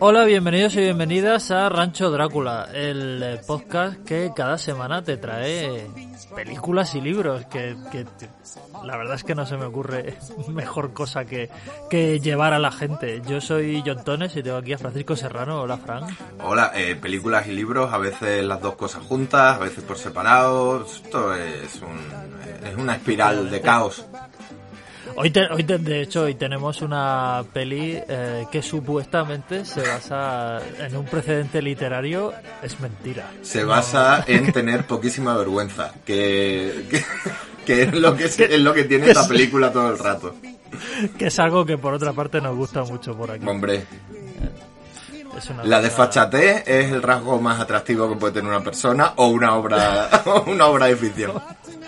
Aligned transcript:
Hola, 0.00 0.24
bienvenidos 0.24 0.74
y 0.74 0.80
bienvenidas 0.80 1.52
a 1.52 1.68
Rancho 1.68 2.10
Drácula, 2.10 2.68
el 2.74 3.22
eh, 3.22 3.40
podcast 3.46 4.02
que 4.04 4.32
cada 4.34 4.58
semana 4.58 5.04
te 5.04 5.18
trae 5.18 5.86
películas 6.34 6.96
y 6.96 7.00
libros, 7.00 7.44
que, 7.46 7.76
que 7.92 8.04
la 8.84 8.96
verdad 8.96 9.14
es 9.14 9.22
que 9.22 9.36
no 9.36 9.46
se 9.46 9.56
me 9.56 9.66
ocurre 9.66 10.16
mejor 10.48 10.92
cosa 10.92 11.24
que, 11.24 11.50
que 11.88 12.18
llevar 12.18 12.52
a 12.52 12.58
la 12.58 12.72
gente. 12.72 13.22
Yo 13.28 13.40
soy 13.40 13.80
John 13.86 14.02
Tones 14.02 14.34
y 14.36 14.42
tengo 14.42 14.56
aquí 14.56 14.72
a 14.72 14.78
Francisco 14.78 15.14
Serrano. 15.14 15.62
Hola, 15.62 15.76
Fran. 15.78 16.04
Hola, 16.42 16.72
eh, 16.74 16.96
películas 16.96 17.46
y 17.46 17.52
libros, 17.52 17.92
a 17.92 17.98
veces 17.98 18.44
las 18.44 18.60
dos 18.60 18.74
cosas 18.74 19.04
juntas, 19.04 19.56
a 19.56 19.60
veces 19.60 19.84
por 19.84 19.98
separado. 19.98 20.84
Esto 20.84 21.32
es, 21.34 21.80
un, 21.80 22.66
es 22.66 22.76
una 22.76 22.96
espiral 22.96 23.50
de 23.50 23.60
caos. 23.60 24.04
Hoy, 25.14 25.32
hoy 25.50 25.62
de 25.62 26.02
hecho, 26.02 26.22
hoy 26.22 26.34
tenemos 26.34 26.80
una 26.82 27.44
peli 27.52 27.98
eh, 28.08 28.46
que 28.50 28.62
supuestamente 28.62 29.64
se 29.64 29.82
basa 29.82 30.60
en 30.78 30.96
un 30.96 31.04
precedente 31.04 31.60
literario. 31.60 32.32
Es 32.62 32.80
mentira. 32.80 33.30
Se 33.42 33.64
basa 33.64 34.24
en 34.26 34.52
tener 34.52 34.86
poquísima 34.86 35.36
vergüenza, 35.36 35.92
que, 36.04 36.86
que, 37.66 37.82
es, 37.82 37.94
lo 37.94 38.16
que 38.16 38.24
es, 38.24 38.60
lo 38.60 38.72
que 38.72 38.84
tiene 38.84 39.08
esta 39.08 39.28
película 39.28 39.72
todo 39.72 39.90
el 39.90 39.98
rato. 39.98 40.34
Que 41.18 41.26
es 41.26 41.38
algo 41.38 41.66
que 41.66 41.76
por 41.76 41.92
otra 41.92 42.12
parte 42.12 42.40
nos 42.40 42.56
gusta 42.56 42.82
mucho 42.82 43.16
por 43.16 43.30
aquí. 43.30 43.46
Hombre. 43.46 43.84
La 45.64 45.80
desfachatez 45.80 46.64
es 46.66 46.92
el 46.92 47.02
rasgo 47.02 47.40
más 47.40 47.60
atractivo 47.60 48.08
que 48.08 48.16
puede 48.16 48.34
tener 48.34 48.50
una 48.50 48.62
persona 48.62 49.14
o 49.16 49.28
una 49.28 49.54
obra, 49.56 50.10
una 50.46 50.66
obra 50.66 50.86
de 50.86 50.96
ficción. 50.96 51.42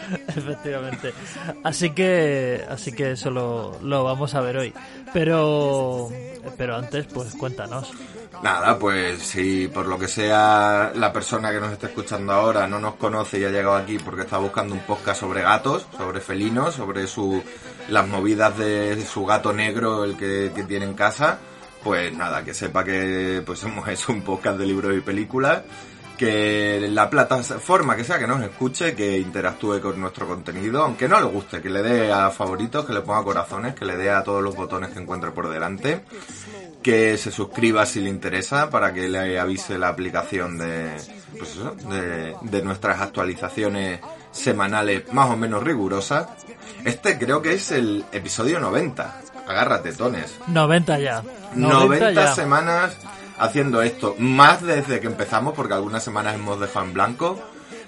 Efectivamente. 0.29 1.13
Así 1.63 1.91
que, 1.91 2.65
así 2.69 2.93
que 2.93 3.13
eso 3.13 3.31
lo, 3.31 3.79
lo, 3.83 4.05
vamos 4.05 4.35
a 4.35 4.41
ver 4.41 4.57
hoy. 4.57 4.75
Pero, 5.13 6.11
pero 6.57 6.77
antes, 6.77 7.07
pues 7.07 7.35
cuéntanos. 7.35 7.91
Nada, 8.43 8.79
pues 8.79 9.23
si 9.23 9.69
por 9.69 9.87
lo 9.87 9.99
que 9.99 10.09
sea 10.09 10.93
la 10.95 11.13
persona 11.13 11.53
que 11.53 11.61
nos 11.61 11.73
está 11.73 11.87
escuchando 11.87 12.33
ahora 12.33 12.67
no 12.67 12.81
nos 12.81 12.97
conoce 12.97 13.39
y 13.39 13.45
ha 13.45 13.49
llegado 13.51 13.77
aquí 13.77 13.99
porque 13.99 14.23
está 14.23 14.39
buscando 14.39 14.75
un 14.75 14.81
podcast 14.81 15.21
sobre 15.21 15.43
gatos, 15.43 15.87
sobre 15.97 16.21
felinos, 16.21 16.75
sobre 16.75 17.07
su, 17.07 17.43
las 17.89 18.07
movidas 18.07 18.59
de 18.59 19.01
su 19.07 19.25
gato 19.25 19.53
negro, 19.53 20.05
el 20.05 20.17
que, 20.17 20.53
que 20.55 20.65
tiene 20.65 20.85
en 20.85 20.95
casa, 20.95 21.39
pues 21.85 22.17
nada, 22.17 22.43
que 22.43 22.55
sepa 22.55 22.83
que 22.83 23.43
pues 23.45 23.59
somos 23.59 23.87
es 23.89 24.09
un 24.09 24.23
podcast 24.23 24.59
de 24.59 24.67
libros 24.67 24.97
y 24.97 25.01
películas 25.01 25.63
que 26.17 26.89
la 26.91 27.11
plataforma 27.11 27.97
que 27.97 28.05
sea 28.05 28.19
que 28.19 28.27
nos 28.27 28.43
escuche, 28.43 28.95
que 28.95 29.19
interactúe 29.19 29.81
con 29.81 30.01
nuestro 30.01 30.27
contenido, 30.27 30.85
aunque 30.85 31.09
no 31.09 31.19
le 31.21 31.27
guste, 31.27 31.61
que 31.61 31.69
le 31.69 31.83
dé 31.83 32.13
a 32.13 32.31
favoritos, 32.31 32.85
que 32.85 32.93
le 32.93 33.01
ponga 33.01 33.23
corazones, 33.25 33.75
que 33.75 33.85
le 33.85 33.97
dé 33.97 34.11
a 34.11 34.23
todos 34.23 34.43
los 34.43 34.55
botones 34.55 34.91
que 34.91 35.01
encuentre 35.01 35.33
por 35.33 35.49
delante, 35.49 36.05
que 36.83 37.19
se 37.19 37.31
suscriba 37.31 37.85
si 37.85 38.01
le 38.01 38.11
interesa 38.11 38.71
para 38.71 38.93
que 38.93 39.09
le 39.09 39.39
avise 39.39 39.77
la 39.77 39.89
aplicación 39.89 40.57
de, 40.57 40.97
pues 41.37 41.57
eso, 41.57 41.75
de, 41.91 42.37
de 42.41 42.63
nuestras 42.63 43.01
actualizaciones 43.01 44.01
semanales 44.31 45.13
más 45.13 45.31
o 45.31 45.37
menos 45.37 45.63
rigurosas. 45.63 46.29
Este 46.85 47.19
creo 47.19 47.43
que 47.43 47.55
es 47.55 47.73
el 47.73 48.05
episodio 48.13 48.61
90. 48.61 49.21
Agárrate, 49.47 49.93
Tones. 49.93 50.35
90 50.47 50.99
ya. 50.99 51.23
90, 51.55 52.35
semanas 52.35 52.97
haciendo 53.39 53.83
esto, 53.83 54.15
más 54.19 54.63
desde 54.63 55.01
que 55.01 55.07
empezamos, 55.07 55.55
porque 55.55 55.75
algunas 55.75 56.03
semanas 56.03 56.35
hemos 56.35 56.61
dejado 56.61 56.87
en 56.87 56.95
blanco. 56.95 57.41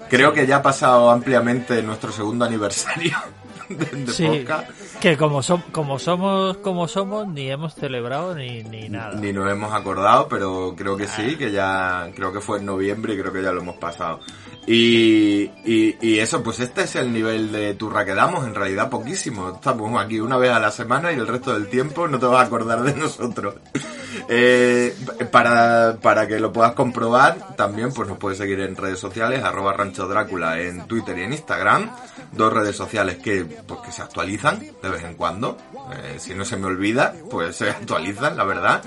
Creo 0.08 0.32
que 0.32 0.46
ya 0.46 0.56
ha 0.56 0.62
pasado 0.62 1.10
ampliamente 1.10 1.82
nuestro 1.82 2.12
segundo 2.12 2.44
aniversario 2.44 3.16
de, 3.68 4.12
sí, 4.12 4.44
Que 5.00 5.16
como, 5.16 5.40
como 5.72 5.98
somos 5.98 6.56
como 6.58 6.88
somos, 6.88 7.28
ni 7.28 7.50
hemos 7.50 7.74
celebrado 7.74 8.34
ni, 8.34 8.62
ni 8.62 8.88
nada. 8.88 9.14
Ni 9.20 9.32
nos 9.32 9.50
hemos 9.50 9.72
acordado, 9.72 10.26
pero 10.28 10.74
creo 10.76 10.96
que 10.96 11.06
sí, 11.06 11.36
que 11.36 11.52
ya, 11.52 12.10
creo 12.14 12.32
que 12.32 12.40
fue 12.40 12.58
en 12.58 12.66
noviembre 12.66 13.14
y 13.14 13.18
creo 13.18 13.32
que 13.32 13.42
ya 13.42 13.52
lo 13.52 13.60
hemos 13.60 13.76
pasado. 13.76 14.20
Y, 14.66 15.52
y, 15.64 16.18
eso, 16.18 16.42
pues 16.42 16.58
este 16.58 16.82
es 16.82 16.96
el 16.96 17.12
nivel 17.12 17.52
de 17.52 17.74
turra 17.74 18.04
que 18.04 18.14
damos, 18.14 18.44
en 18.46 18.54
realidad 18.54 18.90
poquísimo. 18.90 19.50
Estamos 19.50 20.02
aquí 20.02 20.18
una 20.18 20.38
vez 20.38 20.50
a 20.50 20.58
la 20.58 20.72
semana 20.72 21.12
y 21.12 21.14
el 21.14 21.26
resto 21.28 21.52
del 21.52 21.68
tiempo 21.68 22.08
no 22.08 22.18
te 22.18 22.26
vas 22.26 22.42
a 22.42 22.46
acordar 22.46 22.82
de 22.82 22.94
nosotros. 22.94 23.54
Eh, 24.28 24.96
para, 25.30 25.98
para 26.00 26.26
que 26.26 26.40
lo 26.40 26.52
puedas 26.52 26.72
comprobar, 26.72 27.54
también 27.54 27.92
pues 27.92 28.08
nos 28.08 28.18
puedes 28.18 28.38
seguir 28.38 28.58
en 28.60 28.74
redes 28.74 28.98
sociales, 28.98 29.44
arroba 29.44 29.74
Rancho 29.74 30.08
Drácula 30.08 30.58
en 30.58 30.86
Twitter 30.86 31.16
y 31.18 31.22
en 31.22 31.32
Instagram. 31.34 31.90
Dos 32.32 32.52
redes 32.52 32.74
sociales 32.74 33.18
que, 33.18 33.44
pues, 33.44 33.80
que 33.80 33.92
se 33.92 34.02
actualizan 34.02 34.60
de 34.86 34.92
vez 34.92 35.04
en 35.04 35.14
cuando. 35.14 35.56
Eh, 35.92 36.16
si 36.18 36.34
no 36.34 36.44
se 36.44 36.56
me 36.56 36.66
olvida, 36.66 37.14
pues 37.30 37.56
se 37.56 37.70
actualizan, 37.70 38.36
la 38.36 38.44
verdad. 38.44 38.82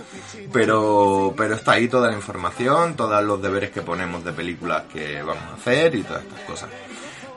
Pero, 0.52 1.34
pero 1.38 1.56
está 1.56 1.74
ahí 1.74 1.88
toda 1.88 2.10
la 2.10 2.16
información, 2.16 2.96
todos 2.96 3.24
los 3.24 3.42
deberes 3.42 3.72
que 3.72 3.82
ponemos 3.82 4.24
de 4.24 4.34
películas 4.34 4.84
que 4.92 5.22
vamos 5.22 5.44
a 5.44 5.54
hacer 5.56 5.96
y 5.96 6.04
todas 6.04 6.24
estas 6.24 6.40
cosas. 6.42 6.70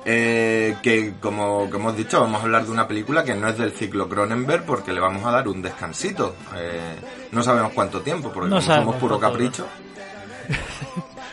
Eh, 0.04 0.76
que 0.82 1.14
como, 1.20 1.68
hemos 1.72 1.96
dicho, 1.96 2.20
vamos 2.20 2.40
a 2.40 2.44
hablar 2.44 2.64
de 2.64 2.72
una 2.72 2.88
película 2.88 3.22
que 3.22 3.34
no 3.34 3.48
es 3.48 3.56
del 3.56 3.72
ciclo 3.72 4.08
Cronenberg 4.08 4.64
porque 4.64 4.92
le 4.92 5.00
vamos 5.00 5.24
a 5.24 5.30
dar 5.30 5.46
un 5.46 5.62
descansito. 5.62 6.34
Eh, 6.56 6.96
no 7.30 7.42
sabemos 7.42 7.72
cuánto 7.72 8.00
tiempo, 8.00 8.32
porque 8.32 8.50
no 8.50 8.60
somos 8.60 8.96
puro 8.96 9.18
capricho. 9.18 9.66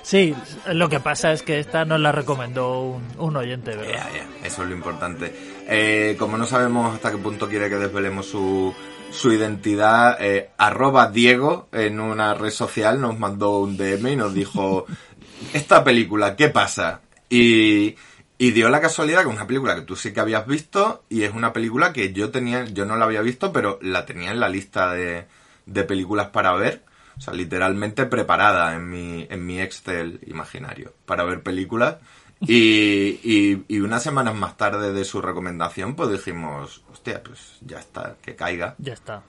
Sí, 0.09 0.35
lo 0.73 0.89
que 0.89 0.99
pasa 0.99 1.31
es 1.31 1.43
que 1.43 1.59
esta 1.59 1.85
nos 1.85 1.99
la 1.99 2.11
recomendó 2.11 2.99
un, 3.17 3.37
oyente, 3.37 3.75
¿verdad? 3.75 4.07
eso 4.43 4.63
es 4.63 4.69
lo 4.69 4.75
importante. 4.75 5.33
Eh, 5.67 6.15
como 6.17 6.37
no 6.37 6.45
sabemos 6.45 6.95
hasta 6.95 7.11
qué 7.11 7.17
punto 7.17 7.47
quiere 7.47 7.69
que 7.69 7.75
desvelemos 7.75 8.25
su, 8.25 8.73
su 9.11 9.31
identidad, 9.31 10.17
arroba 10.57 11.11
Diego 11.11 11.69
en 11.71 11.99
una 11.99 12.33
red 12.33 12.51
social 12.51 12.99
nos 12.99 13.19
mandó 13.19 13.59
un 13.59 13.77
DM 13.77 14.07
y 14.07 14.15
nos 14.15 14.33
dijo 14.33 14.85
esta 15.53 15.83
película, 15.83 16.35
¿qué 16.35 16.49
pasa? 16.49 17.01
Y, 17.29 17.95
y 18.41 18.51
dio 18.51 18.69
la 18.69 18.79
casualidad 18.79 19.23
que 19.23 19.29
es 19.29 19.35
una 19.35 19.45
película 19.45 19.75
que 19.75 19.81
tú 19.81 19.97
sí 19.97 20.13
que 20.13 20.21
habías 20.21 20.47
visto 20.47 21.03
y 21.09 21.23
es 21.23 21.33
una 21.33 21.51
película 21.51 21.91
que 21.91 22.13
yo 22.13 22.31
tenía, 22.31 22.63
yo 22.63 22.85
no 22.85 22.95
la 22.95 23.03
había 23.03 23.21
visto, 23.21 23.51
pero 23.51 23.77
la 23.81 24.05
tenía 24.05 24.31
en 24.31 24.39
la 24.39 24.47
lista 24.47 24.93
de, 24.93 25.27
de 25.65 25.83
películas 25.83 26.27
para 26.27 26.53
ver. 26.53 26.83
O 27.19 27.21
sea, 27.21 27.33
literalmente 27.33 28.05
preparada 28.05 28.73
en 28.75 28.89
mi, 28.89 29.27
en 29.29 29.45
mi 29.45 29.59
Excel 29.59 30.21
imaginario 30.25 30.93
para 31.05 31.25
ver 31.25 31.43
películas. 31.43 31.97
Y, 32.41 33.19
y, 33.21 33.65
y, 33.67 33.79
unas 33.81 34.01
semanas 34.01 34.33
más 34.33 34.55
tarde 34.55 34.93
de 34.93 35.03
su 35.03 35.21
recomendación, 35.21 35.95
pues 35.95 36.09
dijimos, 36.09 36.81
hostia, 36.89 37.21
pues 37.21 37.57
ya 37.59 37.79
está, 37.79 38.15
que 38.21 38.37
caiga. 38.37 38.75
Ya 38.77 38.93
está. 38.93 39.23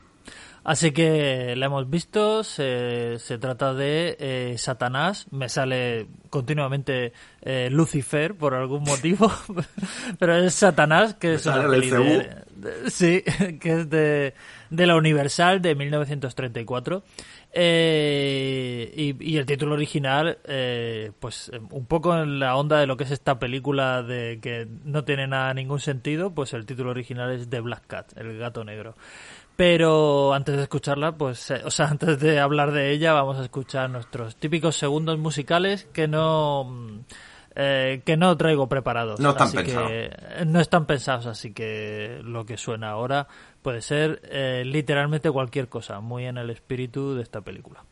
Así 0.62 0.92
que 0.92 1.54
la 1.56 1.66
hemos 1.66 1.88
visto, 1.88 2.44
se, 2.44 3.18
se 3.18 3.38
trata 3.38 3.72
de 3.72 4.16
eh, 4.20 4.58
Satanás, 4.58 5.26
me 5.30 5.48
sale 5.48 6.06
continuamente 6.28 7.14
eh, 7.40 7.68
Lucifer 7.70 8.34
por 8.34 8.54
algún 8.54 8.84
motivo, 8.84 9.32
pero 10.18 10.36
es 10.36 10.54
Satanás, 10.54 11.14
que 11.14 11.34
es 11.34 11.46
una 11.46 11.66
sí, 12.88 13.22
que 13.60 13.72
es 13.80 13.90
de, 13.90 14.34
de 14.68 14.86
la 14.86 14.96
Universal 14.96 15.62
de 15.62 15.74
1934. 15.74 17.02
Eh, 17.52 18.92
y, 18.94 19.32
y, 19.32 19.36
el 19.36 19.44
título 19.46 19.74
original, 19.74 20.38
eh, 20.44 21.10
pues 21.18 21.50
un 21.70 21.84
poco 21.86 22.16
en 22.16 22.38
la 22.38 22.54
onda 22.54 22.78
de 22.78 22.86
lo 22.86 22.96
que 22.96 23.02
es 23.04 23.10
esta 23.10 23.40
película 23.40 24.04
de 24.04 24.38
que 24.40 24.68
no 24.84 25.04
tiene 25.04 25.26
nada 25.26 25.52
ningún 25.52 25.80
sentido, 25.80 26.32
pues 26.32 26.52
el 26.54 26.64
título 26.64 26.90
original 26.90 27.32
es 27.32 27.50
The 27.50 27.60
Black 27.60 27.86
Cat, 27.88 28.16
el 28.16 28.38
gato 28.38 28.62
negro. 28.62 28.94
Pero 29.56 30.32
antes 30.32 30.56
de 30.56 30.62
escucharla, 30.62 31.12
pues, 31.18 31.50
eh, 31.50 31.60
o 31.64 31.70
sea, 31.70 31.86
antes 31.90 32.20
de 32.20 32.38
hablar 32.38 32.70
de 32.70 32.92
ella, 32.92 33.12
vamos 33.12 33.38
a 33.38 33.42
escuchar 33.42 33.90
nuestros 33.90 34.36
típicos 34.36 34.76
segundos 34.76 35.18
musicales 35.18 35.88
que 35.92 36.06
no, 36.06 37.02
eh, 37.54 38.02
que 38.04 38.16
no 38.16 38.36
traigo 38.36 38.68
preparados. 38.68 39.20
No 39.20 39.30
están 39.30 39.48
así 39.48 39.56
pensados. 39.56 39.88
Que, 39.88 40.10
no 40.46 40.60
están 40.60 40.86
pensados, 40.86 41.26
así 41.26 41.52
que 41.52 42.20
lo 42.22 42.46
que 42.46 42.56
suena 42.56 42.90
ahora 42.90 43.26
puede 43.62 43.82
ser 43.82 44.20
eh, 44.24 44.62
literalmente 44.64 45.30
cualquier 45.30 45.68
cosa, 45.68 46.00
muy 46.00 46.26
en 46.26 46.38
el 46.38 46.50
espíritu 46.50 47.14
de 47.14 47.22
esta 47.22 47.40
película. 47.40 47.84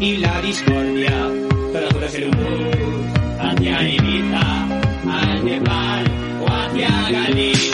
Y 0.00 0.16
la 0.18 0.40
discordia, 0.40 1.28
juntos 1.72 2.14
en 2.14 2.24
un 2.24 2.30
bus, 2.30 3.40
hacia 3.40 3.88
Ibiza, 3.88 4.64
al 5.10 5.44
Nepal 5.44 6.04
o 6.40 6.46
hacia 6.46 7.10
Galicia. 7.10 7.67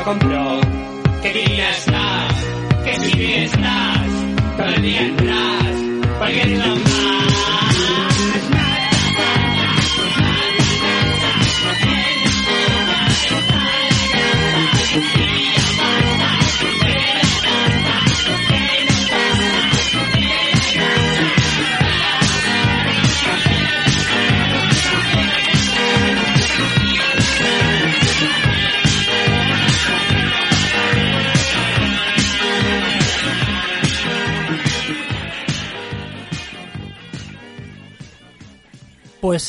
Lo 0.00 0.04
compró. 0.04 0.60
Que 1.22 1.32
divina 1.32 1.70
estás, 1.70 2.34
que 2.84 2.94
si 2.96 3.32
estás, 3.34 4.08
todo 4.56 4.66
el 4.66 4.82
día 4.82 5.02
entras, 5.02 5.74
porque 6.18 6.42
eres 6.42 6.58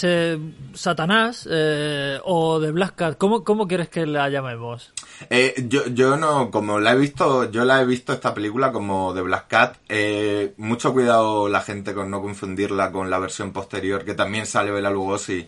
eh, 0.04 0.38
Satanás 0.74 1.48
eh, 1.50 2.20
o 2.24 2.60
The 2.60 2.72
Black 2.72 2.96
Cat, 2.96 3.18
¿cómo, 3.18 3.44
¿cómo 3.44 3.68
quieres 3.68 3.90
que 3.90 4.06
la 4.06 4.30
llamemos? 4.30 4.94
Eh, 5.30 5.66
yo, 5.68 5.88
yo 5.88 6.18
no, 6.18 6.52
como 6.52 6.80
la 6.80 6.94
he 6.94 6.98
visto, 6.98 7.50
yo 7.52 7.66
la 7.66 7.82
he 7.82 7.86
visto 7.86 8.14
esta 8.14 8.34
película 8.34 8.72
como 8.72 9.14
de 9.14 9.22
Black 9.22 9.48
Cat. 9.48 9.78
Eh, 9.90 10.54
mucho 10.58 10.94
cuidado 10.94 11.50
la 11.50 11.62
gente 11.62 11.94
con 11.94 12.10
no 12.10 12.22
confundirla 12.22 12.92
con 12.92 13.10
la 13.10 13.20
versión 13.20 13.52
posterior, 13.52 14.04
que 14.06 14.14
también 14.14 14.46
sale 14.46 14.72
Bela 14.72 14.90
Lugosi. 14.90 15.48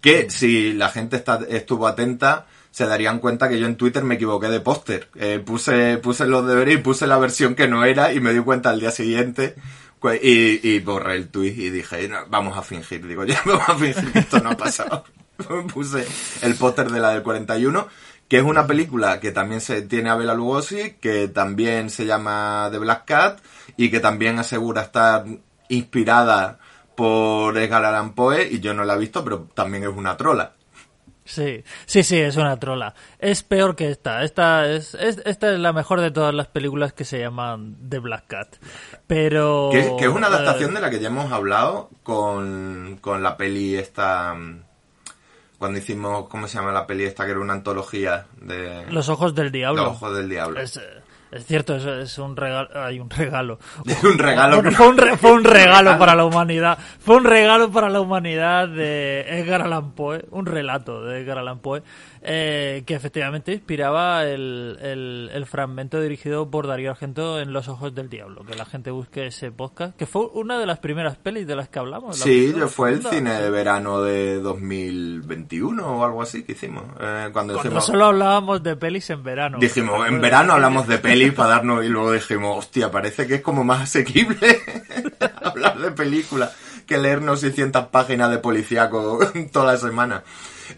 Que 0.00 0.30
si 0.30 0.72
la 0.72 0.88
gente 0.88 1.16
está, 1.16 1.40
estuvo 1.48 1.86
atenta, 1.86 2.46
se 2.70 2.86
darían 2.86 3.18
cuenta 3.18 3.48
que 3.48 3.58
yo 3.58 3.66
en 3.66 3.76
Twitter 3.76 4.02
me 4.04 4.14
equivoqué 4.14 4.48
de 4.48 4.60
póster. 4.60 5.08
Eh, 5.16 5.42
puse, 5.44 5.98
puse 5.98 6.26
los 6.26 6.46
deberes 6.46 6.74
y 6.74 6.78
puse 6.78 7.06
la 7.06 7.18
versión 7.18 7.54
que 7.54 7.68
no 7.68 7.84
era 7.84 8.12
y 8.12 8.20
me 8.20 8.32
di 8.32 8.40
cuenta 8.40 8.70
al 8.70 8.80
día 8.80 8.90
siguiente. 8.90 9.54
Y, 10.22 10.60
y 10.68 10.80
borré 10.80 11.16
el 11.16 11.28
tweet 11.28 11.54
y 11.56 11.70
dije, 11.70 12.08
"No, 12.08 12.26
vamos 12.28 12.56
a 12.56 12.62
fingir. 12.62 13.06
Digo, 13.06 13.24
ya 13.26 13.40
vamos 13.44 13.68
a 13.68 13.74
fingir 13.76 14.12
que 14.12 14.18
esto 14.20 14.40
no 14.40 14.50
ha 14.50 14.56
pasado. 14.56 15.04
puse 15.72 16.06
el 16.42 16.54
póster 16.54 16.90
de 16.90 17.00
la 17.00 17.10
del 17.10 17.22
41 17.22 17.88
que 18.30 18.38
es 18.38 18.44
una 18.44 18.64
película 18.64 19.18
que 19.18 19.32
también 19.32 19.60
se 19.60 19.82
tiene 19.82 20.08
a 20.08 20.14
Bela 20.14 20.34
Lugosi, 20.34 20.92
que 21.00 21.26
también 21.26 21.90
se 21.90 22.06
llama 22.06 22.68
The 22.70 22.78
Black 22.78 23.04
Cat 23.04 23.40
y 23.76 23.90
que 23.90 23.98
también 23.98 24.38
asegura 24.38 24.82
estar 24.82 25.24
inspirada 25.68 26.60
por 26.94 27.58
Edgar 27.58 27.84
Allan 27.84 28.12
Poe 28.12 28.46
y 28.48 28.60
yo 28.60 28.72
no 28.72 28.84
la 28.84 28.94
he 28.94 28.98
visto, 28.98 29.24
pero 29.24 29.48
también 29.52 29.82
es 29.82 29.88
una 29.88 30.16
trola. 30.16 30.52
Sí, 31.30 31.62
sí, 31.86 32.02
sí, 32.02 32.18
es 32.18 32.36
una 32.36 32.58
trola. 32.58 32.92
Es 33.20 33.44
peor 33.44 33.76
que 33.76 33.88
esta. 33.90 34.24
Esta 34.24 34.66
es, 34.68 34.94
es- 34.94 35.22
esta 35.24 35.52
es 35.52 35.60
la 35.60 35.72
mejor 35.72 36.00
de 36.00 36.10
todas 36.10 36.34
las 36.34 36.48
películas 36.48 36.92
que 36.92 37.04
se 37.04 37.20
llaman 37.20 37.76
The 37.88 38.00
Black 38.00 38.26
Cat. 38.26 38.56
Pero... 39.06 39.68
Que, 39.70 39.94
que 39.96 40.04
es 40.06 40.10
una 40.10 40.26
adaptación 40.26 40.70
eh, 40.72 40.74
de 40.74 40.80
la 40.80 40.90
que 40.90 40.98
ya 40.98 41.06
hemos 41.08 41.30
hablado 41.30 41.88
con, 42.02 42.98
con 43.00 43.22
la 43.22 43.36
peli 43.36 43.76
esta... 43.76 44.34
cuando 45.58 45.78
hicimos, 45.78 46.26
¿cómo 46.28 46.48
se 46.48 46.58
llama 46.58 46.72
la 46.72 46.86
peli 46.86 47.04
esta? 47.04 47.24
Que 47.26 47.30
era 47.32 47.40
una 47.40 47.52
antología 47.52 48.26
de... 48.40 48.86
Los 48.90 49.08
ojos 49.08 49.34
del 49.34 49.52
diablo. 49.52 49.84
Los 49.84 49.92
ojos 49.92 50.16
del 50.16 50.28
diablo. 50.28 50.58
Es, 50.60 50.80
es 51.32 51.46
cierto, 51.46 51.76
es, 51.76 51.84
es 51.84 52.18
un 52.18 52.36
regalo. 52.36 52.68
Hay 52.74 52.98
un 53.00 53.08
regalo. 53.10 53.58
un 54.04 54.18
regalo. 54.18 54.62
Fue, 54.72 54.88
un 54.88 54.96
re- 54.98 55.16
fue 55.16 55.32
un 55.32 55.44
regalo 55.44 55.98
para 55.98 56.14
la 56.14 56.24
humanidad. 56.24 56.78
Fue 56.98 57.16
un 57.16 57.24
regalo 57.24 57.70
para 57.70 57.88
la 57.88 58.00
humanidad 58.00 58.68
de 58.68 59.20
Edgar 59.40 59.62
Allan 59.62 59.92
Poe. 59.92 60.24
Un 60.30 60.46
relato 60.46 61.04
de 61.04 61.20
Edgar 61.20 61.38
Allan 61.38 61.58
Poe. 61.60 61.82
eh, 62.22 62.82
que 62.86 62.94
efectivamente 62.94 63.52
inspiraba 63.52 64.24
el, 64.24 64.78
el, 64.82 65.30
el 65.32 65.46
fragmento 65.46 66.00
dirigido 66.00 66.50
por 66.50 66.66
Darío 66.66 66.90
Argento 66.90 67.40
en 67.40 67.52
Los 67.52 67.68
Ojos 67.68 67.94
del 67.94 68.08
Diablo. 68.10 68.44
Que 68.44 68.54
la 68.56 68.64
gente 68.64 68.90
busque 68.90 69.26
ese 69.26 69.50
podcast. 69.52 69.96
Que 69.96 70.06
fue 70.06 70.26
una 70.34 70.58
de 70.58 70.66
las 70.66 70.78
primeras 70.80 71.16
pelis 71.16 71.46
de 71.46 71.56
las 71.56 71.68
que 71.68 71.78
hablamos. 71.78 72.18
la 72.18 72.24
Sí, 72.24 72.52
yo 72.56 72.68
fue 72.68 72.90
el 72.90 73.04
cine 73.06 73.40
de 73.40 73.50
verano 73.50 74.02
de 74.02 74.40
2021 74.40 75.86
o 75.86 76.04
algo 76.04 76.22
así 76.22 76.42
que 76.42 76.52
hicimos. 76.52 76.84
Eh, 77.00 77.28
cuando 77.32 77.54
Cuando 77.54 77.54
dijimos, 77.54 77.86
solo 77.86 78.06
hablábamos 78.06 78.62
de 78.62 78.76
pelis 78.76 79.08
en 79.10 79.22
verano. 79.22 79.58
dijimos, 79.60 80.06
en 80.08 80.20
verano 80.20 80.52
hablamos 80.54 80.86
de 80.86 80.98
pelis 81.10 81.19
para 81.28 81.50
darnos 81.50 81.84
y 81.84 81.88
luego 81.88 82.12
dijimos, 82.12 82.58
hostia, 82.58 82.90
parece 82.90 83.26
que 83.26 83.36
es 83.36 83.42
como 83.42 83.64
más 83.64 83.82
asequible 83.82 84.60
hablar 85.42 85.78
de 85.78 85.90
películas 85.90 86.52
que 86.86 86.98
leernos 86.98 87.40
600 87.40 87.86
páginas 87.86 88.30
de 88.30 88.38
policíaco 88.38 89.20
toda 89.52 89.72
la 89.72 89.78
semana. 89.78 90.24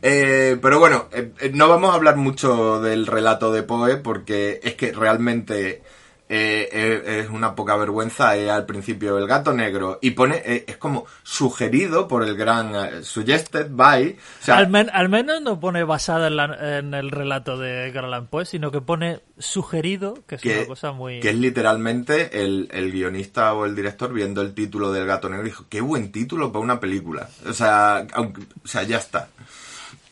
Eh, 0.03 0.59
pero 0.61 0.79
bueno, 0.79 1.09
eh, 1.13 1.33
eh, 1.41 1.51
no 1.55 1.69
vamos 1.69 1.91
a 1.91 1.95
hablar 1.95 2.17
mucho 2.17 2.81
del 2.81 3.07
relato 3.07 3.53
de 3.53 3.63
Poe 3.63 3.97
porque 3.97 4.61
es 4.63 4.75
que 4.75 4.93
realmente 4.93 5.83
eh, 6.29 6.69
eh, 6.73 7.21
es 7.25 7.31
una 7.31 7.55
poca 7.55 7.77
vergüenza 7.77 8.37
eh, 8.37 8.51
al 8.51 8.65
principio 8.65 9.19
el 9.19 9.27
gato 9.27 9.53
negro 9.53 9.99
y 10.01 10.13
pone 10.13 10.37
eh, 10.45 10.65
es 10.67 10.77
como 10.79 11.05
sugerido 11.23 12.09
por 12.09 12.23
el 12.23 12.37
gran 12.37 12.75
eh, 12.75 13.03
suggested 13.03 13.67
by 13.71 14.17
o 14.41 14.45
sea, 14.45 14.57
al, 14.59 14.69
men- 14.71 14.89
al 14.93 15.09
menos 15.09 15.43
no 15.43 15.61
pone 15.61 15.85
basada 15.85 16.29
en, 16.29 16.37
la- 16.37 16.79
en 16.79 16.95
el 16.95 17.11
relato 17.11 17.59
de 17.59 17.89
Edgar 17.89 18.05
Allan 18.07 18.29
Poe, 18.29 18.47
sino 18.47 18.71
que 18.71 18.81
pone 18.81 19.21
sugerido, 19.39 20.15
que 20.27 20.37
es 20.37 20.41
que, 20.43 20.59
una 20.59 20.67
cosa 20.67 20.93
muy... 20.93 21.21
que 21.21 21.31
es 21.31 21.37
literalmente 21.37 22.43
el, 22.43 22.69
el 22.73 22.93
guionista 22.93 23.53
o 23.55 23.67
el 23.67 23.75
director 23.77 24.13
viendo 24.13 24.41
el 24.41 24.55
título 24.55 24.93
del 24.93 25.07
gato 25.07 25.29
negro 25.29 25.45
dijo, 25.45 25.65
qué 25.69 25.81
buen 25.81 26.13
título 26.13 26.53
para 26.53 26.65
una 26.65 26.81
película. 26.81 27.29
O 27.49 27.53
sea, 27.53 28.07
aunque, 28.15 28.43
o 28.65 28.67
sea 28.69 28.85
ya 28.85 28.99
está. 28.99 29.29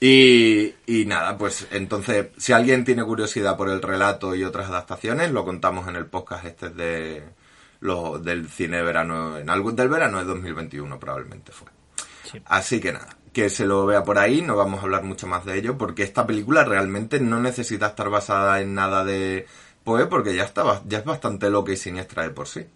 Y, 0.03 0.75
y 0.87 1.05
nada, 1.05 1.37
pues 1.37 1.69
entonces, 1.73 2.29
si 2.39 2.53
alguien 2.55 2.85
tiene 2.87 3.05
curiosidad 3.05 3.57
por 3.57 3.69
el 3.69 3.83
relato 3.83 4.35
y 4.35 4.45
otras 4.45 4.69
adaptaciones, 4.69 5.31
lo 5.31 5.45
contamos 5.45 5.87
en 5.89 5.97
el 5.97 6.07
podcast 6.07 6.47
este 6.47 6.71
de 6.71 7.23
lo, 7.81 8.19
del 8.19 8.49
cine 8.49 8.81
verano, 8.83 9.37
en 9.37 9.51
algún 9.51 9.77
del 9.77 9.89
verano 9.91 10.19
de 10.19 10.25
2021 10.25 10.99
probablemente 10.99 11.53
fue. 11.53 11.69
Sí. 12.31 12.41
Así 12.47 12.81
que 12.81 12.93
nada, 12.95 13.09
que 13.35 13.51
se 13.51 13.67
lo 13.67 13.85
vea 13.85 14.03
por 14.03 14.19
ahí, 14.19 14.41
no 14.41 14.57
vamos 14.57 14.81
a 14.81 14.85
hablar 14.85 15.03
mucho 15.03 15.27
más 15.27 15.45
de 15.45 15.59
ello, 15.59 15.77
porque 15.77 16.03
esta 16.03 16.27
película 16.27 16.65
realmente 16.65 17.21
no 17.21 17.39
necesita 17.41 17.89
estar 17.89 18.09
basada 18.09 18.61
en 18.63 18.75
nada 18.75 19.05
de 19.05 19.47
Poe, 19.85 20.07
porque 20.07 20.35
ya 20.35 20.45
está, 20.45 20.83
ya 20.87 20.99
es 20.99 21.05
bastante 21.05 21.51
loca 21.51 21.73
y 21.73 21.77
siniestra 21.77 22.23
de 22.23 22.31
por 22.31 22.47
sí. 22.49 22.67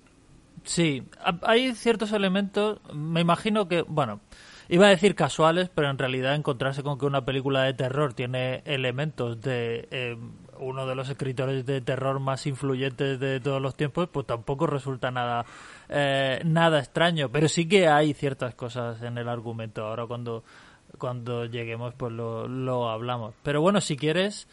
Sí, 0.65 1.07
ha- 1.25 1.39
hay 1.43 1.75
ciertos 1.75 2.13
elementos, 2.13 2.81
me 2.95 3.21
imagino 3.21 3.67
que, 3.69 3.83
bueno, 3.83 4.21
iba 4.69 4.87
a 4.87 4.91
decir 4.91 5.15
casuales, 5.15 5.71
pero 5.75 5.91
en 5.91 5.99
realidad 5.99 6.35
encontrarse 6.35 6.83
con 6.83 6.99
que 6.99 7.07
una 7.07 7.25
película 7.25 7.63
de 7.63 7.75
terror 7.75 8.15
tiene 8.15 8.63
elementos 8.65 9.41
de 9.41 9.89
eh, 9.91 10.17
uno 10.59 10.87
de 10.87 10.95
los 10.95 11.09
escritores 11.09 11.67
de 11.67 11.81
terror 11.81 12.21
más 12.21 12.47
influyentes 12.47 13.19
de 13.21 13.41
todos 13.41 13.61
los 13.61 13.77
tiempos, 13.77 14.09
pues 14.11 14.27
tampoco 14.27 14.67
resulta 14.67 15.11
nada 15.11 15.45
eh, 15.89 16.41
nada 16.45 16.79
extraño, 16.79 17.29
pero 17.31 17.49
sí 17.49 17.69
que 17.69 17.89
hay 17.89 18.15
ciertas 18.15 18.55
cosas 18.55 19.03
en 19.03 19.19
el 19.19 19.29
argumento. 19.29 19.85
Ahora 19.85 20.07
cuando 20.07 20.45
cuando 20.99 21.45
lleguemos 21.45 21.95
pues 21.95 22.13
lo, 22.13 22.47
lo 22.47 22.89
hablamos. 22.89 23.35
Pero 23.43 23.61
bueno, 23.61 23.81
si 23.81 23.97
quieres 23.97 24.49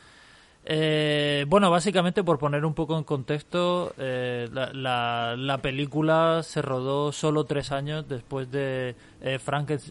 eh, 0.64 1.46
bueno, 1.48 1.72
básicamente 1.72 2.24
por 2.24 2.38
poner 2.38 2.66
un 2.66 2.74
poco 2.74 2.98
en 2.98 3.04
contexto, 3.04 3.94
eh, 3.98 4.48
la, 4.54 4.72
la, 4.74 5.36
la 5.36 5.58
película 5.58 6.44
se 6.44 6.62
rodó 6.62 7.12
solo 7.12 7.46
tres 7.46 7.72
años 7.72 8.08
después 8.08 8.52
de, 8.52 8.96
eh, 9.22 9.40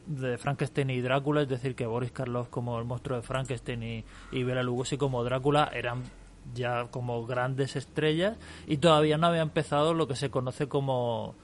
de 0.06 0.38
Frankenstein 0.38 0.90
y 0.90 1.00
Drácula, 1.00 1.42
es 1.42 1.48
decir, 1.48 1.74
que 1.74 1.86
Boris 1.86 2.12
Karloff 2.12 2.48
como 2.48 2.78
el 2.78 2.84
monstruo 2.84 3.16
de 3.16 3.22
Frankenstein 3.22 3.82
y, 3.82 4.04
y 4.30 4.44
Bela 4.44 4.62
Lugosi 4.62 4.96
como 4.96 5.24
Drácula 5.24 5.70
eran 5.74 6.04
ya 6.54 6.86
como 6.90 7.26
grandes 7.26 7.76
estrellas 7.76 8.36
y 8.66 8.78
todavía 8.78 9.18
no 9.18 9.26
había 9.26 9.42
empezado 9.42 9.94
lo 9.94 10.08
que 10.08 10.16
se 10.16 10.30
conoce 10.30 10.68
como 10.68 11.34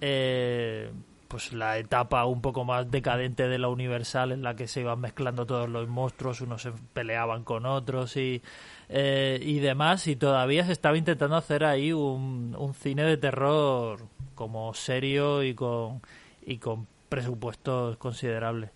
eh, 0.00 0.90
pues 1.34 1.52
la 1.52 1.78
etapa 1.78 2.24
un 2.26 2.40
poco 2.40 2.64
más 2.64 2.88
decadente 2.92 3.48
de 3.48 3.58
la 3.58 3.66
Universal 3.66 4.30
en 4.30 4.44
la 4.44 4.54
que 4.54 4.68
se 4.68 4.82
iban 4.82 5.00
mezclando 5.00 5.44
todos 5.44 5.68
los 5.68 5.88
monstruos, 5.88 6.40
unos 6.40 6.62
se 6.62 6.70
peleaban 6.92 7.42
con 7.42 7.66
otros 7.66 8.16
y, 8.16 8.40
eh, 8.88 9.40
y 9.42 9.58
demás, 9.58 10.06
y 10.06 10.14
todavía 10.14 10.64
se 10.64 10.70
estaba 10.70 10.96
intentando 10.96 11.34
hacer 11.34 11.64
ahí 11.64 11.92
un, 11.92 12.54
un 12.56 12.72
cine 12.72 13.02
de 13.02 13.16
terror 13.16 14.06
como 14.36 14.72
serio 14.74 15.42
y 15.42 15.54
con, 15.54 16.02
y 16.46 16.58
con 16.58 16.86
presupuestos 17.08 17.96
considerables. 17.96 18.70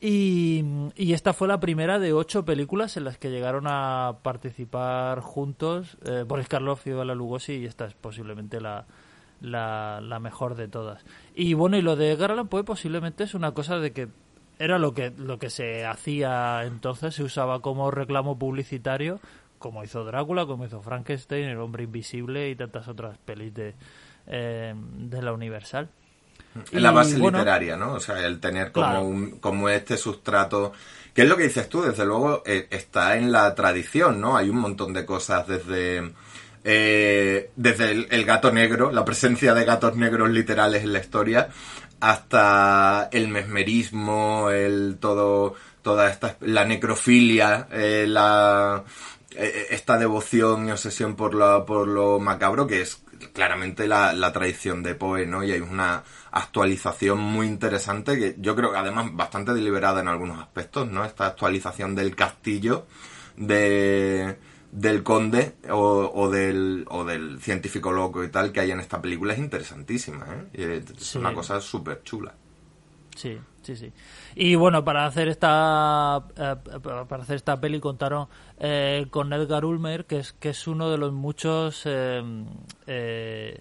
Y, 0.00 0.64
y 0.96 1.12
esta 1.12 1.34
fue 1.34 1.48
la 1.48 1.60
primera 1.60 1.98
de 1.98 2.14
ocho 2.14 2.46
películas 2.46 2.96
en 2.96 3.04
las 3.04 3.18
que 3.18 3.28
llegaron 3.28 3.66
a 3.66 4.20
participar 4.22 5.20
juntos 5.20 5.98
eh, 6.06 6.24
Boris 6.26 6.48
Karloff 6.48 6.86
y 6.86 6.92
Lugosi 6.92 7.56
y 7.56 7.66
esta 7.66 7.84
es 7.84 7.92
posiblemente 7.92 8.58
la, 8.58 8.86
la, 9.40 10.00
la 10.02 10.18
mejor 10.20 10.54
de 10.54 10.68
todas. 10.68 11.02
Y 11.34 11.54
bueno, 11.54 11.76
y 11.76 11.82
lo 11.82 11.96
de 11.96 12.12
Allan 12.12 12.48
Poe 12.48 12.64
posiblemente 12.64 13.24
es 13.24 13.34
una 13.34 13.52
cosa 13.52 13.78
de 13.78 13.92
que 13.92 14.08
era 14.58 14.78
lo 14.78 14.92
que, 14.92 15.10
lo 15.16 15.38
que 15.38 15.48
se 15.50 15.86
hacía 15.86 16.64
entonces, 16.64 17.14
se 17.14 17.22
usaba 17.22 17.60
como 17.60 17.90
reclamo 17.90 18.38
publicitario, 18.38 19.20
como 19.58 19.82
hizo 19.84 20.04
Drácula, 20.04 20.46
como 20.46 20.66
hizo 20.66 20.82
Frankenstein, 20.82 21.48
El 21.48 21.58
Hombre 21.58 21.84
Invisible 21.84 22.50
y 22.50 22.56
tantas 22.56 22.86
otras 22.88 23.16
pelis 23.18 23.54
de, 23.54 23.74
eh, 24.26 24.74
de 24.74 25.22
la 25.22 25.32
Universal. 25.32 25.88
En 26.72 26.82
la 26.82 26.90
base 26.90 27.16
bueno, 27.16 27.38
literaria, 27.38 27.76
¿no? 27.76 27.94
O 27.94 28.00
sea, 28.00 28.26
el 28.26 28.40
tener 28.40 28.72
como, 28.72 28.86
Claro. 28.86 29.04
un, 29.04 29.30
como 29.38 29.68
este 29.68 29.96
sustrato. 29.96 30.72
¿Qué 31.14 31.22
es 31.22 31.28
lo 31.28 31.36
que 31.36 31.44
dices 31.44 31.68
tú? 31.68 31.82
Desde 31.82 32.04
luego 32.04 32.42
eh, 32.44 32.66
está 32.70 33.16
en 33.16 33.30
la 33.30 33.54
tradición, 33.54 34.20
¿no? 34.20 34.36
Hay 34.36 34.48
un 34.48 34.58
montón 34.58 34.92
de 34.92 35.06
cosas 35.06 35.46
desde. 35.46 36.12
Eh, 36.62 37.50
desde 37.56 37.90
el, 37.90 38.24
gato 38.24 38.52
negro, 38.52 38.90
la 38.90 39.04
presencia 39.04 39.54
de 39.54 39.64
gatos 39.64 39.96
negros 39.96 40.30
literales 40.30 40.82
en 40.82 40.92
la 40.92 40.98
historia, 40.98 41.48
hasta 42.00 43.08
el 43.12 43.28
mesmerismo, 43.28 44.50
el 44.50 44.98
todo, 45.00 45.54
toda 45.82 46.10
esta, 46.10 46.36
la 46.40 46.64
necrofilia, 46.64 47.68
eh, 47.70 48.04
la, 48.06 48.84
eh, 49.36 49.68
esta 49.70 49.96
devoción 49.96 50.68
y 50.68 50.72
obsesión 50.72 51.16
por, 51.16 51.34
la, 51.34 51.64
por 51.64 51.88
lo 51.88 52.18
macabro, 52.18 52.66
que 52.66 52.82
es 52.82 53.02
claramente 53.32 53.86
la, 53.86 54.12
la 54.12 54.32
tradición 54.32 54.82
de 54.82 54.94
Poe, 54.94 55.26
¿no? 55.26 55.42
Y 55.44 55.52
hay 55.52 55.60
una 55.60 56.02
actualización 56.30 57.18
muy 57.18 57.46
interesante 57.46 58.18
que 58.18 58.36
yo 58.38 58.54
creo 58.56 58.72
que 58.72 58.78
además 58.78 59.10
bastante 59.12 59.52
deliberada 59.52 60.00
en 60.00 60.08
algunos 60.08 60.38
aspectos, 60.40 60.90
¿no? 60.90 61.04
Esta 61.04 61.26
actualización 61.26 61.94
del 61.94 62.14
castillo 62.14 62.86
de 63.36 64.36
del 64.72 65.02
conde 65.02 65.54
o, 65.70 66.10
o 66.14 66.30
del 66.30 66.84
o 66.90 67.04
del 67.04 67.40
científico 67.40 67.90
loco 67.92 68.22
y 68.22 68.28
tal 68.30 68.52
que 68.52 68.60
hay 68.60 68.70
en 68.70 68.80
esta 68.80 69.00
película 69.02 69.32
es 69.32 69.38
interesantísima, 69.40 70.26
¿eh? 70.30 70.46
Y 70.54 70.62
es 70.62 70.84
Sí. 71.04 71.18
una 71.18 71.34
cosa 71.34 71.60
súper 71.60 72.02
chula. 72.04 72.34
Sí, 73.16 73.36
sí, 73.62 73.74
sí. 73.76 73.92
Y 74.36 74.54
bueno, 74.54 74.84
para 74.84 75.04
hacer 75.06 75.28
esta 75.28 76.22
eh, 76.36 76.56
para 76.82 77.22
hacer 77.22 77.36
esta 77.36 77.60
peli 77.60 77.80
contaron 77.80 78.28
eh, 78.58 79.06
con 79.10 79.32
Edgar 79.32 79.64
Ulmer, 79.64 80.04
que 80.06 80.20
es 80.20 80.32
que 80.32 80.50
es 80.50 80.66
uno 80.68 80.88
de 80.90 80.98
los 80.98 81.12
muchos 81.12 81.82
eh, 81.86 82.22
eh, 82.86 83.58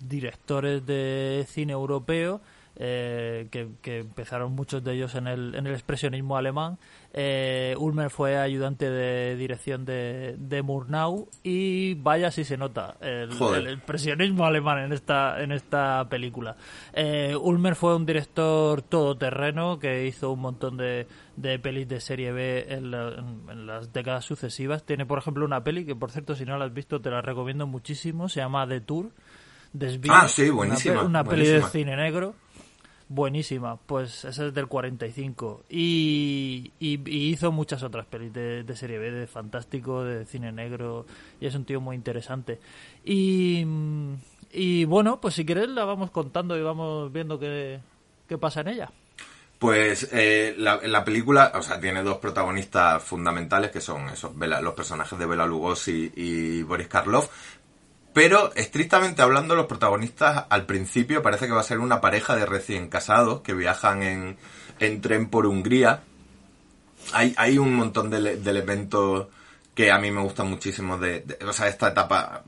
directores 0.00 0.86
de 0.86 1.44
cine 1.48 1.72
europeo 1.72 2.40
eh, 2.80 3.48
que, 3.50 3.68
que 3.82 3.98
empezaron 4.00 4.52
muchos 4.52 4.84
de 4.84 4.94
ellos 4.94 5.14
en 5.16 5.26
el, 5.26 5.54
en 5.56 5.66
el 5.66 5.72
expresionismo 5.72 6.36
alemán. 6.36 6.78
Eh, 7.12 7.74
Ulmer 7.78 8.10
fue 8.10 8.36
ayudante 8.36 8.88
de 8.90 9.34
dirección 9.36 9.84
de, 9.84 10.36
de 10.38 10.62
Murnau 10.62 11.26
y 11.42 11.94
vaya 11.94 12.30
si 12.30 12.44
se 12.44 12.56
nota 12.56 12.96
el, 13.00 13.30
el 13.56 13.66
expresionismo 13.68 14.44
alemán 14.44 14.78
en 14.78 14.92
esta 14.92 15.42
en 15.42 15.50
esta 15.52 16.06
película. 16.08 16.56
Eh, 16.92 17.34
Ulmer 17.34 17.74
fue 17.74 17.96
un 17.96 18.06
director 18.06 18.82
todoterreno 18.82 19.78
que 19.78 20.06
hizo 20.06 20.30
un 20.30 20.40
montón 20.40 20.76
de, 20.76 21.06
de 21.36 21.58
pelis 21.58 21.88
de 21.88 22.00
serie 22.00 22.30
B 22.30 22.66
en, 22.68 22.90
la- 22.90 23.08
en- 23.18 23.50
en 23.50 23.66
las 23.66 23.92
décadas 23.92 24.24
sucesivas. 24.24 24.84
Tiene, 24.84 25.06
por 25.06 25.18
ejemplo, 25.18 25.44
una 25.44 25.64
peli 25.64 25.84
que, 25.84 25.96
por 25.96 26.10
cierto, 26.12 26.34
si 26.36 26.44
no 26.44 26.56
la 26.58 26.66
has 26.66 26.74
visto, 26.74 27.00
te 27.00 27.10
la 27.10 27.22
recomiendo 27.22 27.66
muchísimo. 27.66 28.28
Se 28.28 28.40
llama 28.40 28.68
The 28.68 28.82
Tour. 28.82 29.10
Desvío, 29.72 30.12
Ah, 30.14 30.26
sí, 30.28 30.44
una 30.44 30.54
buenísima, 30.54 31.00
pe- 31.00 31.06
Una, 31.06 31.24
peli 31.24 31.42
de 31.46 31.58
buenísima. 31.60 31.70
cine 31.70 31.96
negro. 31.96 32.34
Buenísima, 33.10 33.76
pues 33.76 34.26
esa 34.26 34.46
es 34.46 34.52
del 34.52 34.66
45 34.66 35.64
y, 35.70 36.72
y, 36.78 37.00
y 37.10 37.30
hizo 37.30 37.50
muchas 37.50 37.82
otras 37.82 38.04
pelis 38.04 38.34
de, 38.34 38.76
serie 38.76 38.98
B, 38.98 39.10
de 39.10 39.26
fantástico, 39.26 40.04
de 40.04 40.26
cine 40.26 40.52
negro 40.52 41.06
y 41.40 41.46
es 41.46 41.54
un 41.54 41.64
tío 41.64 41.80
muy 41.80 41.96
interesante. 41.96 42.60
Y, 43.06 43.64
y 44.52 44.84
bueno, 44.84 45.22
pues 45.22 45.34
si 45.34 45.46
quieres 45.46 45.70
la 45.70 45.86
vamos 45.86 46.10
contando 46.10 46.54
y 46.58 46.60
vamos 46.60 47.10
viendo 47.10 47.38
qué, 47.38 47.80
qué 48.28 48.36
pasa 48.36 48.60
en 48.60 48.68
ella. 48.68 48.90
Pues 49.58 50.08
eh, 50.12 50.54
la, 50.56 50.78
la 50.84 51.04
película, 51.04 51.50
o 51.56 51.62
sea, 51.62 51.80
tiene 51.80 52.04
dos 52.04 52.18
protagonistas 52.18 53.02
fundamentales 53.02 53.72
que 53.72 53.80
son 53.80 54.08
esos, 54.10 54.32
los 54.36 54.74
personajes 54.74 55.18
de 55.18 55.26
Bela 55.26 55.46
Lugosi 55.46 56.12
y 56.14 56.62
Boris 56.62 56.86
Karloff. 56.86 57.28
Pero 58.18 58.52
estrictamente 58.56 59.22
hablando, 59.22 59.54
los 59.54 59.66
protagonistas 59.66 60.46
al 60.50 60.66
principio 60.66 61.22
parece 61.22 61.46
que 61.46 61.52
va 61.52 61.60
a 61.60 61.62
ser 61.62 61.78
una 61.78 62.00
pareja 62.00 62.34
de 62.34 62.46
recién 62.46 62.88
casados 62.88 63.42
que 63.42 63.54
viajan 63.54 64.02
en, 64.02 64.36
en 64.80 65.00
tren 65.00 65.30
por 65.30 65.46
Hungría. 65.46 66.02
Hay, 67.12 67.58
un 67.58 67.76
montón 67.76 68.10
de, 68.10 68.16
ele- 68.16 68.36
de 68.36 68.50
elementos 68.50 69.28
que 69.72 69.92
a 69.92 69.98
mí 69.98 70.10
me 70.10 70.20
gustan 70.20 70.50
muchísimo 70.50 70.98
de, 70.98 71.38
o 71.46 71.52
sea, 71.52 71.68
esta 71.68 71.90
etapa, 71.90 72.42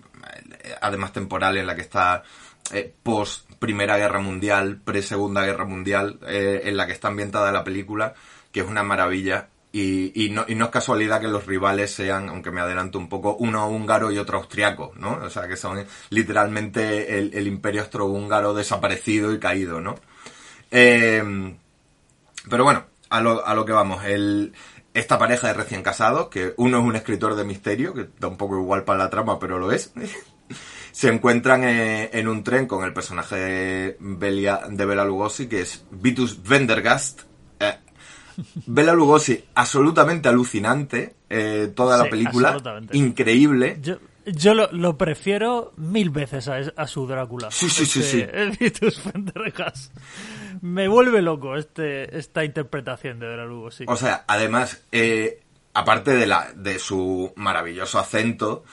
además 0.80 1.12
temporal 1.12 1.56
en 1.56 1.68
la 1.68 1.76
que 1.76 1.82
está 1.82 2.24
eh, 2.72 2.92
post 3.04 3.48
Primera 3.60 3.96
Guerra 3.96 4.18
Mundial, 4.18 4.80
pre 4.84 5.02
Segunda 5.02 5.44
Guerra 5.44 5.66
Mundial, 5.66 6.18
eh, 6.26 6.62
en 6.64 6.76
la 6.76 6.88
que 6.88 6.94
está 6.94 7.06
ambientada 7.06 7.52
la 7.52 7.62
película, 7.62 8.14
que 8.50 8.58
es 8.58 8.66
una 8.66 8.82
maravilla. 8.82 9.46
Y, 9.72 10.30
no, 10.32 10.46
es 10.46 10.68
casualidad 10.70 11.20
que 11.20 11.28
los 11.28 11.46
rivales 11.46 11.92
sean, 11.94 12.28
aunque 12.28 12.50
me 12.50 12.60
adelanto 12.60 12.98
un 12.98 13.08
poco, 13.08 13.36
uno 13.36 13.68
húngaro 13.68 14.10
y 14.10 14.18
otro 14.18 14.38
austriaco, 14.38 14.92
¿no? 14.96 15.20
O 15.22 15.30
sea, 15.30 15.46
que 15.46 15.56
son 15.56 15.86
literalmente 16.10 17.18
el, 17.18 17.32
el 17.34 17.46
imperio 17.46 17.82
austrohúngaro 17.82 18.52
desaparecido 18.52 19.32
y 19.32 19.38
caído, 19.38 19.80
¿no? 19.80 19.94
Eh, 20.70 21.54
pero 22.48 22.64
bueno, 22.64 22.84
a 23.10 23.20
lo, 23.20 23.64
que 23.64 23.72
vamos. 23.72 24.04
El, 24.04 24.52
esta 24.94 25.18
pareja 25.18 25.48
de 25.48 25.54
recién 25.54 25.82
casados, 25.82 26.28
que 26.28 26.54
uno 26.56 26.78
es 26.78 26.84
un 26.84 26.96
escritor 26.96 27.34
de 27.34 27.44
misterio, 27.44 27.92
que 27.92 28.08
da 28.18 28.28
un 28.28 28.36
poco 28.36 28.58
igual 28.58 28.84
para 28.84 29.00
la 29.00 29.10
trama, 29.10 29.38
pero 29.38 29.58
lo 29.58 29.72
es. 29.72 29.92
se 30.92 31.08
encuentran 31.08 31.64
eh, 31.64 32.10
en 32.12 32.28
un 32.28 32.42
tren 32.42 32.66
con 32.66 32.84
el 32.84 32.92
personaje 32.92 33.36
de 33.36 33.96
Bela 33.98 35.04
Lugosi, 35.04 35.48
que 35.48 35.62
es 35.62 35.84
Vitus 35.90 36.42
Vendergast. 36.42 37.22
Eh, 37.58 37.78
Bela 38.66 38.92
Lugosi, 38.92 39.42
absolutamente 39.54 40.28
alucinante. 40.28 41.14
eh, 41.28 41.72
toda 41.74 41.96
la 41.96 42.04
película, 42.10 42.56
increíble. 42.92 43.78
Yo, 43.82 43.96
yo 44.26 44.54
lo, 44.54 44.70
lo 44.72 44.96
prefiero 44.98 45.72
mil 45.76 46.10
veces 46.10 46.48
a, 46.48 46.56
a 46.76 46.86
su 46.86 47.06
Drácula. 47.06 47.50
Sí, 47.50 47.68
sí, 47.70 47.86
sí, 47.86 48.00
Este, 48.32 48.80
sí. 48.80 49.00
Me 50.62 50.88
vuelve 50.88 51.22
loco 51.22 51.56
este, 51.56 52.16
esta 52.18 52.44
interpretación 52.44 53.18
de 53.18 53.26
Bela 53.28 53.44
Lugosi. 53.46 53.84
O 53.88 53.96
sea, 53.96 54.24
además, 54.26 54.82
eh, 54.92 55.40
aparte 55.72 56.12
de, 56.14 56.26
la, 56.26 56.52
de 56.54 56.78
su 56.78 57.32
maravilloso 57.36 57.98
acento 57.98 58.64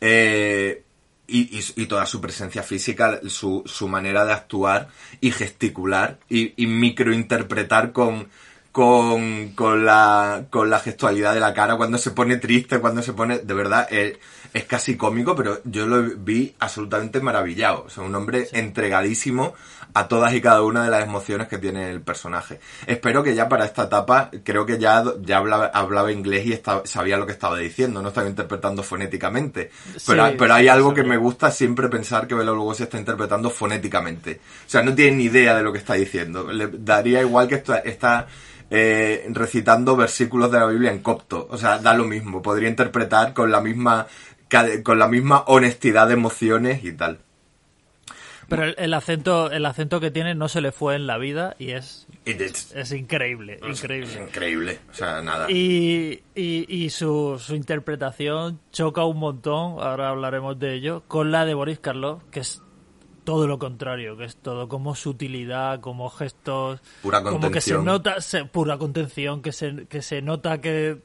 eh, 0.00 0.82
y, 1.28 1.58
y- 1.58 1.82
y 1.82 1.86
toda 1.86 2.06
su 2.06 2.20
presencia 2.20 2.62
física, 2.62 3.20
su, 3.28 3.62
su 3.66 3.88
manera 3.88 4.24
de 4.24 4.32
actuar 4.32 4.88
y 5.20 5.30
gesticular 5.30 6.18
y, 6.28 6.54
y 6.60 6.66
microinterpretar 6.66 7.92
con, 7.92 8.28
con, 8.76 9.52
con, 9.54 9.86
la, 9.86 10.48
con 10.50 10.68
la 10.68 10.80
gestualidad 10.80 11.32
de 11.32 11.40
la 11.40 11.54
cara, 11.54 11.78
cuando 11.78 11.96
se 11.96 12.10
pone 12.10 12.36
triste, 12.36 12.78
cuando 12.78 13.00
se 13.00 13.14
pone... 13.14 13.38
De 13.38 13.54
verdad, 13.54 13.88
eh, 13.90 14.18
es 14.52 14.64
casi 14.64 14.98
cómico, 14.98 15.34
pero 15.34 15.62
yo 15.64 15.86
lo 15.86 16.02
vi 16.02 16.54
absolutamente 16.58 17.22
maravillado. 17.22 17.84
O 17.86 17.88
sea, 17.88 18.04
un 18.04 18.14
hombre 18.14 18.48
entregadísimo 18.52 19.54
a 19.98 20.08
todas 20.08 20.34
y 20.34 20.42
cada 20.42 20.62
una 20.62 20.84
de 20.84 20.90
las 20.90 21.02
emociones 21.04 21.48
que 21.48 21.56
tiene 21.56 21.90
el 21.90 22.02
personaje. 22.02 22.60
Espero 22.86 23.22
que 23.22 23.34
ya 23.34 23.48
para 23.48 23.64
esta 23.64 23.84
etapa, 23.84 24.30
creo 24.44 24.66
que 24.66 24.76
ya, 24.78 25.02
ya 25.22 25.38
hablaba, 25.38 25.66
hablaba 25.72 26.12
inglés 26.12 26.44
y 26.46 26.52
estaba- 26.52 26.82
sabía 26.84 27.16
lo 27.16 27.24
que 27.24 27.32
estaba 27.32 27.56
diciendo, 27.56 28.02
no 28.02 28.08
estaba 28.08 28.28
interpretando 28.28 28.82
fonéticamente. 28.82 29.70
Pero, 30.06 30.26
Sí, 30.28 30.34
pero 30.38 30.52
hay 30.54 30.64
sí, 30.64 30.68
algo 30.68 30.90
sí. 30.90 30.96
que 30.96 31.02
me 31.04 31.16
gusta 31.16 31.50
siempre 31.50 31.88
pensar 31.88 32.26
que 32.26 32.34
Bela 32.34 32.52
Lugosi 32.52 32.82
está 32.82 32.98
interpretando 32.98 33.48
fonéticamente. 33.48 34.40
O 34.66 34.68
sea, 34.70 34.82
no 34.82 34.94
tiene 34.94 35.16
ni 35.16 35.24
idea 35.24 35.56
de 35.56 35.62
lo 35.62 35.72
que 35.72 35.78
está 35.78 35.94
diciendo. 35.94 36.52
Le 36.52 36.68
daría 36.68 37.22
igual 37.22 37.48
que 37.48 37.54
está, 37.54 37.78
está 37.78 38.26
eh, 38.68 39.26
recitando 39.30 39.96
versículos 39.96 40.50
de 40.50 40.58
la 40.58 40.66
Biblia 40.66 40.90
en 40.90 40.98
copto. 40.98 41.46
O 41.50 41.56
sea, 41.56 41.78
da 41.78 41.94
lo 41.94 42.04
mismo. 42.04 42.42
Podría 42.42 42.68
interpretar 42.68 43.32
con 43.32 43.50
la 43.50 43.60
misma 43.60 44.06
con 44.84 44.98
la 44.98 45.08
misma 45.08 45.42
honestidad 45.48 46.06
de 46.06 46.14
emociones 46.14 46.84
y 46.84 46.92
tal. 46.92 47.18
Pero 48.48 48.62
el, 48.64 48.74
el 48.78 48.94
acento 48.94 49.50
el 49.50 49.66
acento 49.66 49.98
que 49.98 50.10
tiene 50.12 50.34
no 50.36 50.48
se 50.48 50.60
le 50.60 50.70
fue 50.72 50.94
en 50.94 51.06
la 51.06 51.18
vida 51.18 51.56
y 51.58 51.70
es, 51.72 52.06
es- 52.24 52.92
increíble, 52.92 53.58
es 53.68 53.82
increíble. 53.82 54.22
increíble. 54.22 54.78
O 54.90 54.94
sea, 54.94 55.20
nada. 55.22 55.50
Y, 55.50 56.20
y, 56.34 56.64
y 56.72 56.90
su, 56.90 57.38
su 57.40 57.54
interpretación 57.56 58.60
choca 58.72 59.04
un 59.04 59.18
montón, 59.18 59.76
ahora 59.80 60.10
hablaremos 60.10 60.58
de 60.58 60.74
ello, 60.74 61.02
con 61.08 61.32
la 61.32 61.44
de 61.44 61.54
Boris 61.54 61.78
Karloff, 61.80 62.22
que 62.30 62.40
es 62.40 62.62
todo 63.24 63.48
lo 63.48 63.58
contrario, 63.58 64.16
que 64.16 64.24
es 64.26 64.36
todo 64.36 64.68
como 64.68 64.94
sutilidad, 64.94 65.80
como 65.80 66.08
gestos, 66.10 66.80
Pura 67.02 67.22
como 67.24 67.50
que 67.50 67.60
se 67.60 67.72
contención. 67.72 67.84
nota, 67.84 68.20
se- 68.20 68.44
pura 68.44 68.78
contención, 68.78 69.42
que 69.42 69.50
se, 69.50 69.86
que 69.88 70.02
se 70.02 70.22
nota 70.22 70.60
que, 70.60 71.02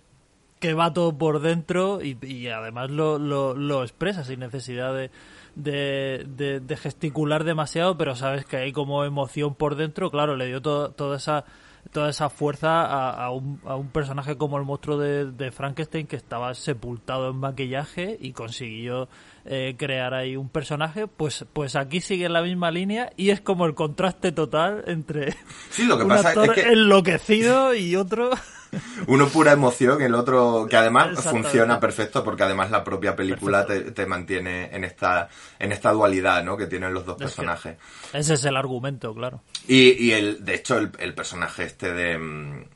que 0.59 0.75
va 0.75 0.93
todo 0.93 1.17
por 1.17 1.39
dentro 1.41 2.03
y, 2.03 2.15
y 2.21 2.49
además 2.49 2.91
lo, 2.91 3.17
lo, 3.17 3.55
lo 3.55 3.81
expresa 3.81 4.23
sin 4.23 4.41
necesidad 4.41 4.93
de, 4.93 5.09
de, 5.55 6.25
de- 6.27 6.59
de 6.59 6.77
gesticular 6.77 7.43
demasiado, 7.43 7.97
pero 7.97 8.15
sabes 8.15 8.45
que 8.45 8.57
hay 8.57 8.71
como 8.71 9.03
emoción 9.05 9.55
por 9.55 9.75
dentro, 9.75 10.09
claro, 10.11 10.35
le 10.35 10.47
dio 10.47 10.61
to- 10.61 10.91
toda 10.91 11.17
esa 11.17 11.45
toda 11.91 12.11
esa 12.11 12.29
fuerza 12.29 12.83
a, 12.85 13.09
a 13.25 13.31
un, 13.31 13.59
a 13.65 13.75
un 13.75 13.87
personaje 13.89 14.37
como 14.37 14.57
el 14.59 14.63
monstruo 14.65 14.99
de, 14.99 15.25
de 15.31 15.51
Frankenstein 15.51 16.05
que 16.05 16.15
estaba 16.15 16.53
sepultado 16.53 17.31
en 17.31 17.37
maquillaje 17.37 18.19
y 18.21 18.33
consiguió 18.33 19.09
eh, 19.45 19.73
crear 19.79 20.13
ahí 20.13 20.37
un 20.37 20.47
personaje, 20.47 21.07
pues, 21.07 21.43
pues 21.53 21.75
aquí 21.75 21.99
sigue 21.99 22.29
la 22.29 22.43
misma 22.43 22.69
línea 22.69 23.11
y 23.17 23.31
es 23.31 23.41
como 23.41 23.65
el 23.65 23.73
contraste 23.73 24.31
total 24.31 24.83
entre 24.85 25.35
Sí, 25.71 25.85
lo 25.85 25.97
que 25.97 26.03
un 26.03 26.09
pasa 26.09 26.31
es 26.33 26.37
actor 26.37 26.53
que 26.55 26.61
enloquecido 26.71 27.73
y 27.73 27.95
otro... 27.95 28.29
uno 29.07 29.27
pura 29.29 29.51
emoción, 29.51 30.01
el 30.01 30.15
otro 30.15 30.67
que 30.69 30.77
además 30.77 31.19
funciona 31.23 31.79
perfecto 31.79 32.23
porque 32.23 32.43
además 32.43 32.71
la 32.71 32.83
propia 32.83 33.15
película 33.15 33.65
te, 33.65 33.91
te 33.91 34.05
mantiene 34.05 34.73
en 34.75 34.83
esta 34.83 35.27
en 35.59 35.71
esta 35.71 35.91
dualidad, 35.91 36.43
¿no? 36.43 36.55
Que 36.57 36.67
tienen 36.67 36.93
los 36.93 37.05
dos 37.05 37.17
Es 37.19 37.23
personajes. 37.23 37.77
Ese 38.13 38.33
es 38.35 38.45
el 38.45 38.55
argumento, 38.55 39.13
claro. 39.13 39.41
Y, 39.67 39.91
y 40.05 40.11
el, 40.13 40.43
de 40.45 40.55
hecho, 40.55 40.77
el, 40.77 40.91
el 40.99 41.13
personaje 41.13 41.63
este 41.63 41.91
de. 41.93 42.17
mm, 42.17 42.61
eh, 42.61 42.67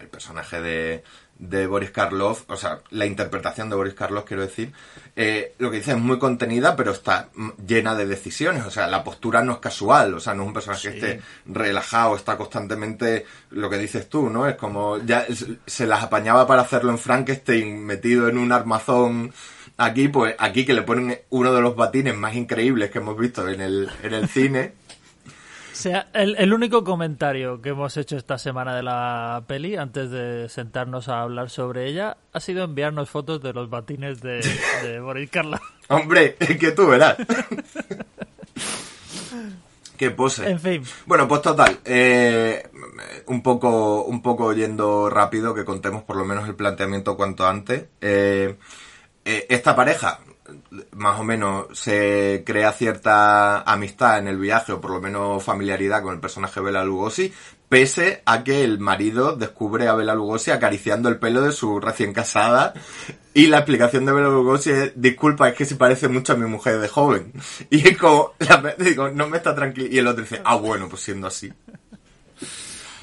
El 0.00 0.08
personaje 0.08 0.60
de, 0.60 1.02
de 1.38 1.66
Boris 1.66 1.90
Karloff, 1.90 2.44
o 2.48 2.56
sea, 2.56 2.80
la 2.90 3.04
interpretación 3.04 3.68
de 3.68 3.76
Boris 3.76 3.94
Karloff, 3.94 4.24
quiero 4.24 4.42
decir, 4.42 4.72
eh, 5.14 5.54
lo 5.58 5.70
que 5.70 5.78
dice 5.78 5.92
es 5.92 5.98
muy 5.98 6.18
contenida, 6.18 6.76
pero 6.76 6.92
está 6.92 7.28
llena 7.66 7.94
de 7.94 8.06
decisiones. 8.06 8.64
O 8.64 8.70
sea, 8.70 8.86
la 8.86 9.04
postura 9.04 9.42
no 9.42 9.52
es 9.52 9.58
casual, 9.58 10.14
o 10.14 10.20
sea, 10.20 10.34
no 10.34 10.42
es 10.42 10.48
un 10.48 10.54
personaje 10.54 10.90
que 10.90 10.96
esté 10.96 11.20
relajado, 11.46 12.16
está 12.16 12.36
constantemente, 12.36 13.26
lo 13.50 13.68
que 13.68 13.78
dices 13.78 14.08
tú, 14.08 14.30
¿no? 14.30 14.46
Es 14.46 14.56
como, 14.56 14.98
ya 14.98 15.26
se 15.66 15.86
las 15.86 16.02
apañaba 16.02 16.46
para 16.46 16.62
hacerlo 16.62 16.90
en 16.90 16.98
Frankenstein, 16.98 17.84
metido 17.84 18.28
en 18.28 18.38
un 18.38 18.52
armazón. 18.52 19.32
Aquí, 19.76 20.08
pues, 20.08 20.34
aquí 20.38 20.64
que 20.64 20.72
le 20.72 20.82
ponen 20.82 21.20
uno 21.28 21.52
de 21.52 21.60
los 21.60 21.76
batines 21.76 22.16
más 22.16 22.34
increíbles 22.34 22.90
que 22.90 22.98
hemos 22.98 23.18
visto 23.18 23.46
en 23.48 23.60
el, 23.60 23.90
en 24.02 24.14
el 24.14 24.28
cine. 24.28 24.72
Sea, 25.76 26.08
el, 26.14 26.36
el 26.38 26.54
único 26.54 26.84
comentario 26.84 27.60
que 27.60 27.68
hemos 27.68 27.98
hecho 27.98 28.16
esta 28.16 28.38
semana 28.38 28.74
de 28.74 28.82
la 28.82 29.44
peli, 29.46 29.76
antes 29.76 30.10
de 30.10 30.48
sentarnos 30.48 31.10
a 31.10 31.20
hablar 31.20 31.50
sobre 31.50 31.86
ella, 31.86 32.16
ha 32.32 32.40
sido 32.40 32.64
enviarnos 32.64 33.10
fotos 33.10 33.42
de 33.42 33.52
los 33.52 33.68
batines 33.68 34.22
de, 34.22 34.40
de 34.82 35.00
Boris 35.02 35.28
Karloff. 35.28 35.60
Hombre, 35.88 36.36
que 36.36 36.72
tú 36.72 36.86
verás. 36.86 37.18
Qué 39.98 40.10
pose. 40.10 40.48
En 40.48 40.60
fin. 40.60 40.82
Bueno, 41.04 41.28
pues 41.28 41.42
total, 41.42 41.78
eh, 41.84 42.66
un 43.26 43.42
poco, 43.42 44.04
un 44.04 44.22
poco 44.22 44.54
yendo 44.54 45.10
rápido, 45.10 45.54
que 45.54 45.66
contemos 45.66 46.04
por 46.04 46.16
lo 46.16 46.24
menos 46.24 46.48
el 46.48 46.54
planteamiento 46.54 47.18
cuanto 47.18 47.46
antes. 47.46 47.84
Eh, 48.00 48.56
eh, 49.26 49.46
esta 49.50 49.76
pareja, 49.76 50.20
más 50.92 51.20
o 51.20 51.24
menos, 51.24 51.66
se 51.72 52.42
crea 52.46 52.72
cierta 52.72 53.60
amistad 53.62 54.18
en 54.18 54.28
el 54.28 54.38
viaje, 54.38 54.72
o 54.72 54.80
por 54.80 54.90
lo 54.92 55.00
menos 55.00 55.42
familiaridad 55.42 56.02
con 56.02 56.14
el 56.14 56.20
personaje 56.20 56.60
Bela 56.60 56.84
Lugosi, 56.84 57.32
pese 57.68 58.22
a 58.26 58.44
que 58.44 58.62
el 58.62 58.78
marido 58.78 59.34
descubre 59.34 59.88
a 59.88 59.94
Bela 59.94 60.14
Lugosi 60.14 60.52
acariciando 60.52 61.08
el 61.08 61.18
pelo 61.18 61.42
de 61.42 61.52
su 61.52 61.80
recién 61.80 62.12
casada, 62.12 62.74
y 63.34 63.48
la 63.48 63.58
explicación 63.58 64.06
de 64.06 64.12
Bela 64.12 64.28
Lugosi 64.28 64.70
es, 64.70 64.92
disculpa, 64.94 65.48
es 65.48 65.54
que 65.54 65.66
se 65.66 65.76
parece 65.76 66.08
mucho 66.08 66.32
a 66.32 66.36
mi 66.36 66.46
mujer 66.46 66.78
de 66.80 66.88
joven. 66.88 67.32
Y 67.68 67.86
es 67.86 67.98
como, 67.98 68.32
la- 68.38 68.74
digo, 68.78 69.10
no 69.10 69.28
me 69.28 69.36
está 69.36 69.54
tranquilo. 69.54 69.88
Y 69.90 69.98
el 69.98 70.06
otro 70.06 70.22
dice, 70.22 70.40
ah, 70.42 70.56
bueno, 70.56 70.88
pues 70.88 71.02
siendo 71.02 71.26
así. 71.26 71.52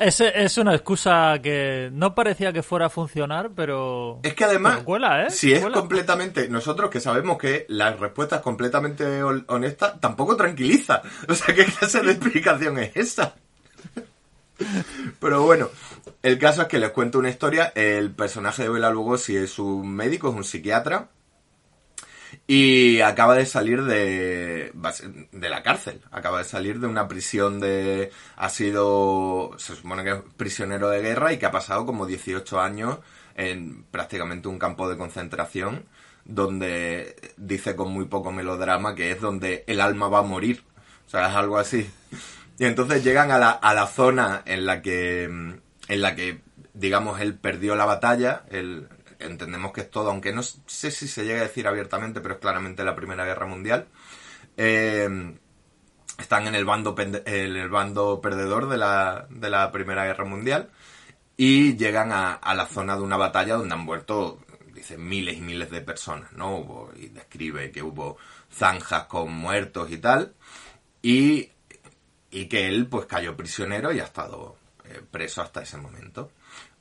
Es, 0.05 0.19
es 0.21 0.57
una 0.57 0.73
excusa 0.75 1.39
que 1.41 1.89
no 1.93 2.13
parecía 2.13 2.51
que 2.51 2.61
fuera 2.63 2.87
a 2.87 2.89
funcionar, 2.89 3.51
pero... 3.55 4.19
Es 4.23 4.33
que 4.33 4.43
además, 4.43 4.79
cuela, 4.83 5.25
¿eh? 5.25 5.29
si 5.29 5.53
es 5.53 5.61
Cuela. 5.61 5.77
completamente, 5.79 6.49
nosotros 6.49 6.89
que 6.89 6.99
sabemos 6.99 7.37
que 7.37 7.65
la 7.69 7.93
respuesta 7.93 8.37
es 8.37 8.41
completamente 8.41 9.23
hon- 9.23 9.45
honesta, 9.47 9.99
tampoco 9.99 10.35
tranquiliza. 10.35 11.01
O 11.29 11.33
sea, 11.35 11.53
¿qué 11.55 11.65
clase 11.65 12.01
de 12.03 12.11
explicación 12.11 12.77
es 12.79 12.95
esa? 12.95 13.35
Pero 15.19 15.43
bueno, 15.43 15.69
el 16.21 16.37
caso 16.37 16.63
es 16.63 16.67
que 16.67 16.79
les 16.79 16.91
cuento 16.91 17.19
una 17.19 17.29
historia. 17.29 17.71
El 17.75 18.11
personaje 18.11 18.63
de 18.63 18.69
Bela 18.69 18.89
Lugosi 18.89 19.35
es 19.35 19.57
un 19.59 19.89
médico, 19.93 20.29
es 20.29 20.35
un 20.35 20.43
psiquiatra. 20.43 21.07
Y 22.45 22.99
acaba 23.01 23.35
de 23.35 23.45
salir 23.45 23.83
de, 23.83 24.73
de 25.31 25.49
la 25.49 25.63
cárcel, 25.63 26.01
acaba 26.11 26.39
de 26.39 26.43
salir 26.43 26.79
de 26.79 26.87
una 26.87 27.07
prisión 27.07 27.59
de, 27.59 28.11
ha 28.35 28.49
sido, 28.49 29.51
se 29.57 29.75
supone 29.75 30.03
que 30.03 30.11
es 30.11 30.21
prisionero 30.35 30.89
de 30.89 31.01
guerra 31.01 31.31
y 31.31 31.37
que 31.37 31.45
ha 31.45 31.51
pasado 31.51 31.85
como 31.85 32.05
18 32.05 32.59
años 32.59 32.99
en 33.35 33.83
prácticamente 33.85 34.49
un 34.49 34.59
campo 34.59 34.89
de 34.89 34.97
concentración 34.97 35.85
donde 36.25 37.15
dice 37.37 37.75
con 37.75 37.91
muy 37.91 38.05
poco 38.05 38.31
melodrama 38.31 38.95
que 38.95 39.11
es 39.11 39.21
donde 39.21 39.63
el 39.67 39.81
alma 39.81 40.07
va 40.07 40.19
a 40.19 40.23
morir. 40.23 40.63
O 41.07 41.09
sea, 41.09 41.29
es 41.29 41.35
algo 41.35 41.57
así. 41.57 41.89
Y 42.59 42.65
entonces 42.65 43.03
llegan 43.03 43.31
a 43.31 43.39
la, 43.39 43.49
a 43.49 43.73
la 43.73 43.87
zona 43.87 44.43
en 44.45 44.67
la 44.67 44.83
que, 44.83 45.23
en 45.23 45.61
la 45.87 46.15
que, 46.15 46.41
digamos, 46.75 47.19
él 47.19 47.33
perdió 47.33 47.75
la 47.75 47.85
batalla, 47.85 48.43
él, 48.51 48.87
entendemos 49.23 49.71
que 49.73 49.81
es 49.81 49.91
todo, 49.91 50.09
aunque 50.09 50.33
no 50.33 50.43
sé 50.43 50.91
si 50.91 51.07
se 51.07 51.25
llega 51.25 51.39
a 51.39 51.47
decir 51.47 51.67
abiertamente, 51.67 52.21
pero 52.21 52.35
es 52.35 52.39
claramente 52.39 52.83
la 52.83 52.95
Primera 52.95 53.25
Guerra 53.25 53.45
Mundial. 53.45 53.87
Eh, 54.57 55.35
están 56.19 56.47
en 56.47 56.55
el 56.55 56.65
bando, 56.65 56.95
en 56.97 57.55
el 57.55 57.69
bando 57.69 58.21
perdedor 58.21 58.69
de 58.69 58.77
la, 58.77 59.27
de 59.29 59.49
la 59.49 59.71
Primera 59.71 60.05
Guerra 60.05 60.25
Mundial 60.25 60.69
y 61.37 61.75
llegan 61.75 62.11
a, 62.11 62.39
la 62.53 62.67
zona 62.67 62.95
de 62.95 63.01
una 63.01 63.17
batalla 63.17 63.55
donde 63.55 63.73
han 63.73 63.81
muerto, 63.81 64.39
dice, 64.73 64.97
miles 64.97 65.37
y 65.37 65.41
miles 65.41 65.71
de 65.71 65.81
personas, 65.81 66.31
¿no? 66.33 66.57
Hubo, 66.57 66.91
y 66.95 67.07
describe 67.07 67.71
que 67.71 67.81
hubo 67.81 68.17
zanjas 68.51 69.05
con 69.05 69.33
muertos 69.33 69.91
y 69.91 69.97
tal, 69.97 70.35
y, 71.01 71.49
y 72.29 72.45
que 72.45 72.67
él 72.67 72.87
pues 72.87 73.07
cayó 73.07 73.35
prisionero 73.35 73.91
y 73.91 73.99
ha 73.99 74.05
estado 74.05 74.57
eh, 74.85 75.01
preso 75.09 75.41
hasta 75.41 75.63
ese 75.63 75.77
momento. 75.77 76.31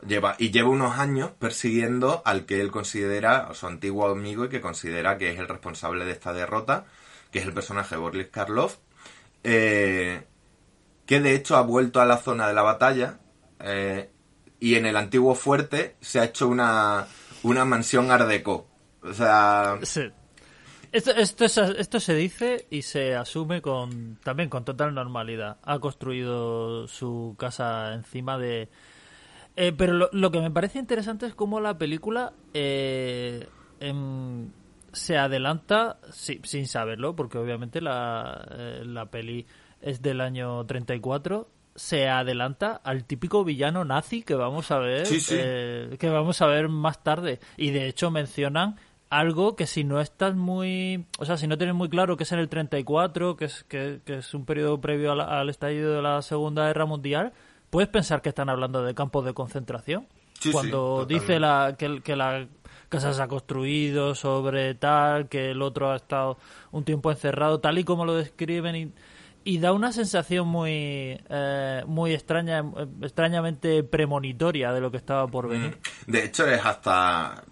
Lleva, 0.06 0.34
y 0.38 0.50
lleva 0.50 0.68
unos 0.68 0.98
años 0.98 1.30
persiguiendo 1.38 2.22
al 2.24 2.44
que 2.44 2.60
él 2.60 2.72
considera 2.72 3.54
su 3.54 3.68
antiguo 3.68 4.08
amigo 4.08 4.44
y 4.44 4.48
que 4.48 4.60
considera 4.60 5.16
que 5.16 5.30
es 5.30 5.38
el 5.38 5.46
responsable 5.46 6.04
de 6.04 6.10
esta 6.10 6.32
derrota, 6.32 6.86
que 7.30 7.38
es 7.38 7.46
el 7.46 7.52
personaje 7.52 7.96
Boris 7.96 8.26
Karloff, 8.26 8.78
eh, 9.44 10.24
que 11.06 11.20
de 11.20 11.34
hecho 11.34 11.56
ha 11.56 11.62
vuelto 11.62 12.00
a 12.00 12.06
la 12.06 12.16
zona 12.16 12.48
de 12.48 12.54
la 12.54 12.62
batalla 12.62 13.20
eh, 13.60 14.10
y 14.58 14.74
en 14.74 14.86
el 14.86 14.96
antiguo 14.96 15.36
fuerte 15.36 15.96
se 16.00 16.18
ha 16.18 16.24
hecho 16.24 16.48
una, 16.48 17.06
una 17.44 17.64
mansión 17.64 18.10
art 18.10 18.26
deco. 18.26 18.66
O 19.02 19.12
sea... 19.12 19.78
Esto, 20.92 21.10
esto, 21.12 21.46
es, 21.46 21.56
esto 21.56 22.00
se 22.00 22.14
dice 22.14 22.66
y 22.68 22.82
se 22.82 23.14
asume 23.14 23.62
con 23.62 24.18
también 24.22 24.50
con 24.50 24.62
total 24.62 24.94
normalidad. 24.94 25.56
Ha 25.62 25.78
construido 25.78 26.86
su 26.86 27.34
casa 27.38 27.94
encima 27.94 28.36
de, 28.36 28.68
eh, 29.56 29.72
pero 29.76 29.92
lo, 29.92 30.08
lo, 30.12 30.30
que 30.30 30.40
me 30.40 30.50
parece 30.50 30.78
interesante 30.78 31.26
es 31.26 31.34
cómo 31.34 31.60
la 31.60 31.76
película 31.76 32.32
eh, 32.54 33.46
em, 33.80 34.50
se 34.92 35.18
adelanta 35.18 35.98
sí, 36.10 36.40
sin 36.44 36.66
saberlo, 36.66 37.16
porque 37.16 37.38
obviamente 37.38 37.80
la, 37.80 38.46
eh, 38.50 38.82
la 38.84 39.06
peli 39.06 39.46
es 39.80 40.00
del 40.00 40.20
año 40.20 40.64
34 40.64 41.48
se 41.74 42.08
adelanta 42.08 42.80
al 42.84 43.04
típico 43.04 43.44
villano 43.44 43.84
nazi 43.84 44.22
que 44.22 44.34
vamos 44.34 44.70
a 44.70 44.78
ver 44.78 45.06
sí, 45.06 45.20
sí. 45.20 45.36
Eh, 45.38 45.96
que 45.98 46.10
vamos 46.10 46.42
a 46.42 46.46
ver 46.46 46.68
más 46.68 47.02
tarde 47.02 47.40
y 47.56 47.70
de 47.70 47.88
hecho 47.88 48.10
mencionan 48.10 48.76
algo 49.08 49.56
que 49.56 49.66
si 49.66 49.82
no 49.82 50.00
estás 50.00 50.34
muy 50.34 51.06
o 51.18 51.24
sea 51.24 51.38
si 51.38 51.46
no 51.46 51.56
tienes 51.56 51.74
muy 51.74 51.88
claro 51.88 52.18
que 52.18 52.24
es 52.24 52.32
en 52.32 52.40
el 52.40 52.50
34 52.50 53.36
que 53.36 53.46
es 53.46 53.64
que, 53.64 54.00
que 54.04 54.18
es 54.18 54.34
un 54.34 54.44
periodo 54.44 54.82
previo 54.82 55.12
al, 55.12 55.22
al 55.22 55.48
estallido 55.48 55.94
de 55.94 56.02
la 56.02 56.20
segunda 56.20 56.66
guerra 56.66 56.84
mundial 56.84 57.32
puedes 57.72 57.88
pensar 57.88 58.20
que 58.20 58.28
están 58.28 58.50
hablando 58.50 58.84
de 58.84 58.94
campos 58.94 59.24
de 59.24 59.32
concentración. 59.32 60.06
Sí, 60.38 60.52
Cuando 60.52 61.06
sí, 61.08 61.14
dice 61.14 61.40
la, 61.40 61.74
que, 61.78 62.02
que, 62.02 62.16
la 62.16 62.46
casa 62.90 63.14
se 63.14 63.22
ha 63.22 63.28
construido 63.28 64.14
sobre 64.14 64.74
tal, 64.74 65.30
que 65.30 65.52
el 65.52 65.62
otro 65.62 65.90
ha 65.90 65.96
estado 65.96 66.36
un 66.70 66.84
tiempo 66.84 67.10
encerrado, 67.10 67.60
tal 67.60 67.78
y 67.78 67.84
como 67.84 68.04
lo 68.04 68.14
describen. 68.14 68.76
Y, 68.76 68.92
y 69.44 69.58
da 69.58 69.72
una 69.72 69.90
sensación 69.90 70.48
muy 70.48 71.18
eh, 71.30 71.82
muy 71.86 72.12
extraña 72.12 72.62
extrañamente 73.00 73.82
premonitoria 73.82 74.72
de 74.72 74.80
lo 74.80 74.90
que 74.92 74.98
estaba 74.98 75.26
por 75.26 75.48
venir 75.48 75.78
de 76.06 76.26
hecho 76.26 76.46
es 76.46 76.64
hasta 76.64 77.42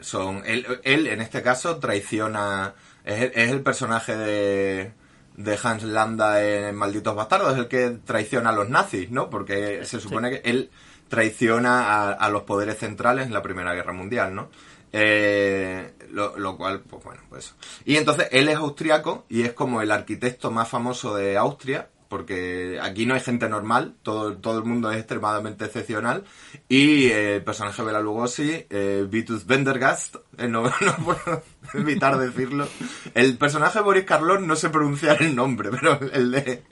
son 0.00 0.44
él, 0.46 0.64
él 0.84 1.08
en 1.08 1.20
este 1.20 1.42
caso 1.42 1.80
traiciona 1.80 2.74
es, 3.04 3.32
es 3.34 3.50
el 3.50 3.62
personaje 3.62 4.16
de 4.16 4.92
de 5.36 5.58
Hans 5.62 5.82
Landa 5.82 6.42
en 6.42 6.74
Malditos 6.76 7.14
Bastardos, 7.14 7.52
es 7.52 7.58
el 7.58 7.68
que 7.68 7.98
traiciona 8.04 8.50
a 8.50 8.52
los 8.52 8.68
nazis, 8.68 9.10
¿no? 9.10 9.30
Porque 9.30 9.84
se 9.84 10.00
supone 10.00 10.30
sí. 10.30 10.40
que 10.40 10.50
él 10.50 10.70
traiciona 11.08 11.84
a, 11.84 12.12
a, 12.12 12.28
los 12.30 12.42
poderes 12.42 12.78
centrales 12.78 13.26
en 13.26 13.32
la 13.32 13.42
Primera 13.42 13.74
Guerra 13.74 13.92
Mundial, 13.92 14.34
¿no? 14.34 14.48
Eh, 14.96 15.92
lo, 16.12 16.38
lo, 16.38 16.56
cual, 16.56 16.80
pues 16.80 17.02
bueno, 17.02 17.20
pues. 17.28 17.54
Y 17.84 17.96
entonces 17.96 18.28
él 18.30 18.48
es 18.48 18.56
austriaco 18.56 19.24
y 19.28 19.42
es 19.42 19.52
como 19.52 19.82
el 19.82 19.90
arquitecto 19.90 20.52
más 20.52 20.68
famoso 20.68 21.16
de 21.16 21.36
Austria, 21.36 21.88
porque 22.14 22.78
aquí 22.80 23.06
no 23.06 23.14
hay 23.14 23.20
gente 23.20 23.48
normal, 23.48 23.96
todo, 24.04 24.36
todo 24.36 24.58
el 24.58 24.64
mundo 24.64 24.88
es 24.92 24.98
extremadamente 24.98 25.64
excepcional. 25.64 26.22
Y 26.68 27.06
eh, 27.06 27.34
el 27.34 27.42
personaje 27.42 27.82
de 27.82 27.86
Bela 27.86 27.98
Lugosi, 27.98 28.66
eh, 28.70 29.04
Vitus 29.10 29.44
Vendergast, 29.46 30.14
eh, 30.38 30.46
no, 30.46 30.62
no, 30.80 30.96
puedo 31.04 31.42
evitar 31.72 32.16
decirlo. 32.16 32.68
El 33.14 33.36
personaje 33.36 33.80
de 33.80 33.84
Boris 33.84 34.04
Karloff 34.04 34.40
no 34.42 34.54
sé 34.54 34.70
pronunciar 34.70 35.24
el 35.24 35.34
nombre, 35.34 35.70
pero 35.72 35.98
el 36.12 36.30
de... 36.30 36.62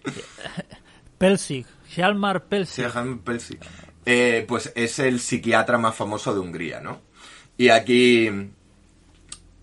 Pelsig, 1.18 1.66
Hjalmar 1.96 2.44
Pelsig. 2.44 2.84
Sí, 2.84 2.90
Hjalmar 2.92 3.18
Pelsig. 3.24 3.58
Eh, 4.06 4.44
pues 4.46 4.72
es 4.76 5.00
el 5.00 5.18
psiquiatra 5.18 5.76
más 5.76 5.96
famoso 5.96 6.32
de 6.32 6.38
Hungría, 6.38 6.80
¿no? 6.80 7.00
Y 7.56 7.70
aquí... 7.70 8.30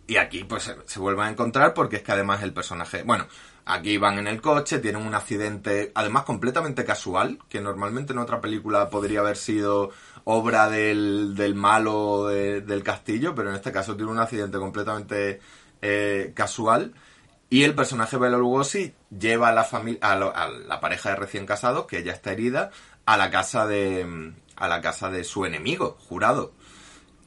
Y 0.08 0.18
aquí 0.18 0.44
pues 0.44 0.64
se, 0.64 0.76
se 0.86 1.00
vuelven 1.00 1.28
a 1.28 1.30
encontrar 1.30 1.74
porque 1.74 1.96
es 1.96 2.02
que 2.02 2.12
además 2.12 2.44
el 2.44 2.52
personaje... 2.52 3.04
Bueno, 3.04 3.28
Aquí 3.72 4.00
van 4.00 4.18
en 4.18 4.26
el 4.26 4.42
coche, 4.42 4.80
tienen 4.80 5.06
un 5.06 5.14
accidente, 5.14 5.92
además 5.94 6.24
completamente 6.24 6.84
casual, 6.84 7.38
que 7.50 7.62
normalmente 7.62 8.14
en 8.14 8.18
otra 8.18 8.42
película 8.42 8.90
podría 8.90 9.20
haber 9.20 9.38
sido 9.38 9.92
obra 10.24 10.70
del, 10.70 11.36
del 11.36 11.54
malo 11.54 12.30
de, 12.30 12.62
del 12.62 12.82
castillo, 12.82 13.36
pero 13.36 13.52
en 13.52 13.56
este 13.56 13.72
caso 13.72 13.96
tiene 13.96 14.12
un 14.12 14.18
accidente 14.18 14.58
completamente 14.58 15.40
eh, 15.84 16.32
casual. 16.34 16.96
Y 17.52 17.64
el 17.64 17.76
personaje 17.76 18.18
Bela 18.18 18.40
Lugosi 18.40 18.96
lleva 19.16 19.50
a 19.50 19.54
la 19.54 19.64
familia, 19.64 20.00
a, 20.02 20.16
lo, 20.16 20.36
a, 20.36 20.50
la 20.50 20.80
pareja 20.80 21.12
de 21.12 21.18
recién 21.18 21.46
casados, 21.46 21.86
que 21.86 22.02
ya 22.02 22.14
está 22.14 22.32
herida, 22.32 22.72
a 23.06 23.18
la 23.18 23.30
casa 23.30 23.68
de, 23.68 24.34
a 24.56 24.68
la 24.68 24.82
casa 24.82 25.12
de 25.12 25.24
su 25.24 25.46
enemigo, 25.46 25.96
jurado. 26.10 26.54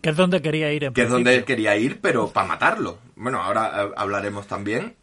Que 0.00 0.10
es 0.10 0.16
donde 0.16 0.42
quería 0.42 0.72
ir. 0.72 0.82
En 0.82 0.92
que 0.92 1.02
principio. 1.02 1.04
es 1.04 1.10
donde 1.12 1.36
él 1.36 1.44
quería 1.44 1.76
ir, 1.76 2.00
pero 2.00 2.30
para 2.30 2.48
matarlo. 2.48 2.98
Bueno, 3.14 3.40
ahora 3.40 3.92
hablaremos 3.96 4.48
también. 4.48 4.96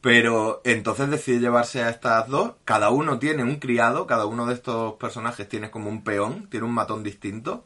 Pero 0.00 0.60
entonces 0.64 1.10
decide 1.10 1.40
llevarse 1.40 1.82
a 1.82 1.90
estas 1.90 2.28
dos. 2.28 2.54
Cada 2.64 2.90
uno 2.90 3.18
tiene 3.18 3.42
un 3.42 3.56
criado, 3.56 4.06
cada 4.06 4.26
uno 4.26 4.46
de 4.46 4.54
estos 4.54 4.94
personajes 4.94 5.48
tiene 5.48 5.70
como 5.70 5.88
un 5.88 6.04
peón, 6.04 6.48
tiene 6.48 6.66
un 6.66 6.74
matón 6.74 7.02
distinto. 7.02 7.64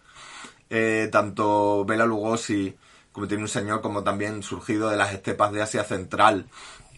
Eh, 0.70 1.08
tanto 1.10 1.84
Bela 1.84 2.06
Lugosi, 2.06 2.76
como 3.12 3.26
tiene 3.26 3.42
un 3.42 3.48
señor 3.48 3.80
como 3.80 4.04
también 4.04 4.42
surgido 4.42 4.88
de 4.88 4.96
las 4.96 5.12
estepas 5.12 5.52
de 5.52 5.62
Asia 5.62 5.84
Central. 5.84 6.46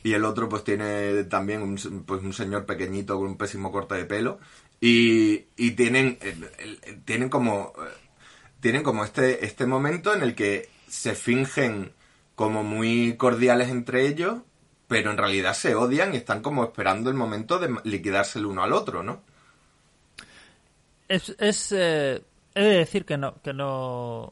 Y 0.05 0.12
el 0.14 0.25
otro 0.25 0.49
pues 0.49 0.64
tiene 0.64 1.25
también 1.25 1.62
un, 1.62 2.05
pues, 2.07 2.23
un 2.23 2.33
señor 2.33 2.66
pequeñito 2.66 3.18
con 3.18 3.29
un 3.29 3.38
pésimo 3.38 3.73
corte 3.73 3.95
de 3.95 4.05
pelo. 4.05 4.38
Y, 4.81 5.47
y 5.57 5.73
tienen, 5.73 6.18
eh, 6.21 7.03
tienen 7.05 7.29
como, 7.29 7.73
tienen 8.61 8.83
como 8.83 9.05
este, 9.05 9.45
este 9.45 9.66
momento 9.66 10.14
en 10.14 10.23
el 10.23 10.35
que 10.35 10.68
se 10.88 11.14
fingen 11.14 11.92
como 12.35 12.62
muy 12.64 13.16
cordiales 13.16 13.71
entre 13.71 14.07
ellos 14.07 14.38
pero 14.92 15.11
en 15.11 15.16
realidad 15.16 15.55
se 15.55 15.74
odian 15.74 16.12
y 16.12 16.18
están 16.18 16.42
como 16.42 16.64
esperando 16.64 17.09
el 17.09 17.16
momento 17.16 17.59
de 17.59 17.74
liquidarse 17.85 18.38
el 18.38 18.44
uno 18.44 18.62
al 18.62 18.74
otro, 18.74 19.02
¿no? 19.02 19.22
Es, 21.09 21.35
es 21.38 21.72
eh, 21.72 22.22
he 22.55 22.62
de 22.62 22.76
decir 22.76 23.07
que 23.07 23.16
no, 23.16 23.40
que 23.42 23.55
no, 23.55 24.31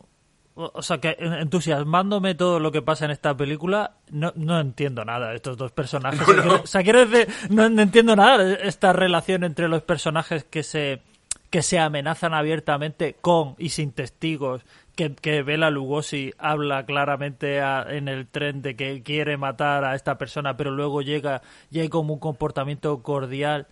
o 0.54 0.82
sea, 0.82 0.98
que 0.98 1.16
entusiasmándome 1.18 2.34
todo 2.34 2.60
lo 2.60 2.70
que 2.70 2.82
pasa 2.82 3.06
en 3.06 3.10
esta 3.10 3.34
película, 3.34 3.94
no, 4.10 4.34
no 4.36 4.60
entiendo 4.60 5.02
nada 5.02 5.30
de 5.30 5.36
estos 5.36 5.56
dos 5.56 5.72
personajes. 5.72 6.20
No, 6.28 6.44
no. 6.44 6.54
O 6.56 6.66
sea, 6.66 6.82
quiero 6.82 7.06
decir, 7.06 7.34
no, 7.48 7.70
no 7.70 7.80
entiendo 7.80 8.14
nada 8.14 8.44
de 8.44 8.68
esta 8.68 8.92
relación 8.92 9.44
entre 9.44 9.66
los 9.66 9.80
personajes 9.80 10.44
que 10.44 10.62
se 10.62 11.00
que 11.48 11.62
se 11.62 11.80
amenazan 11.80 12.32
abiertamente 12.32 13.16
con 13.20 13.56
y 13.58 13.70
sin 13.70 13.92
testigos, 13.92 14.62
que, 15.00 15.14
que 15.14 15.42
Bela 15.42 15.70
Lugosi 15.70 16.34
habla 16.36 16.84
claramente 16.84 17.62
a, 17.62 17.86
en 17.88 18.06
el 18.06 18.26
tren 18.26 18.60
de 18.60 18.76
que 18.76 19.02
quiere 19.02 19.38
matar 19.38 19.82
a 19.82 19.94
esta 19.94 20.18
persona, 20.18 20.58
pero 20.58 20.72
luego 20.72 21.00
llega 21.00 21.40
y 21.70 21.80
hay 21.80 21.88
como 21.88 22.12
un 22.12 22.20
comportamiento 22.20 23.02
cordial 23.02 23.66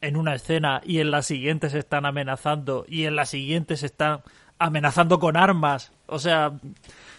en 0.00 0.16
una 0.16 0.34
escena 0.34 0.80
y 0.84 0.98
en 0.98 1.12
la 1.12 1.22
siguiente 1.22 1.70
se 1.70 1.78
están 1.78 2.04
amenazando 2.04 2.84
y 2.88 3.04
en 3.04 3.14
la 3.14 3.26
siguiente 3.26 3.76
se 3.76 3.86
están 3.86 4.22
amenazando 4.58 5.20
con 5.20 5.36
armas. 5.36 5.92
O 6.06 6.18
sea, 6.18 6.58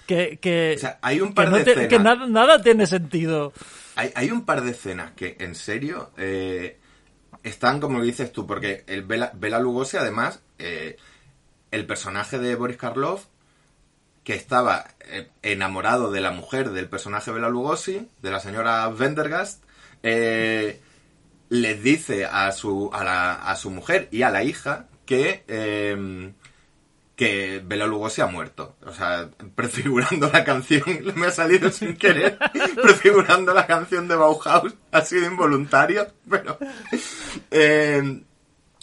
que, 0.05 0.39
que, 0.39 0.73
o 0.75 0.79
sea, 0.79 0.99
hay 1.01 1.21
un 1.21 1.33
par 1.33 1.45
que, 1.45 1.51
no 1.51 1.57
de 1.57 1.63
te, 1.63 1.71
escenas. 1.71 1.89
que 1.89 1.99
nada, 1.99 2.27
nada, 2.27 2.61
tiene 2.61 2.85
sentido. 2.85 3.53
Hay, 3.95 4.11
hay, 4.13 4.29
un 4.29 4.43
par 4.43 4.61
de 4.61 4.71
escenas 4.71 5.11
que, 5.11 5.37
en 5.39 5.55
serio, 5.55 6.11
eh, 6.17 6.79
están 7.43 7.79
como 7.79 8.01
dices 8.01 8.33
tú, 8.33 8.45
porque 8.45 8.83
el 8.87 9.03
Bela, 9.03 9.31
Bela 9.35 9.59
Lugosi, 9.59 9.95
además, 9.95 10.41
eh, 10.59 10.97
el 11.71 11.85
personaje 11.85 12.39
de 12.39 12.55
Boris 12.55 12.75
Karloff 12.75 13.27
que 14.27 14.35
estaba 14.35 14.83
eh, 15.05 15.29
enamorado 15.41 16.11
de 16.11 16.19
la 16.19 16.31
mujer 16.31 16.71
del 16.71 16.89
personaje 16.89 17.31
Bela 17.31 17.47
Lugosi, 17.47 18.09
de 18.21 18.29
la 18.29 18.41
señora 18.41 18.89
Vendergast, 18.89 19.63
eh, 20.03 20.81
les 21.47 21.81
dice 21.81 22.25
a 22.25 22.51
su, 22.51 22.89
a, 22.91 23.05
la- 23.05 23.35
a 23.35 23.55
su 23.55 23.69
mujer 23.71 24.09
y 24.11 24.23
a 24.23 24.29
la 24.29 24.43
hija 24.43 24.87
que, 25.05 25.45
eh, 25.47 26.33
que 27.15 27.63
Bela 27.65 27.87
Lugosi 27.87 28.19
ha 28.19 28.25
muerto. 28.27 28.75
O 28.85 28.91
sea, 28.93 29.29
prefigurando 29.55 30.29
la 30.29 30.43
canción, 30.43 30.83
me 31.15 31.27
ha 31.27 31.31
salido 31.31 31.71
sin 31.71 31.95
querer, 31.95 32.37
prefigurando 32.81 33.53
la 33.53 33.65
canción 33.65 34.09
de 34.09 34.15
Bauhaus, 34.17 34.73
ha 34.91 35.01
sido 35.05 35.25
involuntario, 35.25 36.05
pero... 36.29 36.57
eh, 37.49 38.23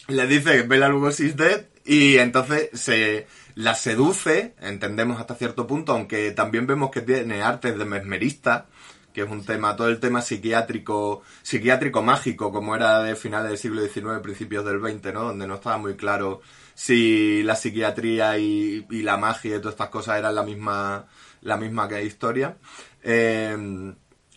le 0.08 0.26
dice 0.26 0.52
que 0.52 0.62
Bela 0.62 0.88
Lugosi 0.88 1.26
is 1.26 1.36
dead 1.36 1.66
y 1.84 2.16
entonces 2.16 2.70
se 2.72 3.26
la 3.54 3.74
seduce, 3.74 4.54
entendemos 4.60 5.20
hasta 5.20 5.34
cierto 5.34 5.66
punto, 5.66 5.92
aunque 5.92 6.32
también 6.32 6.66
vemos 6.66 6.90
que 6.90 7.02
tiene 7.02 7.42
artes 7.42 7.78
de 7.78 7.84
mesmerista, 7.84 8.66
que 9.12 9.22
es 9.22 9.30
un 9.30 9.44
tema, 9.44 9.76
todo 9.76 9.88
el 9.88 10.00
tema 10.00 10.22
psiquiátrico, 10.22 11.22
psiquiátrico 11.42 12.02
mágico, 12.02 12.50
como 12.50 12.74
era 12.74 13.00
de 13.02 13.14
finales 13.14 13.48
del 13.50 13.58
siglo 13.58 13.80
XIX, 13.82 14.20
principios 14.20 14.64
del 14.64 14.80
XX, 14.80 15.14
¿no? 15.14 15.24
Donde 15.24 15.46
no 15.46 15.54
estaba 15.54 15.78
muy 15.78 15.94
claro 15.94 16.40
si 16.74 17.44
la 17.44 17.54
psiquiatría 17.54 18.36
y, 18.38 18.84
y 18.90 19.02
la 19.02 19.16
magia 19.16 19.54
y 19.54 19.58
todas 19.58 19.74
estas 19.74 19.90
cosas 19.90 20.18
eran 20.18 20.34
la 20.34 20.42
misma, 20.42 21.06
la 21.42 21.56
misma 21.56 21.88
que 21.88 22.04
historia. 22.04 22.56
Eh, 23.04 23.94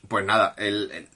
pues 0.07 0.25
nada, 0.25 0.53
el, 0.57 1.09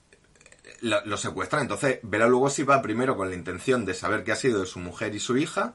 lo, 0.81 1.05
lo 1.05 1.17
secuestran. 1.17 1.61
Entonces, 1.61 1.99
Bela 2.03 2.27
Lugosi 2.27 2.63
va 2.63 2.81
primero 2.81 3.15
con 3.15 3.29
la 3.29 3.35
intención 3.35 3.85
de 3.85 3.93
saber 3.93 4.23
qué 4.23 4.31
ha 4.31 4.35
sido 4.35 4.61
de 4.61 4.65
su 4.65 4.79
mujer 4.79 5.15
y 5.15 5.19
su 5.19 5.37
hija, 5.37 5.73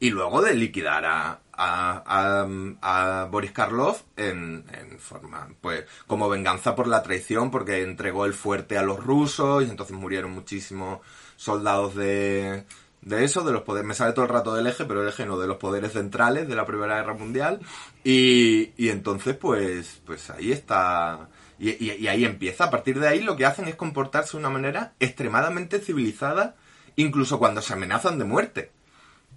y 0.00 0.10
luego 0.10 0.42
de 0.42 0.54
liquidar 0.54 1.04
a, 1.04 1.40
a, 1.52 2.02
a- 2.06 3.22
a 3.22 3.24
Boris 3.26 3.52
Karloff 3.52 4.02
en, 4.16 4.64
en 4.72 4.98
forma, 4.98 5.48
pues, 5.60 5.84
como 6.06 6.28
venganza 6.28 6.74
por 6.76 6.86
la 6.86 7.02
traición, 7.02 7.50
porque 7.50 7.82
entregó 7.82 8.24
el 8.26 8.34
fuerte 8.34 8.78
a 8.78 8.82
los 8.82 9.02
rusos, 9.02 9.64
y 9.64 9.70
entonces 9.70 9.96
murieron 9.96 10.30
muchísimos 10.32 11.00
soldados 11.36 11.94
de, 11.96 12.64
de 13.02 13.24
eso, 13.24 13.42
de 13.42 13.52
los 13.52 13.62
poderes, 13.62 13.86
me 13.88 13.94
sale 13.94 14.12
todo 14.12 14.24
el 14.26 14.30
rato 14.30 14.54
del 14.54 14.66
eje, 14.68 14.84
pero 14.84 15.02
el 15.02 15.08
eje 15.08 15.26
no, 15.26 15.38
de 15.38 15.46
los 15.48 15.56
poderes 15.56 15.92
centrales 15.92 16.46
de 16.48 16.54
la 16.54 16.64
Primera 16.66 16.96
Guerra 16.96 17.14
Mundial, 17.14 17.60
y, 18.04 18.72
y 18.76 18.90
entonces, 18.90 19.36
pues, 19.36 20.00
pues 20.06 20.30
ahí 20.30 20.52
está, 20.52 21.28
y, 21.58 21.70
y- 21.70 21.96
y 21.98 22.06
ahí 22.08 22.24
empieza. 22.24 22.64
A 22.64 22.70
partir 22.70 23.00
de 23.00 23.08
ahí 23.08 23.20
lo 23.20 23.36
que 23.36 23.46
hacen 23.46 23.66
es 23.66 23.74
comportarse 23.74 24.32
de 24.32 24.38
una 24.38 24.50
manera 24.50 24.92
extremadamente 25.00 25.80
civilizada, 25.80 26.54
incluso 26.94 27.38
cuando 27.40 27.62
se 27.62 27.72
amenazan 27.72 28.18
de 28.18 28.24
muerte. 28.24 28.70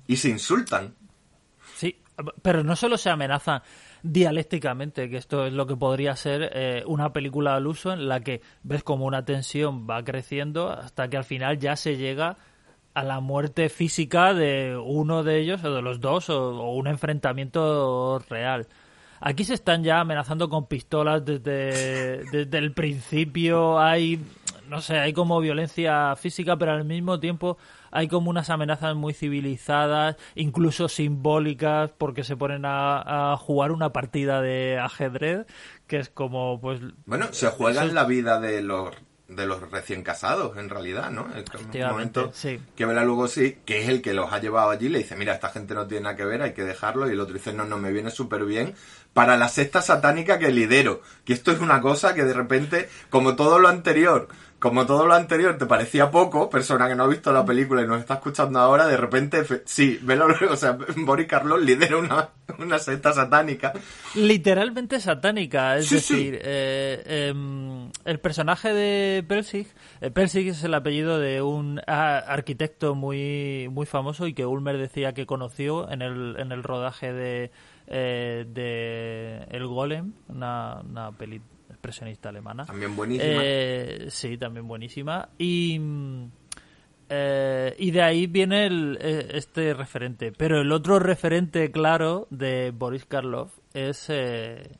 Y 0.08 0.18
se 0.18 0.30
insultan. 0.30 0.96
Sí, 1.76 2.02
pero 2.42 2.64
no 2.64 2.76
solo 2.76 2.98
se 2.98 3.10
amenazan 3.10 3.62
dialécticamente, 4.04 5.10
que 5.10 5.18
esto 5.18 5.46
es 5.46 5.54
lo 5.54 5.68
que 5.68 5.76
podría 5.76 6.16
ser 6.16 6.52
eh, 6.54 6.84
una 6.88 7.14
película 7.14 7.56
al 7.56 7.68
uso 7.68 7.94
en 7.94 8.08
la 8.08 8.22
que 8.22 8.42
ves 8.64 8.84
como 8.84 9.06
una 9.06 9.26
tensión 9.26 9.88
va 9.90 10.04
creciendo 10.04 10.72
hasta 10.72 11.08
que 11.10 11.18
al 11.18 11.24
final 11.24 11.60
ya 11.60 11.76
se 11.76 11.98
llega 11.98 12.38
a 12.94 13.04
la 13.04 13.20
muerte 13.20 13.70
física 13.70 14.34
de 14.34 14.76
uno 14.76 15.24
de 15.24 15.40
ellos 15.40 15.64
o 15.64 15.74
de 15.74 15.82
los 15.82 16.02
dos 16.02 16.30
o, 16.30 16.50
o 16.50 16.76
un 16.76 16.88
enfrentamiento 16.88 18.20
real. 18.30 18.68
Aquí 19.24 19.44
se 19.44 19.54
están 19.54 19.84
ya 19.84 20.00
amenazando 20.00 20.50
con 20.50 20.66
pistolas 20.66 21.24
desde, 21.24 22.24
desde 22.32 22.58
el 22.58 22.74
principio. 22.74 23.80
Hay, 23.80 24.20
no 24.68 24.82
sé, 24.82 24.98
hay 24.98 25.14
como 25.14 25.40
violencia 25.40 26.16
física, 26.16 26.58
pero 26.58 26.72
al 26.72 26.86
mismo 26.86 27.20
tiempo 27.20 27.60
hay 27.92 28.08
como 28.08 28.30
unas 28.30 28.50
amenazas 28.50 28.96
muy 28.96 29.14
civilizadas, 29.14 30.16
incluso 30.36 30.88
simbólicas, 30.88 31.92
porque 31.98 32.24
se 32.24 32.36
ponen 32.38 32.66
a, 32.66 33.34
a 33.34 33.38
jugar 33.38 33.72
una 33.72 33.92
partida 33.92 34.42
de 34.42 34.80
ajedrez, 34.80 35.46
que 35.88 35.98
es 35.98 36.10
como, 36.10 36.60
pues, 36.62 36.82
Bueno, 37.06 37.28
se 37.32 37.48
juegan 37.48 37.94
la 37.94 38.06
vida 38.06 38.40
de 38.40 38.62
los 38.62 38.96
de 39.36 39.46
los 39.46 39.72
recién 39.72 40.04
casados, 40.04 40.58
en 40.58 40.70
realidad, 40.70 41.10
¿no? 41.10 41.28
Efectivamente, 41.36 42.20
momento 42.20 42.32
sí. 42.34 42.60
que 42.76 42.86
Bela 42.86 43.06
Lugosi, 43.06 43.60
que 43.66 43.82
es 43.82 43.90
el 43.90 44.02
que 44.02 44.14
los 44.14 44.32
ha 44.32 44.40
llevado 44.40 44.70
allí, 44.70 44.90
le 44.90 45.00
dice, 45.00 45.16
mira, 45.16 45.34
esta 45.34 45.50
gente 45.50 45.74
no 45.74 45.88
tiene 45.88 46.04
nada 46.04 46.16
que 46.16 46.26
ver, 46.26 46.42
hay 46.42 46.54
que 46.54 46.64
dejarlo, 46.64 47.10
y 47.10 47.14
el 47.14 47.20
otro 47.20 47.34
dice, 47.34 47.54
no, 47.54 47.66
no, 47.66 47.78
me 47.78 47.92
viene 47.92 48.12
súper 48.12 48.44
bien 48.46 48.76
para 49.14 49.38
la 49.38 49.50
secta 49.50 49.82
satánica 49.82 50.40
que 50.40 50.52
lidero, 50.52 51.02
que 51.26 51.34
esto 51.34 51.52
es 51.52 51.60
una 51.60 51.82
cosa 51.82 52.14
que 52.14 52.24
de 52.24 52.34
repente, 52.34 52.90
como 53.10 53.36
todo 53.36 53.60
lo 53.60 53.68
anterior, 53.68 54.28
como 54.62 54.86
todo 54.86 55.08
lo 55.08 55.16
anterior 55.16 55.58
te 55.58 55.66
parecía 55.66 56.12
poco, 56.12 56.48
persona 56.48 56.88
que 56.88 56.96
no 56.96 57.04
ha 57.06 57.08
visto 57.08 57.34
la 57.34 57.44
película 57.44 57.82
y 57.82 57.88
nos 57.88 58.00
está 58.00 58.14
escuchando 58.14 58.60
ahora, 58.60 58.86
de 58.86 58.96
repente, 58.96 59.44
sí, 59.66 60.00
Bela, 60.04 60.28
o 60.52 60.56
sea, 60.56 60.78
Boris 60.98 61.28
Karloff 61.28 61.62
lidera 61.62 61.98
una, 61.98 62.30
una 62.60 62.78
secta 62.78 63.12
satánica, 63.12 63.74
literalmente 64.14 65.00
satánica. 65.00 65.78
Es 65.78 65.88
Sí, 65.88 66.00
sí. 66.00 66.14
decir, 66.14 66.40
eh, 66.44 67.30
em, 67.32 67.90
el 68.06 68.20
personaje 68.20 68.72
de 68.72 69.24
Persig, 69.28 69.68
eh, 70.00 70.12
Persig 70.12 70.50
es 70.50 70.64
el 70.64 70.76
apellido 70.76 71.18
de 71.18 71.42
un 71.42 71.82
ah, 71.88 72.20
arquitecto 72.28 72.94
muy, 72.94 73.68
muy 73.72 73.88
famoso 73.88 74.28
y 74.28 74.34
que 74.36 74.46
Ulmer 74.46 74.78
decía 74.78 75.14
que 75.14 75.26
conoció 75.26 75.90
en 75.90 76.04
el, 76.04 76.36
en 76.38 76.52
el 76.52 76.62
rodaje 76.62 77.12
de, 77.12 77.52
eh, 77.88 78.46
de 78.48 79.44
El 79.50 79.66
Golem, 79.66 80.14
una, 80.28 80.82
una 80.88 81.12
peli 81.14 81.42
expresionista 81.82 82.30
alemana. 82.30 82.66
también 82.66 82.96
buenísima. 82.96 83.42
Eh, 83.44 84.06
sí, 84.10 84.38
también 84.38 84.68
buenísima. 84.68 85.30
Y, 85.40 85.80
mm, 85.80 86.32
eh, 87.10 87.76
y 87.80 87.92
de 87.92 88.02
ahí 88.04 88.28
viene 88.28 88.68
el, 88.68 88.98
eh, 89.02 89.28
este 89.34 89.74
referente. 89.74 90.32
Pero 90.32 90.62
el 90.62 90.72
otro 90.72 91.00
referente 91.00 91.72
claro 91.72 92.28
de 92.30 92.72
Boris 92.72 93.06
Karloff 93.06 93.52
es 93.74 94.06
eh, 94.10 94.78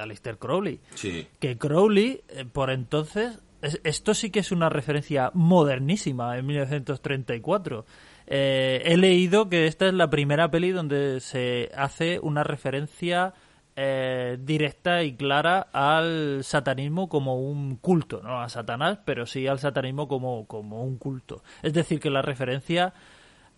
Aleister 0.00 0.36
Crowley. 0.38 0.80
Sí. 0.96 1.26
Que 1.38 1.56
Crowley, 1.56 2.22
por 2.52 2.70
entonces, 2.70 3.38
es- 3.62 3.80
esto 3.84 4.12
sí 4.14 4.30
que 4.30 4.40
es 4.40 4.50
una 4.50 4.68
referencia 4.68 5.30
modernísima 5.34 6.36
en 6.36 6.46
1934. 6.46 7.86
Eh, 8.26 8.82
he 8.84 8.96
leído 8.96 9.48
que 9.48 9.66
esta 9.66 9.86
es 9.86 9.94
la 9.94 10.10
primera 10.10 10.50
peli 10.50 10.70
donde 10.72 11.20
se 11.20 11.70
hace 11.76 12.18
una 12.20 12.42
referencia 12.44 13.32
eh, 13.76 14.38
directa 14.40 15.02
y 15.02 15.14
clara 15.14 15.68
al 15.72 16.44
satanismo 16.44 17.08
como 17.08 17.40
un 17.40 17.76
culto, 17.76 18.20
no 18.22 18.40
a 18.40 18.48
Satanás, 18.48 18.98
pero 19.04 19.26
sí 19.26 19.46
al 19.46 19.58
satanismo 19.58 20.08
como, 20.08 20.46
como 20.46 20.82
un 20.84 20.98
culto. 20.98 21.42
Es 21.62 21.72
decir, 21.72 22.00
que 22.00 22.10
la 22.10 22.22
referencia 22.22 22.92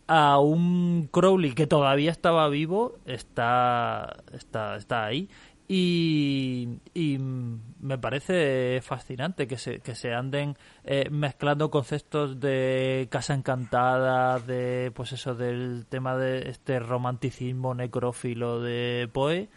a 0.06 0.38
un 0.38 1.08
Crowley 1.10 1.52
que 1.52 1.66
todavía 1.66 2.10
estaba 2.10 2.48
vivo 2.48 2.98
está, 3.06 4.16
está, 4.32 4.76
está 4.76 5.04
ahí. 5.04 5.28
Y, 5.68 6.80
y 6.92 7.16
me 7.18 7.96
parece 7.96 8.80
fascinante 8.82 9.46
que 9.46 9.56
se, 9.56 9.80
que 9.80 9.94
se 9.94 10.12
anden 10.12 10.56
eh, 10.84 11.08
mezclando 11.10 11.70
conceptos 11.70 12.40
de 12.40 13.08
casa 13.10 13.32
encantada, 13.32 14.38
de 14.38 14.92
pues 14.94 15.12
eso, 15.12 15.34
del 15.34 15.86
tema 15.88 16.16
de 16.18 16.50
este 16.50 16.78
romanticismo 16.78 17.74
necrófilo 17.74 18.60
de 18.60 19.08
Poe, 19.12 19.48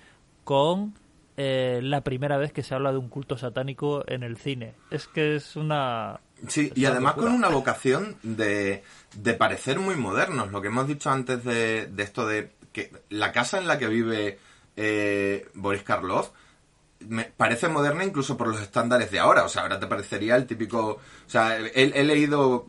con 0.45 0.93
eh, 1.35 1.81
la 1.83 1.99
primera 2.01 2.37
vez 2.37 2.53
que 2.53 2.63
se 2.63 2.73
habla 2.73 2.93
de 2.93 2.97
un 2.97 3.09
culto 3.09 3.37
satánico 3.37 4.05
en 4.07 4.23
el 4.23 4.37
cine. 4.37 4.75
Es 4.89 5.07
que 5.07 5.35
es 5.35 5.57
una... 5.57 6.21
Sí, 6.47 6.69
es 6.71 6.77
y 6.77 6.81
una 6.85 6.91
además 6.91 7.15
locura. 7.17 7.31
con 7.31 7.37
una 7.39 7.49
vocación 7.49 8.15
de, 8.23 8.83
de 9.15 9.33
parecer 9.33 9.79
muy 9.79 9.95
modernos. 9.95 10.51
Lo 10.51 10.61
que 10.61 10.69
hemos 10.69 10.87
dicho 10.87 11.09
antes 11.09 11.43
de, 11.43 11.87
de 11.87 12.03
esto 12.03 12.25
de 12.25 12.51
que 12.71 12.91
la 13.09 13.33
casa 13.33 13.57
en 13.57 13.67
la 13.67 13.77
que 13.77 13.87
vive 13.87 14.39
eh, 14.77 15.49
Boris 15.55 15.83
Karloff 15.83 16.29
me 16.99 17.25
parece 17.25 17.67
moderna 17.67 18.03
incluso 18.03 18.37
por 18.37 18.47
los 18.47 18.61
estándares 18.61 19.11
de 19.11 19.19
ahora. 19.19 19.43
O 19.43 19.49
sea, 19.49 19.63
ahora 19.63 19.79
te 19.79 19.87
parecería 19.87 20.35
el 20.37 20.45
típico... 20.45 20.91
O 20.91 21.29
sea, 21.29 21.59
he, 21.59 21.71
he 21.73 22.03
leído 22.03 22.65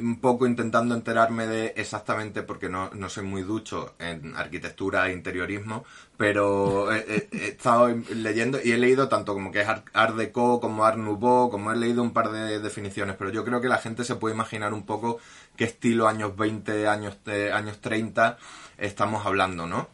un 0.00 0.20
poco 0.20 0.46
intentando 0.46 0.94
enterarme 0.94 1.46
de 1.46 1.74
exactamente, 1.76 2.42
porque 2.42 2.68
no, 2.68 2.90
no 2.94 3.08
soy 3.08 3.24
muy 3.24 3.42
ducho 3.42 3.94
en 3.98 4.36
arquitectura 4.36 5.08
e 5.08 5.12
interiorismo, 5.12 5.84
pero 6.16 6.92
he, 6.92 6.98
he- 6.98 7.28
he 7.32 7.48
estado 7.48 7.88
leyendo 8.14 8.58
y 8.62 8.72
he 8.72 8.78
leído 8.78 9.08
tanto 9.08 9.34
como 9.34 9.50
que 9.52 9.60
es 9.62 9.68
Art, 9.68 10.14
Deco 10.16 10.60
como 10.60 10.84
Art 10.84 10.98
Nouveau, 10.98 11.50
como 11.50 11.72
he 11.72 11.76
leído 11.76 12.02
un 12.02 12.12
par 12.12 12.30
de 12.30 12.60
definiciones, 12.60 13.16
pero 13.16 13.30
yo 13.30 13.44
creo 13.44 13.60
que 13.60 13.68
la 13.68 13.78
gente 13.78 14.04
se 14.04 14.16
puede 14.16 14.34
imaginar 14.34 14.72
un 14.72 14.84
poco 14.86 15.18
qué 15.56 15.64
estilo 15.64 16.08
años 16.08 16.36
20, 16.36 16.86
años, 16.88 17.16
eh, 17.26 17.50
años 17.52 17.80
30 17.80 18.38
estamos 18.78 19.24
hablando, 19.26 19.66
¿no? 19.66 19.88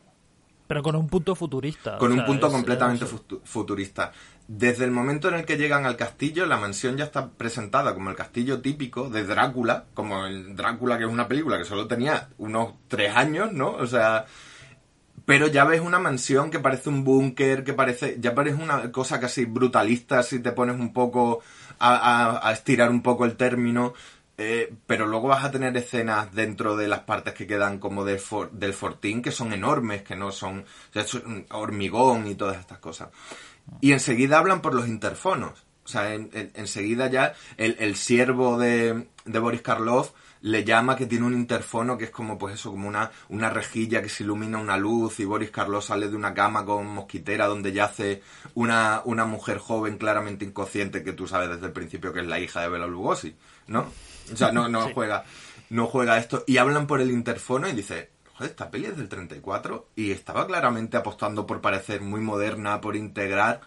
Pero 0.67 0.85
con 0.85 0.95
un 0.95 1.09
punto 1.09 1.35
futurista. 1.35 1.99
con 1.99 2.13
o 2.13 2.15
un 2.15 2.25
punto 2.25 2.47
es- 2.47 2.53
completamente 2.53 3.05
es- 3.05 3.41
futurista. 3.45 4.13
Desde 4.53 4.85
el 4.85 4.91
momento 4.91 5.29
en 5.29 5.35
el 5.35 5.45
que 5.45 5.57
llegan 5.57 5.87
al 5.87 5.97
castillo, 5.97 6.45
la 6.45 6.57
mansión 6.57 6.97
ya 6.97 7.05
está 7.05 7.31
presentada 7.31 7.95
como 7.95 8.11
el 8.11 8.17
castillo 8.17 8.61
típico 8.61 9.09
de 9.09 9.23
Drácula, 9.25 9.85
como 9.95 10.27
el 10.27 10.57
Drácula 10.57 10.99
que 10.99 11.05
es 11.05 11.11
una 11.11 11.29
película 11.29 11.57
que 11.57 11.65
solo 11.65 11.87
tenía 11.87 12.31
unos 12.39 12.75
tres 12.89 13.15
años, 13.15 13.53
¿no? 13.53 13.71
O 13.71 13.87
sea, 13.87 14.27
pero 15.25 15.47
ya 15.47 15.65
ves 15.65 15.81
una 15.81 15.99
mansión 15.99 16.51
que 16.51 16.59
parece 16.59 16.89
un 16.89 17.05
búnker, 17.05 17.63
que 17.63 17.75
parece, 17.75 18.17
ya 18.19 18.35
parece 18.35 18.61
una 18.61 18.91
cosa 18.91 19.21
casi 19.21 19.45
brutalista 19.45 20.23
si 20.23 20.41
te 20.41 20.53
pones 20.53 20.77
un 20.77 20.93
poco 20.93 21.41
a, 21.79 21.95
a- 22.41 22.49
a 22.49 22.53
estirar 22.53 22.91
un 22.91 23.03
poco 23.03 23.25
el 23.25 23.37
término. 23.37 23.95
eh, 24.43 24.73
pero 24.87 25.07
luego 25.07 25.29
vas 25.29 25.45
a 25.45 25.51
tener 25.51 25.77
escenas 25.77 26.33
dentro 26.35 26.75
de 26.77 26.89
las 26.89 27.01
partes 27.01 27.35
que 27.35 27.47
quedan 27.47 27.79
como 27.79 28.05
del, 28.07 28.19
for- 28.19 28.51
del 28.53 28.73
fortín 28.73 29.21
que 29.23 29.31
son 29.33 29.53
enormes, 29.53 30.03
que 30.03 30.17
no 30.17 30.33
son, 30.33 30.61
o 30.61 30.93
sea, 30.93 31.05
hormigón 31.51 32.27
y 32.27 32.35
todas 32.35 32.59
estas 32.59 32.79
cosas. 32.79 33.11
Y 33.81 33.93
enseguida 33.93 34.39
hablan 34.39 34.61
por 34.63 34.75
los 34.75 34.87
interfonos. 34.89 35.65
O 35.85 35.89
sea, 35.89 36.15
en- 36.15 36.31
en- 36.33 36.53
enseguida 36.55 37.09
ya 37.09 37.35
el, 37.57 37.77
el 37.81 37.97
siervo 37.97 38.59
de, 38.59 39.09
de 39.25 39.39
Boris 39.39 39.63
Karloff 39.63 40.13
le 40.43 40.65
llama 40.65 40.97
que 40.97 41.05
tiene 41.07 41.27
un 41.27 41.35
interfono 41.35 41.99
que 41.99 42.05
es 42.05 42.11
como, 42.11 42.39
pues 42.39 42.55
eso, 42.55 42.71
como 42.71 42.89
una, 42.89 43.11
una 43.29 43.51
rejilla 43.51 44.01
que 44.01 44.09
se 44.09 44.23
ilumina 44.25 44.57
una 44.59 44.77
luz 44.79 45.21
y 45.21 45.25
Boris 45.27 45.51
Karloff 45.51 45.87
sale 45.87 46.09
de 46.09 46.17
una 46.17 46.33
cama 46.33 46.65
con 46.65 46.87
mosquitera 46.87 47.47
donde 47.47 47.73
yace 47.73 48.23
una, 48.55 49.03
una 49.05 49.25
mujer 49.27 49.59
joven 49.59 49.99
claramente 49.99 50.45
inconsciente 50.47 51.03
que 51.03 51.13
tú 51.13 51.27
sabes 51.27 51.51
desde 51.51 51.67
el 51.67 51.73
principio 51.73 52.13
que 52.13 52.21
es 52.21 52.27
la 52.27 52.39
hija 52.41 52.61
de 52.63 52.69
Bela 52.69 52.87
Lugosi, 52.87 53.35
¿no? 53.67 53.81
O 54.33 54.37
sea, 54.37 54.51
no, 54.53 54.69
no 54.69 54.89
juega, 54.95 55.25
no 55.71 55.87
juega 55.89 56.17
esto. 56.19 56.45
Y 56.47 56.57
hablan 56.57 56.87
por 56.87 57.01
el 57.03 57.11
interfono 57.11 57.69
y 57.69 57.73
dice, 57.73 58.11
joder, 58.41 58.51
esta 58.51 58.71
peli 58.71 58.87
es 58.87 58.97
del 58.97 59.09
34 59.09 59.89
y 59.97 60.11
estaba 60.11 60.47
claramente 60.47 60.97
apostando 60.97 61.47
por 61.47 61.61
parecer 61.61 62.01
muy 62.01 62.21
moderna, 62.21 62.81
por 62.81 62.97
integrar 62.97 63.61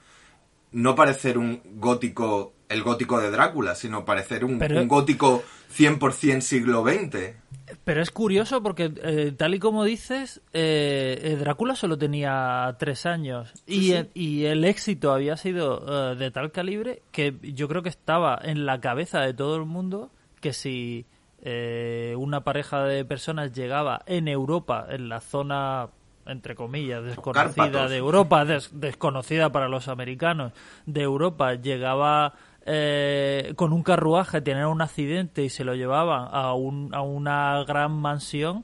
no 0.71 0.95
parecer 0.95 1.37
un 1.37 1.61
gótico, 1.75 2.53
el 2.67 2.81
gótico 2.81 3.19
de 3.21 3.29
Drácula, 3.29 3.75
sino 3.75 4.03
parecer 4.05 4.43
un, 4.43 4.57
Pero- 4.57 4.81
un 4.81 4.87
gótico 4.87 5.43
100% 5.77 6.41
siglo 6.41 6.83
XX. 6.83 7.35
Pero 7.83 8.01
es 8.01 8.11
curioso 8.11 8.61
porque, 8.61 8.91
eh, 9.03 9.33
tal 9.37 9.53
y 9.55 9.59
como 9.59 9.83
dices, 9.83 10.41
eh, 10.51 11.17
eh, 11.21 11.35
Drácula 11.39 11.75
solo 11.75 11.97
tenía 11.97 12.75
tres 12.79 13.05
años 13.05 13.53
y, 13.67 13.93
eh, 13.93 14.09
y 14.15 14.45
el 14.45 14.65
éxito 14.65 15.13
había 15.13 15.37
sido 15.37 16.15
de 16.15 16.31
tal 16.31 16.51
calibre 16.51 17.03
que 17.11 17.35
yo 17.41 17.67
creo 17.67 17.81
que 17.83 17.89
estaba 17.89 18.39
en 18.43 18.65
la 18.65 18.81
cabeza 18.81 19.21
de 19.21 19.33
todo 19.33 19.55
el 19.55 19.65
mundo 19.65 20.11
que 20.41 20.53
si 20.53 21.05
eh, 21.45 22.15
una 22.17 22.43
pareja 22.43 22.83
de 22.83 23.05
personas 23.05 23.51
llegaba 23.51 24.01
en 24.05 24.27
Europa, 24.27 24.87
en 24.89 25.09
la 25.09 25.19
zona 25.19 25.89
entre 26.25 26.55
comillas, 26.55 27.03
desconocida 27.03 27.43
Cárpatos. 27.65 27.89
de 27.91 27.97
Europa, 27.97 28.45
des- 28.45 28.69
desconocida 28.79 29.51
para 29.51 29.67
los 29.67 29.89
americanos, 29.89 30.53
de 30.85 31.01
Europa, 31.01 31.55
llegaba 31.55 32.33
eh, 32.65 33.51
con 33.57 33.73
un 33.73 33.83
carruaje, 33.83 34.39
tenía 34.39 34.69
un 34.69 34.81
accidente 34.81 35.43
y 35.43 35.49
se 35.49 35.65
lo 35.65 35.75
llevaban 35.75 36.29
a, 36.31 36.53
un, 36.53 36.95
a 36.95 37.01
una 37.01 37.61
gran 37.65 37.91
mansión, 37.91 38.63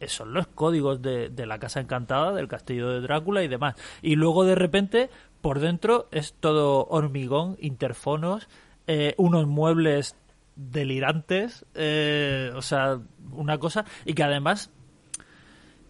esos 0.00 0.16
son 0.16 0.32
los 0.32 0.46
códigos 0.46 1.02
de, 1.02 1.28
de 1.28 1.44
la 1.44 1.58
Casa 1.58 1.80
Encantada, 1.80 2.32
del 2.32 2.48
Castillo 2.48 2.88
de 2.88 3.02
Drácula 3.02 3.42
y 3.42 3.48
demás. 3.48 3.74
Y 4.00 4.16
luego 4.16 4.44
de 4.46 4.54
repente, 4.54 5.10
por 5.42 5.60
dentro 5.60 6.08
es 6.10 6.32
todo 6.40 6.86
hormigón, 6.86 7.58
interfonos, 7.60 8.48
eh, 8.86 9.14
unos 9.18 9.46
muebles 9.46 10.16
delirantes, 10.56 11.66
eh, 11.74 12.52
o 12.54 12.62
sea, 12.62 13.00
una 13.32 13.58
cosa, 13.58 13.84
y 14.04 14.14
que 14.14 14.22
además 14.22 14.70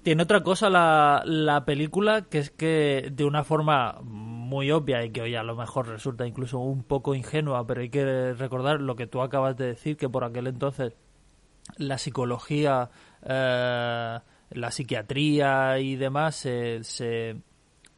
tiene 0.03 0.23
otra 0.23 0.43
cosa 0.43 0.69
la, 0.69 1.23
la 1.25 1.65
película 1.65 2.23
que 2.23 2.39
es 2.39 2.51
que 2.51 3.11
de 3.11 3.25
una 3.25 3.43
forma 3.43 4.01
muy 4.03 4.71
obvia 4.71 5.03
y 5.05 5.11
que 5.11 5.23
hoy 5.23 5.35
a 5.35 5.43
lo 5.43 5.57
mejor 5.57 5.89
resulta 5.89 6.27
incluso 6.27 6.59
un 6.59 6.83
poco 6.85 7.15
ingenua, 7.15 7.67
pero 7.67 7.81
hay 7.81 7.89
que 7.89 8.35
recordar 8.35 8.81
lo 8.83 8.97
que 8.97 9.07
tú 9.07 9.23
acabas 9.23 9.57
de 9.57 9.67
decir, 9.69 9.97
que 9.97 10.09
por 10.11 10.25
aquel 10.25 10.47
entonces 10.47 10.93
la 11.79 11.97
psicología, 11.97 12.91
eh, 13.23 14.19
la 14.51 14.71
psiquiatría 14.71 15.79
y 15.79 15.97
demás 15.97 16.37
se, 16.37 16.85
se- 16.85 17.37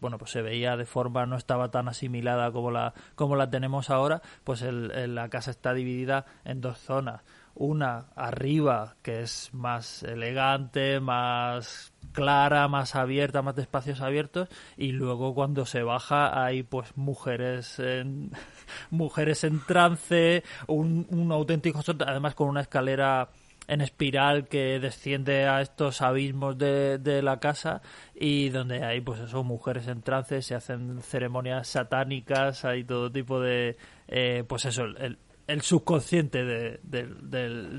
bueno 0.01 0.19
pues 0.19 0.31
se 0.31 0.43
veía 0.43 0.77
de 0.77 0.85
forma 0.87 1.27
no 1.27 1.37
estaba 1.37 1.71
tan 1.71 1.89
asimilada 1.89 2.51
como 2.53 2.71
la 2.71 2.95
como 3.15 3.37
la 3.37 3.49
tenemos 3.51 3.91
ahora 3.91 4.23
pues 4.45 4.63
el- 4.63 4.91
el- 4.93 5.15
la 5.15 5.29
casa 5.29 5.51
está 5.51 5.73
dividida 5.75 6.27
en 6.45 6.61
dos 6.61 6.79
zonas. 6.79 7.23
Una 7.59 8.09
arriba 8.17 8.97
que 9.01 9.23
es 9.23 9.49
más 9.55 10.03
elegante 10.03 11.01
más 11.01 11.93
clara 12.13 12.69
más 12.69 12.95
abierta 12.95 13.41
más 13.41 13.57
de 13.57 13.63
espacios 13.63 14.01
abiertos 14.03 14.49
y 14.77 14.93
luego 14.93 15.35
cuando 15.35 15.65
se 15.65 15.83
baja 15.83 16.45
hay 16.45 16.63
pues 16.63 16.95
mujeres 16.97 17.79
en 17.79 18.31
mujeres 18.91 19.43
en 19.45 19.61
trance 19.65 20.43
un, 20.67 21.07
un 21.11 21.33
auténtico 21.33 21.81
además 22.07 22.35
con 22.35 22.49
una 22.49 22.61
escalera 22.61 23.29
en 23.69 23.81
espiral 23.81 24.49
que 24.49 24.79
desciende 24.81 25.47
a 25.47 25.61
estos 25.61 26.03
abismos 26.03 26.57
de, 26.59 26.99
de 26.99 27.23
la 27.23 27.41
casa 27.41 27.83
y 28.15 28.49
donde 28.51 28.85
hay 28.85 29.01
pues 29.01 29.21
eso 29.21 29.43
mujeres 29.45 29.89
en 29.89 30.03
trance 30.03 30.41
se 30.43 30.55
hacen 30.55 31.01
ceremonias 31.03 31.69
satánicas 31.69 32.65
hay 32.65 32.85
todo 32.85 33.11
tipo 33.11 33.41
de 33.41 33.77
eh, 34.09 34.45
pues 34.49 34.65
eso 34.67 34.85
el, 34.85 35.19
el 35.47 35.61
subconsciente 35.63 36.45
de- 36.45 36.81
del- 36.83 37.31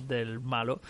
del, 0.08 0.40
malo. 0.40 0.82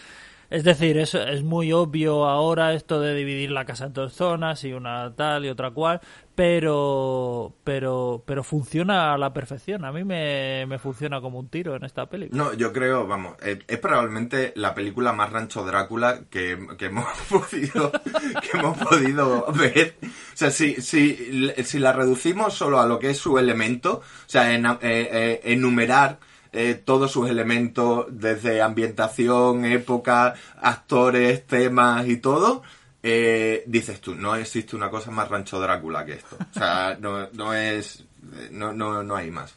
Es 0.49 0.63
decir, 0.63 0.97
es, 0.97 1.13
es 1.13 1.43
muy 1.43 1.73
obvio 1.73 2.23
ahora 2.25 2.73
esto 2.73 3.01
de 3.01 3.13
dividir 3.13 3.51
la 3.51 3.65
casa 3.65 3.87
en 3.87 3.93
dos 3.93 4.13
zonas 4.13 4.63
y 4.63 4.71
una 4.71 5.13
tal 5.13 5.43
y 5.45 5.49
otra 5.49 5.71
cual, 5.71 5.99
pero 6.37 7.55
pero 7.63 8.23
pero 8.23 8.43
funciona 8.43 9.11
a 9.11 9.17
la 9.17 9.33
perfección. 9.33 9.83
A 9.85 9.91
mí 9.91 10.03
me, 10.03 10.67
me 10.67 10.77
funciona 10.77 11.19
como 11.19 11.39
un 11.39 11.49
tiro 11.49 11.75
en 11.75 11.83
esta 11.83 12.07
película. 12.07 12.43
No, 12.43 12.53
yo 12.53 12.71
creo, 12.71 13.07
vamos, 13.07 13.37
eh, 13.41 13.57
es 13.67 13.79
probablemente 13.79 14.53
la 14.55 14.75
película 14.75 15.13
más 15.13 15.31
Rancho 15.31 15.65
Drácula 15.65 16.25
que, 16.29 16.59
que 16.77 16.85
hemos 16.85 17.07
podido 17.29 17.91
que 17.91 18.55
hemos 18.55 18.77
podido 18.77 19.51
ver. 19.53 19.95
O 20.03 20.07
sea, 20.35 20.51
si, 20.51 20.75
si, 20.75 21.51
si 21.63 21.79
la 21.79 21.91
reducimos 21.91 22.53
solo 22.53 22.79
a 22.79 22.85
lo 22.85 22.99
que 22.99 23.09
es 23.09 23.17
su 23.17 23.39
elemento, 23.39 24.01
o 24.03 24.29
sea, 24.29 24.53
eh, 24.53 24.61
eh, 24.83 25.41
enumerar 25.43 26.19
eh, 26.59 26.75
todos 26.75 27.11
sus 27.11 27.29
elementos, 27.29 28.05
desde 28.09 28.61
ambientación, 28.61 29.65
época, 29.65 30.33
actores, 30.59 31.45
temas 31.45 32.07
y 32.07 32.17
todo, 32.17 32.63
eh, 33.09 33.63
dices 33.67 34.01
tú, 34.01 34.15
no 34.15 34.35
existe 34.35 34.75
una 34.75 34.89
cosa 34.89 35.11
más 35.11 35.29
Rancho 35.29 35.61
Drácula 35.61 36.03
que 36.03 36.15
esto. 36.15 36.35
O 36.37 36.53
sea, 36.53 36.97
no, 36.99 37.29
no 37.31 37.53
es, 37.53 38.03
no, 38.51 38.73
no, 38.73 39.01
no 39.01 39.15
hay 39.15 39.31
más. 39.31 39.55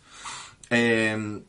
Eh, 0.71 1.43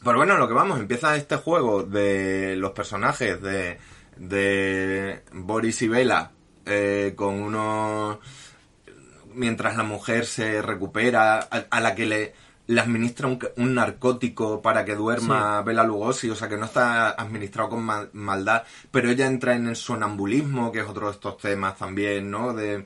pues 0.00 0.16
bueno, 0.16 0.38
lo 0.38 0.46
que 0.46 0.54
vamos, 0.54 0.78
empieza 0.78 1.16
este 1.16 1.34
juego 1.34 1.82
de 1.82 2.54
los 2.56 2.70
personajes 2.70 3.42
de, 3.42 3.78
de 4.16 5.22
Boris 5.32 5.82
y 5.82 5.88
Bela 5.88 6.30
eh, 6.66 7.14
con 7.16 7.42
unos... 7.42 8.18
Mientras 9.34 9.76
la 9.76 9.82
mujer 9.82 10.26
se 10.26 10.62
recupera, 10.62 11.40
a, 11.40 11.64
a 11.68 11.80
la 11.80 11.96
que 11.96 12.06
le, 12.06 12.34
le 12.66 12.80
administra 12.80 13.28
un, 13.28 13.38
un 13.56 13.74
narcótico 13.74 14.62
para 14.62 14.84
que 14.84 14.94
duerma 14.94 15.60
Bela 15.62 15.84
Lugosi, 15.84 16.30
o 16.30 16.34
sea 16.34 16.48
que 16.48 16.56
no 16.56 16.64
está 16.64 17.10
administrado 17.10 17.68
con 17.70 17.82
mal- 17.84 18.10
maldad, 18.14 18.62
pero 18.90 19.10
ella 19.10 19.26
entra 19.26 19.54
en 19.54 19.68
el 19.68 19.76
sonambulismo, 19.76 20.72
que 20.72 20.80
es 20.80 20.86
otro 20.88 21.06
de 21.08 21.12
estos 21.12 21.36
temas 21.38 21.76
también, 21.76 22.30
¿no? 22.30 22.54
De, 22.54 22.84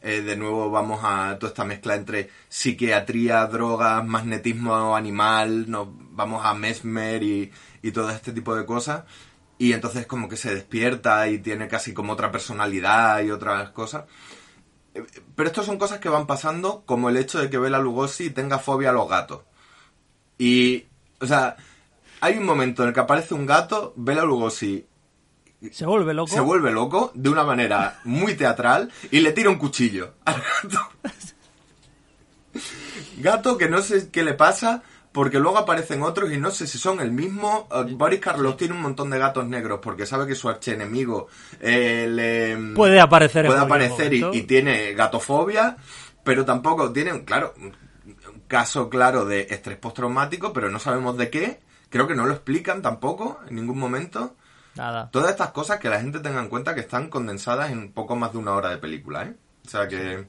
eh, 0.00 0.20
de 0.22 0.36
nuevo 0.36 0.70
vamos 0.70 1.00
a 1.02 1.36
toda 1.38 1.50
esta 1.50 1.64
mezcla 1.64 1.94
entre 1.94 2.30
psiquiatría, 2.48 3.46
drogas, 3.46 4.04
magnetismo 4.06 4.94
animal, 4.96 5.70
nos 5.70 5.88
vamos 6.12 6.44
a 6.44 6.54
Mesmer 6.54 7.22
y, 7.22 7.50
y 7.82 7.90
todo 7.90 8.10
este 8.10 8.32
tipo 8.32 8.54
de 8.54 8.64
cosas. 8.64 9.04
Y 9.58 9.72
entonces 9.72 10.06
como 10.06 10.28
que 10.28 10.36
se 10.36 10.54
despierta 10.54 11.28
y 11.28 11.38
tiene 11.38 11.66
casi 11.66 11.92
como 11.92 12.12
otra 12.12 12.30
personalidad 12.30 13.20
y 13.22 13.32
otras 13.32 13.70
cosas. 13.70 14.04
Pero 15.34 15.48
esto 15.48 15.62
son 15.62 15.78
cosas 15.78 16.00
que 16.00 16.08
van 16.08 16.26
pasando, 16.26 16.82
como 16.86 17.08
el 17.08 17.16
hecho 17.16 17.38
de 17.38 17.50
que 17.50 17.58
Bela 17.58 17.78
Lugosi 17.78 18.30
tenga 18.30 18.58
fobia 18.58 18.90
a 18.90 18.92
los 18.92 19.08
gatos. 19.08 19.42
Y, 20.38 20.86
o 21.20 21.26
sea, 21.26 21.56
hay 22.20 22.36
un 22.36 22.44
momento 22.44 22.82
en 22.82 22.88
el 22.88 22.94
que 22.94 23.00
aparece 23.00 23.34
un 23.34 23.46
gato, 23.46 23.92
Bela 23.96 24.24
Lugosi 24.24 24.86
Se 25.72 25.86
vuelve 25.86 26.14
loco. 26.14 26.32
se 26.32 26.40
vuelve 26.40 26.70
loco 26.70 27.12
de 27.14 27.28
una 27.28 27.44
manera 27.44 28.00
muy 28.04 28.34
teatral 28.34 28.90
y 29.10 29.20
le 29.20 29.32
tira 29.32 29.50
un 29.50 29.58
cuchillo 29.58 30.14
al 30.24 30.36
gato. 30.36 30.78
Gato 33.18 33.58
que 33.58 33.68
no 33.68 33.82
sé 33.82 34.10
qué 34.10 34.22
le 34.22 34.34
pasa 34.34 34.82
porque 35.18 35.40
luego 35.40 35.58
aparecen 35.58 36.02
otros 36.02 36.30
y 36.32 36.36
no 36.36 36.52
sé 36.52 36.68
si 36.68 36.78
son 36.78 37.00
el 37.00 37.10
mismo. 37.10 37.66
Eh, 37.74 37.92
Boris 37.92 38.20
Karloff 38.20 38.56
tiene 38.56 38.74
un 38.74 38.82
montón 38.82 39.10
de 39.10 39.18
gatos 39.18 39.44
negros 39.48 39.80
porque 39.82 40.06
sabe 40.06 40.28
que 40.28 40.36
su 40.36 40.48
archienemigo 40.48 41.26
eh, 41.60 42.06
le 42.08 42.74
Puede 42.76 43.00
aparecer 43.00 43.44
en 43.44 43.50
puede 43.50 43.64
aparecer 43.64 44.14
y, 44.14 44.42
tiene 44.42 44.94
gatofobia, 44.94 45.76
pero 46.22 46.44
tampoco 46.44 46.92
tiene, 46.92 47.24
claro, 47.24 47.52
un 47.56 47.74
caso 48.46 48.88
claro 48.88 49.24
de 49.24 49.48
estrés 49.50 49.76
postraumático, 49.78 50.52
pero 50.52 50.70
no 50.70 50.78
sabemos 50.78 51.18
de 51.18 51.30
qué. 51.30 51.58
Creo 51.90 52.06
que 52.06 52.14
no 52.14 52.24
lo 52.24 52.34
explican 52.34 52.80
tampoco 52.80 53.40
en 53.48 53.56
ningún 53.56 53.80
momento. 53.80 54.36
Nada. 54.76 55.10
Todas 55.10 55.32
estas 55.32 55.50
cosas 55.50 55.80
que 55.80 55.88
la 55.88 56.00
gente 56.00 56.20
tenga 56.20 56.38
en 56.38 56.48
cuenta 56.48 56.76
que 56.76 56.82
están 56.82 57.10
condensadas 57.10 57.72
en 57.72 57.90
poco 57.90 58.14
más 58.14 58.30
de 58.30 58.38
una 58.38 58.52
hora 58.52 58.70
de 58.70 58.78
película, 58.78 59.24
¿eh? 59.24 59.34
O 59.66 59.68
sea 59.68 59.88
que 59.88 60.28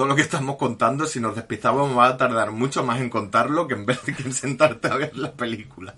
todo 0.00 0.08
lo 0.08 0.16
que 0.16 0.22
estamos 0.22 0.56
contando, 0.56 1.04
si 1.04 1.20
nos 1.20 1.36
despistamos, 1.36 1.94
va 1.94 2.06
a 2.06 2.16
tardar 2.16 2.52
mucho 2.52 2.82
más 2.82 3.02
en 3.02 3.10
contarlo 3.10 3.68
que 3.68 3.74
en 3.74 3.84
vez 3.84 4.02
de 4.06 4.14
que 4.14 4.22
en 4.22 4.32
sentarte 4.32 4.88
a 4.88 4.96
ver 4.96 5.14
la 5.14 5.30
película. 5.30 5.94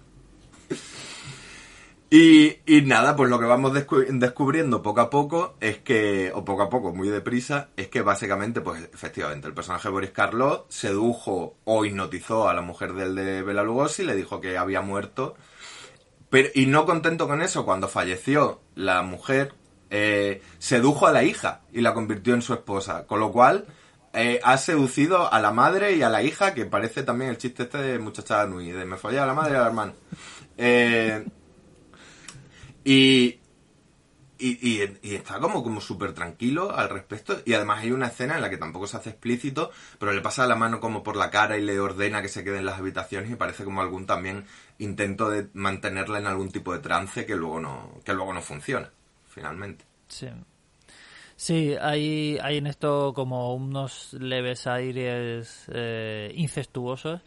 Y, 2.11 2.57
y 2.67 2.83
nada, 2.83 3.15
pues 3.15 3.31
lo 3.31 3.39
que 3.39 3.45
vamos 3.45 3.73
descu- 3.73 4.05
descubriendo 4.19 4.83
poco 4.83 5.03
a 5.03 5.09
poco 5.09 5.55
es 5.61 5.79
que, 5.79 6.33
o 6.35 6.45
poco 6.45 6.63
a 6.63 6.69
poco, 6.69 6.93
muy 6.93 7.11
deprisa, 7.11 7.69
es 7.77 7.87
que 7.87 8.03
básicamente, 8.03 8.61
pues 8.61 8.83
efectivamente, 8.93 9.47
el 9.47 9.55
personaje 9.55 9.89
Boris 9.89 10.11
Karloff 10.11 10.63
sedujo 10.69 11.55
o 11.63 11.85
hipnotizó 11.85 12.49
a 12.49 12.55
la 12.55 12.63
mujer 12.63 12.95
del 12.95 13.15
de 13.15 13.45
Bela 13.45 13.63
Lugosi, 13.63 14.03
le 14.03 14.17
dijo 14.17 14.41
que 14.41 14.59
había 14.59 14.81
muerto 14.81 15.37
Pero, 16.29 16.49
y 16.57 16.67
no 16.67 16.87
contento 16.87 17.29
con 17.29 17.41
eso, 17.41 17.65
cuando 17.65 17.87
falleció 17.87 18.63
la 18.75 19.03
mujer, 19.03 19.55
eh, 19.91 20.43
sedujo 20.59 21.07
a 21.07 21.13
la 21.13 21.23
hija 21.23 21.61
y 21.73 21.83
la 21.83 21.95
convirtió 21.95 22.35
en 22.35 22.43
su 22.43 22.53
esposa. 22.53 23.07
Con 23.07 23.21
lo 23.21 23.31
cual, 23.31 23.67
eh, 24.13 24.41
ha 24.43 24.57
seducido 24.59 25.33
a 25.33 25.41
la 25.41 25.53
madre 25.53 25.93
y 25.97 26.03
a 26.03 26.09
la 26.09 26.23
hija, 26.23 26.55
que 26.55 26.65
parece 26.67 27.03
también 27.03 27.31
el 27.31 27.39
chiste 27.39 27.65
este 27.65 27.79
de 27.79 27.99
muchacha 27.99 28.47
Nui, 28.47 28.71
de 28.71 28.85
me 28.85 28.97
follé 28.97 29.19
a 29.19 29.27
la 29.27 29.35
madre 29.35 29.55
y 29.55 29.57
al 29.57 29.67
hermano. 29.67 29.93
Eh, 30.59 31.25
y, 32.85 33.39
y, 34.39 34.69
y- 34.83 34.99
y 35.03 35.15
está 35.15 35.39
como, 35.39 35.63
como 35.63 35.81
súper 35.81 36.13
tranquilo 36.15 36.75
al 36.77 36.89
respecto. 36.89 37.41
Y 37.45 37.55
además 37.55 37.81
hay 37.81 37.93
una 37.93 38.09
escena 38.09 38.35
en 38.35 38.43
la 38.43 38.51
que 38.51 38.57
tampoco 38.57 38.87
se 38.87 38.97
hace 38.97 39.11
explícito, 39.11 39.71
pero 39.99 40.13
le 40.13 40.21
pasa 40.21 40.47
la 40.47 40.57
mano 40.57 40.81
como 40.81 41.03
por 41.03 41.17
la 41.17 41.31
cara 41.31 41.57
y 41.57 41.63
le 41.63 41.79
ordena 41.79 42.23
que 42.23 42.29
se 42.29 42.43
quede 42.45 42.59
en 42.59 42.67
las 42.67 42.79
habitaciones 42.79 43.31
y 43.31 43.37
parece 43.37 43.65
como 43.65 43.81
algún 43.83 44.05
también 44.07 44.45
intento 44.79 45.31
de 45.31 45.49
mantenerla 45.55 46.19
en 46.19 46.27
algún 46.27 46.51
tipo 46.51 46.73
de 46.73 46.81
trance 46.81 47.25
que 47.25 47.37
luego 47.37 47.61
no, 47.61 48.01
que 48.05 48.15
luego 48.15 48.33
no 48.35 48.43
funciona, 48.43 48.91
finalmente. 49.29 49.85
Sí. 50.09 50.29
Sí, 51.45 51.75
hay, 51.81 52.39
hay 52.41 52.59
en 52.59 52.69
esto 52.69 53.13
como 53.15 53.53
unos 53.57 54.13
leves 54.13 54.69
aires 54.69 55.67
eh, 55.73 56.33
incestuosos 56.37 57.21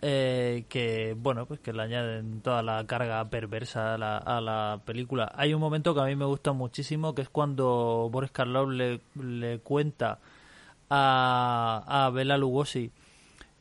eh, 0.00 0.64
que, 0.70 1.14
bueno, 1.14 1.44
pues 1.44 1.60
que 1.60 1.74
le 1.74 1.82
añaden 1.82 2.40
toda 2.40 2.62
la 2.62 2.86
carga 2.86 3.28
perversa 3.28 3.92
a 3.92 3.98
la, 3.98 4.16
a 4.16 4.40
la 4.40 4.80
película. 4.86 5.30
Hay 5.34 5.52
un 5.52 5.60
momento 5.60 5.94
que 5.94 6.00
a 6.00 6.04
mí 6.04 6.16
me 6.16 6.24
gusta 6.24 6.52
muchísimo, 6.52 7.14
que 7.14 7.20
es 7.20 7.28
cuando 7.28 8.08
Boris 8.10 8.30
Karloff 8.30 8.70
le, 8.70 9.02
le 9.22 9.58
cuenta 9.58 10.18
a, 10.88 12.06
a 12.06 12.08
Bela 12.08 12.38
Lugosi 12.38 12.90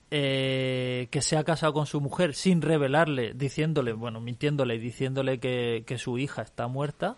eh, 0.09 1.09
que 1.11 1.21
se 1.21 1.35
ha 1.35 1.43
casado 1.43 1.73
con 1.73 1.85
su 1.85 1.99
mujer 1.99 2.33
sin 2.33 2.61
revelarle, 2.61 3.33
diciéndole, 3.33 3.91
bueno, 3.91 4.21
mintiéndole 4.21 4.75
y 4.75 4.79
diciéndole 4.79 5.41
que, 5.41 5.83
que 5.85 5.97
su 5.97 6.17
hija 6.17 6.43
está 6.43 6.69
muerta 6.69 7.17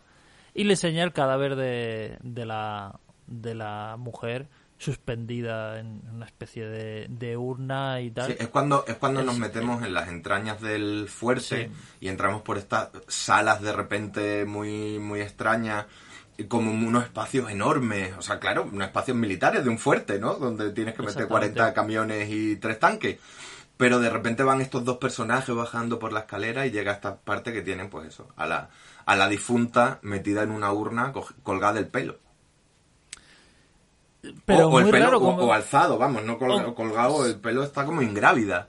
y 0.53 0.63
le 0.63 0.73
enseña 0.73 1.03
el 1.03 1.13
cadáver 1.13 1.55
de, 1.55 2.17
de, 2.21 2.45
la, 2.45 2.99
de 3.27 3.55
la 3.55 3.95
mujer 3.97 4.47
suspendida 4.77 5.77
en 5.79 6.01
una 6.13 6.25
especie 6.25 6.65
de, 6.65 7.07
de 7.09 7.35
urna 7.35 7.99
y 8.01 8.11
tal. 8.11 8.27
Sí, 8.27 8.35
es 8.39 8.47
cuando, 8.47 8.85
es 8.87 8.95
cuando 8.95 9.21
nos 9.23 9.37
metemos 9.37 9.83
en 9.83 9.93
las 9.93 10.07
entrañas 10.07 10.61
del 10.61 11.07
fuerte 11.09 11.69
Sí. 11.69 11.71
y 11.99 12.07
entramos 12.07 12.41
por 12.43 12.57
estas 12.57 12.89
salas 13.07 13.61
de 13.61 13.73
repente 13.73 14.45
muy, 14.45 14.97
muy 14.99 15.19
extrañas, 15.19 15.85
como 16.47 16.71
unos 16.71 17.03
espacios 17.03 17.51
enormes, 17.51 18.13
o 18.17 18.21
sea, 18.21 18.39
claro, 18.39 18.69
unos 18.71 18.87
espacios 18.87 19.17
militares 19.17 19.65
de 19.65 19.69
un 19.69 19.77
fuerte, 19.77 20.17
¿no? 20.19 20.35
Donde 20.35 20.71
tienes 20.71 20.93
que 20.95 21.01
meter 21.01 21.23
Exactamente. 21.23 21.55
40 21.55 21.73
camiones 21.73 22.29
y 22.29 22.55
tres 22.55 22.79
tanques. 22.79 23.19
Pero 23.75 23.99
de 23.99 24.09
repente 24.09 24.43
van 24.43 24.61
estos 24.61 24.85
dos 24.85 24.97
personajes 24.97 25.53
bajando 25.53 25.99
por 25.99 26.13
la 26.13 26.21
escalera 26.21 26.65
y 26.65 26.71
llega 26.71 26.93
esta 26.93 27.17
parte 27.17 27.51
que 27.51 27.61
tienen, 27.61 27.89
pues 27.89 28.07
eso, 28.07 28.29
a 28.37 28.45
la, 28.47 28.69
a 29.09 29.15
la 29.15 29.27
difunta 29.27 29.97
metida 30.03 30.43
en 30.43 30.51
una 30.51 30.71
urna 30.71 31.11
co- 31.11 31.27
colgada 31.41 31.73
del 31.73 31.87
pelo. 31.87 32.19
Pero 34.45 34.67
o, 34.67 34.71
o 34.73 34.79
el 34.79 34.83
muy 34.85 34.91
pelo 34.91 35.05
raro 35.05 35.17
o- 35.17 35.21
como... 35.21 35.37
o 35.45 35.53
alzado, 35.53 35.97
vamos, 35.97 36.23
no 36.23 36.37
colga- 36.37 36.67
o- 36.67 36.75
colgado, 36.75 37.25
el 37.25 37.39
pelo 37.39 37.63
está 37.63 37.85
como 37.85 38.01
ingrávida. 38.01 38.67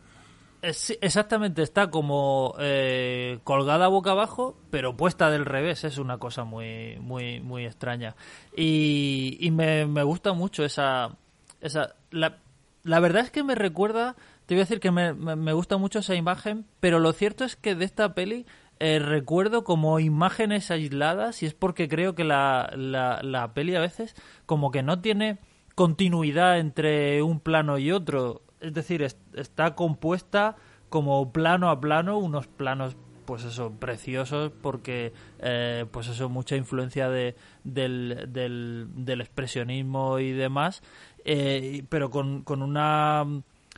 Eh, 0.63 0.73
sí, 0.73 0.97
exactamente, 1.01 1.63
está 1.63 1.91
como 1.91 2.55
eh, 2.59 3.39
colgada 3.45 3.89
boca 3.89 4.13
abajo, 4.13 4.57
pero 4.71 4.97
puesta 4.97 5.31
del 5.31 5.45
revés. 5.45 5.85
Es 5.85 5.99
una 5.99 6.19
cosa 6.19 6.45
muy, 6.45 6.99
muy, 7.01 7.41
muy 7.41 7.67
extraña. 7.67 8.15
Y, 8.57 9.37
y 9.41 9.51
me, 9.51 9.87
me 9.87 10.03
gusta 10.03 10.33
mucho 10.33 10.65
esa, 10.65 11.17
esa. 11.61 11.97
La, 12.11 12.39
la 12.85 13.01
verdad 13.01 13.23
es 13.25 13.31
que 13.31 13.43
me 13.43 13.55
recuerda. 13.55 14.17
Te 14.47 14.55
voy 14.55 14.61
a 14.61 14.65
decir 14.65 14.81
que 14.81 14.91
me, 14.91 15.15
me, 15.15 15.35
me 15.37 15.53
gusta 15.53 15.77
mucho 15.79 16.01
esa 16.01 16.15
imagen, 16.15 16.67
pero 16.81 16.99
lo 16.99 17.13
cierto 17.13 17.45
es 17.45 17.57
que 17.57 17.75
de 17.75 17.85
esta 17.85 18.15
peli 18.15 18.47
eh, 18.81 18.99
recuerdo 18.99 19.63
como 19.63 20.01
imágenes 20.01 20.71
aisladas 20.71 21.43
y 21.43 21.47
es 21.47 21.55
porque 21.55 21.89
creo 21.89 22.15
que 22.15 22.25
la, 22.25 22.73
la, 22.77 23.21
la 23.23 23.55
peli 23.55 23.77
a 23.77 23.81
veces 23.81 24.15
como 24.47 24.71
que 24.71 24.83
no 24.83 25.01
tiene 25.01 25.39
continuidad 25.75 26.59
entre 26.59 27.23
un 27.23 27.41
plano 27.41 27.79
y 27.79 27.93
otro. 27.93 28.43
Es 28.61 28.75
decir, 28.75 29.03
es- 29.03 29.17
está 29.35 29.75
compuesta 29.75 30.57
como 30.89 31.33
plano 31.33 31.71
a 31.71 31.81
plano, 31.81 32.19
unos 32.19 32.47
planos 32.49 32.97
pues 33.25 33.45
eso, 33.45 33.71
preciosos 33.79 34.51
porque 34.61 35.13
eh, 35.39 35.87
pues 35.93 36.09
eso, 36.09 36.29
mucha 36.29 36.57
influencia 36.57 37.09
de, 37.09 37.37
del, 37.63 38.27
del, 38.33 39.21
expresionismo 39.21 40.19
y 40.19 40.33
demás, 40.33 40.83
eh, 41.25 41.85
pero 41.89 42.11
con, 42.11 42.43
con 42.43 42.61
una 42.61 43.25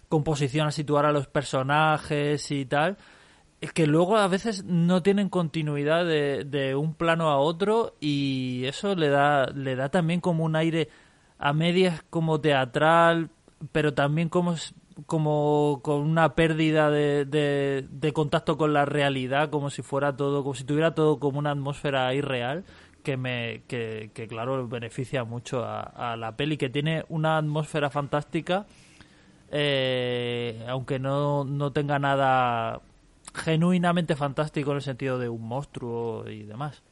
composición 0.09 0.69
a 0.69 0.71
situar 0.73 1.05
a 1.05 1.13
los 1.13 1.27
personajes 1.27 2.51
y 2.51 2.65
tal, 2.65 2.97
que 3.71 3.87
luego 3.87 4.17
a 4.17 4.27
veces 4.27 4.65
no 4.65 5.03
tienen 5.03 5.29
continuidad 5.29 6.05
de, 6.05 6.45
de 6.45 6.75
un 6.75 6.95
plano 6.95 7.31
a 7.31 7.39
otro 7.39 7.95
y 8.01 8.65
eso 8.65 8.97
le 8.97 9.09
da, 9.09 9.47
le 9.47 9.77
da 9.77 9.89
también 9.89 10.21
como 10.21 10.45
un 10.45 10.57
aire 10.57 10.89
a 11.39 11.53
medias 11.53 12.03
como 12.11 12.41
teatral, 12.41 13.31
pero 13.71 13.95
también 13.95 14.29
como, 14.29 14.57
como 15.07 15.81
con 15.83 16.01
una 16.01 16.35
pérdida 16.35 16.91
de, 16.91 17.25
de, 17.25 17.87
de 17.89 18.13
contacto 18.13 18.57
con 18.57 18.73
la 18.73 18.85
realidad, 18.85 19.51
como 19.51 19.71
si 19.71 19.83
fuera 19.83 20.17
todo, 20.17 20.43
como 20.43 20.55
si 20.55 20.65
tuviera 20.65 20.95
todo 20.95 21.21
como 21.21 21.39
una 21.39 21.53
atmósfera 21.53 22.13
irreal 22.15 22.65
que 23.05 23.17
me 23.17 23.63
que, 23.69 24.11
que 24.15 24.29
claro 24.29 24.67
beneficia 24.69 25.25
mucho 25.25 25.65
a, 25.65 25.83
a 26.13 26.17
la 26.17 26.37
peli 26.37 26.57
que 26.57 26.69
tiene 26.69 27.05
una 27.09 27.37
atmósfera 27.39 27.91
fantástica 27.91 28.67
eh, 29.55 30.65
aunque 30.67 30.99
no, 30.99 31.45
no 31.45 31.73
tenga 31.73 31.99
nada 31.99 32.81
genuinamente 33.35 34.17
fantástico 34.17 34.71
en 34.71 34.77
el 34.77 34.83
sentido 34.83 35.19
de 35.19 35.29
un 35.29 35.47
monstruo 35.47 36.29
y 36.29 36.45
demás. 36.45 36.83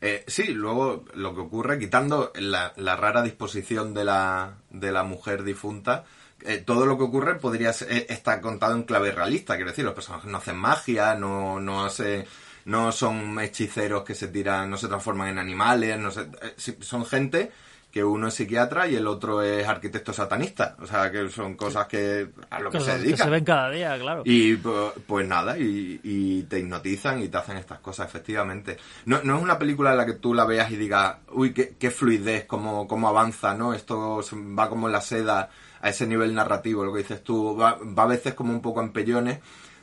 Eh, 0.00 0.24
sí, 0.26 0.54
luego 0.54 1.04
lo 1.14 1.34
que 1.34 1.40
ocurre, 1.40 1.78
quitando 1.78 2.32
la, 2.36 2.72
la 2.76 2.96
rara 2.96 3.22
disposición 3.22 3.92
de 3.92 4.04
la, 4.04 4.58
de 4.70 4.92
la 4.92 5.02
mujer 5.02 5.42
difunta, 5.42 6.04
eh, 6.46 6.58
todo 6.58 6.84
lo 6.84 6.98
que 6.98 7.04
ocurre 7.04 7.36
podría 7.36 7.72
ser, 7.72 7.90
eh, 7.90 8.06
está 8.08 8.40
contado 8.40 8.74
en 8.74 8.82
clave 8.82 9.12
realista, 9.12 9.54
quiero 9.56 9.70
decir, 9.70 9.84
los 9.84 9.94
personajes 9.94 10.30
no 10.30 10.38
hacen 10.38 10.56
magia, 10.56 11.14
no, 11.14 11.58
no 11.58 11.84
hace, 11.84 12.26
no 12.66 12.92
son 12.92 13.38
hechiceros 13.40 14.04
que 14.04 14.14
se 14.14 14.28
tiran, 14.28 14.68
no 14.68 14.76
se 14.76 14.88
transforman 14.88 15.28
en 15.28 15.38
animales, 15.38 15.98
no 15.98 16.10
eh, 16.10 16.54
son 16.80 17.06
gente 17.06 17.50
que 17.94 18.02
uno 18.02 18.26
es 18.26 18.34
psiquiatra 18.34 18.88
y 18.88 18.96
el 18.96 19.06
otro 19.06 19.40
es 19.40 19.64
arquitecto 19.68 20.12
satanista, 20.12 20.74
o 20.80 20.86
sea 20.86 21.12
que 21.12 21.28
son 21.28 21.54
cosas 21.54 21.86
que 21.86 22.28
a 22.50 22.58
lo 22.58 22.68
que 22.72 22.80
se 22.80 22.86
que 22.90 22.98
dedican. 22.98 23.24
se 23.26 23.30
ven 23.30 23.44
cada 23.44 23.70
día, 23.70 23.96
claro. 23.96 24.22
Y 24.24 24.56
pu- 24.56 24.92
pues 25.06 25.28
nada, 25.28 25.56
y, 25.56 26.00
y 26.02 26.42
te 26.42 26.58
hipnotizan 26.58 27.22
y 27.22 27.28
te 27.28 27.36
hacen 27.38 27.56
estas 27.56 27.78
cosas, 27.78 28.08
efectivamente. 28.08 28.78
No, 29.04 29.20
no 29.22 29.36
es 29.36 29.42
una 29.44 29.60
película 29.60 29.92
en 29.92 29.98
la 29.98 30.06
que 30.06 30.14
tú 30.14 30.34
la 30.34 30.44
veas 30.44 30.72
y 30.72 30.76
digas, 30.76 31.18
uy, 31.32 31.54
qué, 31.54 31.76
qué 31.78 31.92
fluidez, 31.92 32.46
cómo, 32.46 32.88
cómo 32.88 33.08
avanza, 33.08 33.54
¿no? 33.54 33.72
Esto 33.74 34.20
va 34.58 34.68
como 34.68 34.88
la 34.88 35.00
seda 35.00 35.48
a 35.80 35.88
ese 35.88 36.08
nivel 36.08 36.34
narrativo, 36.34 36.84
lo 36.84 36.92
que 36.92 36.98
dices 36.98 37.22
tú, 37.22 37.56
va, 37.56 37.78
va 37.80 38.02
a 38.02 38.06
veces 38.08 38.34
como 38.34 38.52
un 38.52 38.60
poco 38.60 38.80
en 38.82 38.92
pellones. 38.92 39.38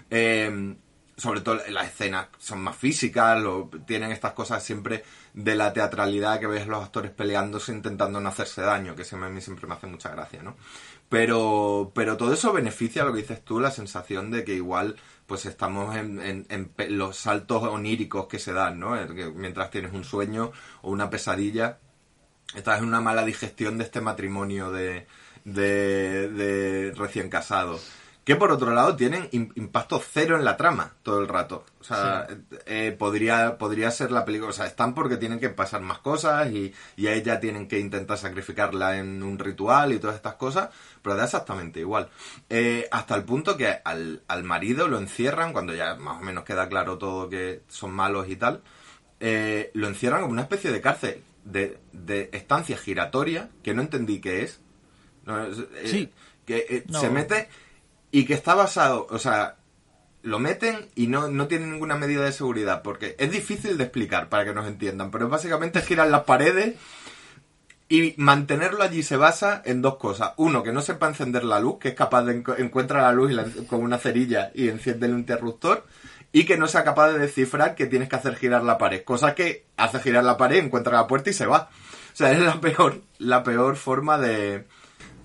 Eh, 0.10 0.76
sobre 1.22 1.42
todo 1.42 1.60
las 1.70 1.88
escenas 1.88 2.28
son 2.40 2.62
más 2.62 2.76
físicas, 2.76 3.42
lo- 3.42 3.70
tienen 3.86 4.12
estas 4.12 4.34
cosas 4.34 4.64
siempre 4.64 5.04
de 5.34 5.56
la 5.56 5.72
teatralidad 5.74 6.40
que 6.40 6.48
ves 6.48 6.68
los 6.68 6.84
actores 6.84 7.12
peleándose 7.12 7.72
intentando 7.74 8.20
no 8.20 8.30
hacerse 8.30 8.62
daño, 8.62 8.96
que 8.96 9.06
siempre, 9.06 9.30
a 9.30 9.32
mí 9.34 9.42
siempre 9.42 9.68
me 9.68 9.76
hace 9.76 9.88
mucha 9.88 10.10
gracia, 10.10 10.42
¿no? 10.44 10.56
Pero, 11.10 11.92
pero 11.94 12.18
todo 12.18 12.34
eso 12.34 12.54
beneficia 12.54 13.04
lo 13.04 13.14
que 13.14 13.22
dices 13.22 13.44
tú, 13.44 13.60
la 13.60 13.72
sensación 13.72 14.32
de 14.32 14.44
que 14.46 14.54
igual 14.56 14.96
pues 15.28 15.46
estamos 15.46 15.96
en, 15.96 16.20
en- 16.22 16.46
en 16.50 16.98
los 16.98 17.18
saltos 17.18 17.64
oníricos 17.64 18.28
que 18.28 18.40
se 18.40 18.54
dan, 18.54 18.80
¿no? 18.80 18.96
Mientras 19.36 19.70
tienes 19.72 19.94
un 19.94 20.04
sueño 20.04 20.52
o 20.82 20.92
una 20.92 21.10
pesadilla, 21.10 21.80
estás 22.56 22.80
en 22.80 22.86
una 22.86 23.02
mala 23.02 23.26
digestión 23.26 23.78
de 23.78 23.86
este 23.86 24.02
matrimonio 24.02 24.72
de, 24.72 25.08
de, 25.46 26.30
de 26.30 26.94
recién 26.96 27.30
casados. 27.30 27.90
Que 28.24 28.36
por 28.36 28.52
otro 28.52 28.72
lado 28.72 28.96
tienen 28.96 29.28
im- 29.32 29.52
impacto 29.56 30.00
cero 30.00 30.38
en 30.38 30.46
la 30.46 30.56
trama 30.56 30.94
todo 31.02 31.20
el 31.22 31.28
rato. 31.28 31.66
O 31.80 31.84
sea, 31.84 32.28
eh, 32.68 32.96
podría, 32.98 33.58
podría 33.58 33.90
ser 33.90 34.12
la 34.12 34.26
película. 34.26 34.52
O 34.52 34.54
sea, 34.54 34.68
están 34.68 34.94
porque 34.94 35.18
tienen 35.18 35.40
que 35.40 35.50
pasar 35.50 35.82
más 35.82 35.98
cosas 36.00 36.52
y, 36.52 36.72
y 36.98 37.08
a 37.08 37.14
ella 37.14 37.40
tienen 37.40 37.68
que 37.68 37.80
intentar 37.80 38.20
sacrificarla 38.20 38.98
en 39.00 39.24
un 39.24 39.40
ritual 39.40 39.92
y 39.92 39.98
todas 40.00 40.18
estas 40.18 40.36
cosas, 40.36 40.70
pero 41.02 41.16
da 41.16 41.24
exactamente 41.24 41.80
igual. 41.80 42.10
Eh, 42.48 42.88
hasta 42.92 43.16
el 43.16 43.24
punto 43.24 43.58
que 43.58 43.80
al, 43.84 44.22
al 44.28 44.44
marido 44.44 44.88
lo 44.88 45.00
encierran, 45.00 45.52
cuando 45.52 45.74
ya 45.74 45.96
más 45.96 46.22
o 46.22 46.24
menos 46.24 46.44
queda 46.44 46.70
claro 46.70 47.00
todo 47.00 47.28
que 47.28 47.64
son 47.70 47.90
malos 47.92 48.30
y 48.30 48.36
tal, 48.36 48.62
eh, 49.20 49.72
lo 49.74 49.88
encierran 49.88 50.22
como 50.22 50.34
una 50.34 50.44
especie 50.44 50.72
de 50.72 50.80
cárcel, 50.80 51.24
de, 51.44 51.80
de 51.92 52.30
estancia 52.34 52.78
giratoria, 52.78 53.50
que 53.64 53.74
no 53.74 53.82
entendí 53.82 54.22
qué 54.22 54.44
es. 54.44 54.62
No, 55.26 55.44
Sí. 55.86 56.12
Que 56.46 56.84
No. 56.88 57.00
se 57.00 57.10
mete 57.10 57.50
y 58.12 58.26
que 58.26 58.34
está 58.34 58.56
basado, 58.56 59.08
o 59.10 59.20
sea, 59.20 59.56
lo 60.24 60.38
meten 60.40 60.88
y 60.96 61.08
no, 61.08 61.30
no 61.30 61.48
tienen 61.48 61.72
ninguna 61.72 61.96
medida 61.96 62.24
de 62.24 62.32
seguridad, 62.32 62.82
porque 62.84 63.16
es 63.18 63.32
difícil 63.32 63.78
de 63.78 63.86
explicar 63.86 64.30
para 64.30 64.46
que 64.46 64.54
nos 64.54 64.68
entiendan, 64.68 65.10
pero 65.12 65.30
básicamente 65.30 65.82
giran 65.82 66.12
las 66.12 66.24
paredes 66.26 66.76
y 67.90 68.14
mantenerlo 68.18 68.84
allí 68.84 69.04
se 69.04 69.18
basa 69.18 69.62
en 69.66 69.82
dos 69.82 69.98
cosas. 69.98 70.32
Uno, 70.38 70.64
que 70.64 70.72
no 70.72 70.82
sepa 70.82 71.08
encender 71.08 71.44
la 71.44 71.60
luz, 71.60 71.80
que 71.80 71.90
es 71.90 71.96
capaz 71.96 72.24
de 72.24 72.42
enco- 72.44 72.56
encuentra 72.58 73.02
la 73.02 73.12
luz 73.12 73.32
con 73.68 73.82
una 73.82 73.98
cerilla 73.98 74.52
y 74.54 74.70
enciende 74.70 75.08
el 75.08 75.14
interruptor. 75.14 75.86
y 76.34 76.46
que 76.46 76.56
no 76.58 76.68
sea 76.68 76.86
capaz 76.86 77.12
de 77.12 77.20
descifrar 77.20 77.76
que 77.76 77.88
tienes 77.88 78.08
que 78.08 78.16
hacer 78.16 78.36
girar 78.38 78.64
la 78.64 78.78
pared. 78.78 79.04
Cosa 79.04 79.36
que 79.36 79.66
hace 79.76 80.00
girar 80.00 80.24
la 80.24 80.38
pared, 80.38 80.64
encuentra 80.64 80.94
la 80.94 81.06
puerta 81.08 81.30
y 81.30 81.34
se 81.34 81.46
va. 81.46 81.70
O 82.14 82.16
sea, 82.16 82.32
es 82.32 82.40
la 82.40 82.62
peor, 82.62 83.02
la 83.18 83.44
peor 83.44 83.76
forma 83.76 84.18
de... 84.18 84.66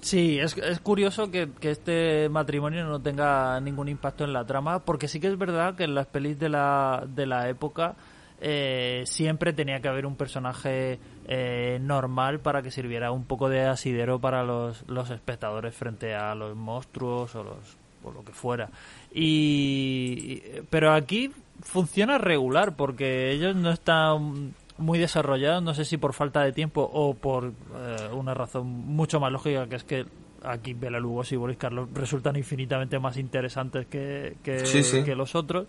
Sí, 0.00 0.38
es, 0.38 0.56
es 0.56 0.80
curioso 0.80 1.30
que, 1.30 1.50
que 1.60 1.70
este 1.70 2.28
matrimonio 2.28 2.84
no 2.84 3.00
tenga 3.00 3.60
ningún 3.60 3.88
impacto 3.88 4.24
en 4.24 4.32
la 4.32 4.44
trama, 4.44 4.84
porque 4.84 5.08
sí 5.08 5.20
que 5.20 5.28
es 5.28 5.38
verdad 5.38 5.74
que 5.74 5.84
en 5.84 5.94
las 5.94 6.06
pelis 6.06 6.38
de 6.38 6.48
la, 6.48 7.04
de 7.08 7.26
la 7.26 7.48
época 7.48 7.96
eh, 8.40 9.02
siempre 9.06 9.52
tenía 9.52 9.80
que 9.80 9.88
haber 9.88 10.06
un 10.06 10.16
personaje 10.16 11.00
eh, 11.26 11.78
normal 11.80 12.40
para 12.40 12.62
que 12.62 12.70
sirviera 12.70 13.10
un 13.10 13.24
poco 13.24 13.48
de 13.48 13.62
asidero 13.62 14.20
para 14.20 14.44
los, 14.44 14.84
los 14.88 15.10
espectadores 15.10 15.74
frente 15.74 16.14
a 16.14 16.34
los 16.34 16.54
monstruos 16.54 17.34
o 17.34 17.42
los 17.42 17.76
o 18.06 18.12
lo 18.12 18.24
que 18.24 18.32
fuera. 18.32 18.70
Y 19.12 20.42
pero 20.70 20.92
aquí 20.92 21.32
funciona 21.60 22.18
regular 22.18 22.76
porque 22.76 23.32
ellos 23.32 23.56
no 23.56 23.70
están 23.70 24.54
muy 24.78 24.98
desarrollados, 24.98 25.62
no 25.62 25.74
sé 25.74 25.84
si 25.84 25.96
por 25.96 26.12
falta 26.12 26.42
de 26.42 26.52
tiempo 26.52 26.88
o 26.92 27.14
por 27.14 27.46
eh, 27.46 28.08
una 28.12 28.34
razón 28.34 28.66
mucho 28.66 29.20
más 29.20 29.32
lógica 29.32 29.68
que 29.68 29.76
es 29.76 29.84
que 29.84 30.06
aquí 30.42 30.74
Bela 30.74 31.00
Lugosi 31.00 31.34
y 31.34 31.38
Boris 31.38 31.56
Karloff 31.56 31.88
resultan 31.94 32.36
infinitamente 32.36 32.98
más 32.98 33.16
interesantes 33.16 33.86
que, 33.86 34.36
que, 34.42 34.64
Sí, 34.66 34.82
sí. 34.82 35.02
que 35.02 35.14
los 35.14 35.34
otros. 35.34 35.66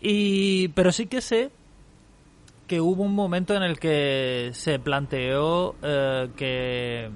Y 0.00 0.68
pero 0.68 0.92
sí 0.92 1.06
que 1.06 1.20
sé 1.20 1.50
que 2.66 2.80
hubo 2.80 3.02
un 3.02 3.14
momento 3.14 3.54
en 3.54 3.62
el 3.62 3.78
que 3.78 4.50
se 4.54 4.78
planteó 4.78 5.74
eh, 5.82 6.28
que, 6.36 7.10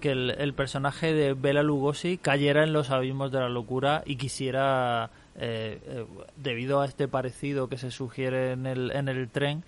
que 0.00 0.10
el, 0.10 0.30
el 0.30 0.52
personaje 0.52 1.12
de 1.14 1.34
Bela 1.34 1.62
Lugosi 1.62 2.18
cayera 2.18 2.64
en 2.64 2.72
los 2.72 2.90
abismos 2.90 3.30
de 3.30 3.38
la 3.40 3.48
locura 3.48 4.02
y 4.04 4.16
quisiera, 4.16 5.10
eh, 5.36 5.78
eh, 5.86 6.06
debido 6.36 6.80
a 6.80 6.86
este 6.86 7.06
parecido 7.08 7.68
que 7.68 7.78
se 7.78 7.90
sugiere 7.90 8.52
en 8.52 8.66
el, 8.66 8.90
en 8.90 9.08
el 9.08 9.28
tren, 9.28 9.62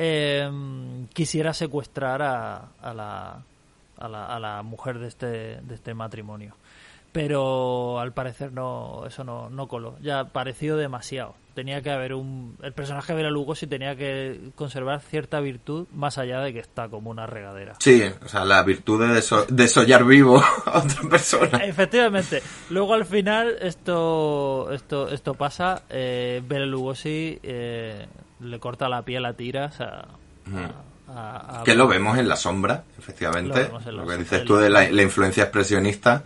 eh, 0.00 0.48
quisiera 1.12 1.52
secuestrar 1.52 2.22
a, 2.22 2.68
a, 2.80 2.94
la, 2.94 3.42
a, 3.98 4.08
la, 4.08 4.26
a 4.26 4.38
la 4.38 4.62
mujer 4.62 4.98
de 5.00 5.08
este, 5.08 5.26
de 5.60 5.74
este 5.74 5.92
matrimonio. 5.92 6.54
Pero 7.10 7.98
al 7.98 8.12
parecer 8.12 8.52
no, 8.52 9.04
eso 9.06 9.24
no, 9.24 9.48
no 9.50 9.66
coló. 9.66 9.96
Ya 10.02 10.24
pareció 10.26 10.76
demasiado. 10.76 11.34
Tenía 11.54 11.82
que 11.82 11.90
haber 11.90 12.14
un. 12.14 12.56
El 12.62 12.72
personaje 12.74 13.12
de 13.12 13.16
Bela 13.16 13.30
Lugosi 13.30 13.66
tenía 13.66 13.96
que 13.96 14.50
conservar 14.54 15.00
cierta 15.00 15.40
virtud 15.40 15.88
más 15.92 16.18
allá 16.18 16.40
de 16.40 16.52
que 16.52 16.60
está 16.60 16.88
como 16.88 17.10
una 17.10 17.26
regadera. 17.26 17.74
Sí, 17.80 18.04
o 18.24 18.28
sea, 18.28 18.44
la 18.44 18.62
virtud 18.62 19.00
de 19.00 19.20
deso- 19.20 19.46
desollar 19.48 20.04
vivo 20.04 20.40
a 20.66 20.78
otra 20.78 21.08
persona. 21.10 21.58
Efectivamente. 21.64 22.42
Luego 22.70 22.94
al 22.94 23.06
final 23.06 23.56
esto 23.62 24.70
esto 24.70 25.08
esto 25.08 25.34
pasa. 25.34 25.82
Eh, 25.88 26.40
Bela 26.46 26.66
Lugosi 26.66 27.40
eh, 27.42 28.06
le 28.40 28.58
corta 28.60 28.88
la 28.88 29.02
piel 29.02 29.24
a 29.24 29.32
tiras 29.34 29.80
a, 29.80 29.86
a- 29.86 30.72
a- 31.08 31.60
a- 31.60 31.64
Que 31.64 31.74
lo 31.74 31.88
vemos 31.88 32.18
en 32.18 32.28
la 32.28 32.36
sombra, 32.36 32.84
efectivamente. 32.98 33.70
Lo 33.86 33.92
Lo 33.92 34.06
que 34.06 34.16
dices 34.16 34.44
tú 34.44 34.56
de 34.56 34.70
la, 34.70 34.88
la 34.90 35.02
influencia 35.02 35.44
expresionista 35.44 36.22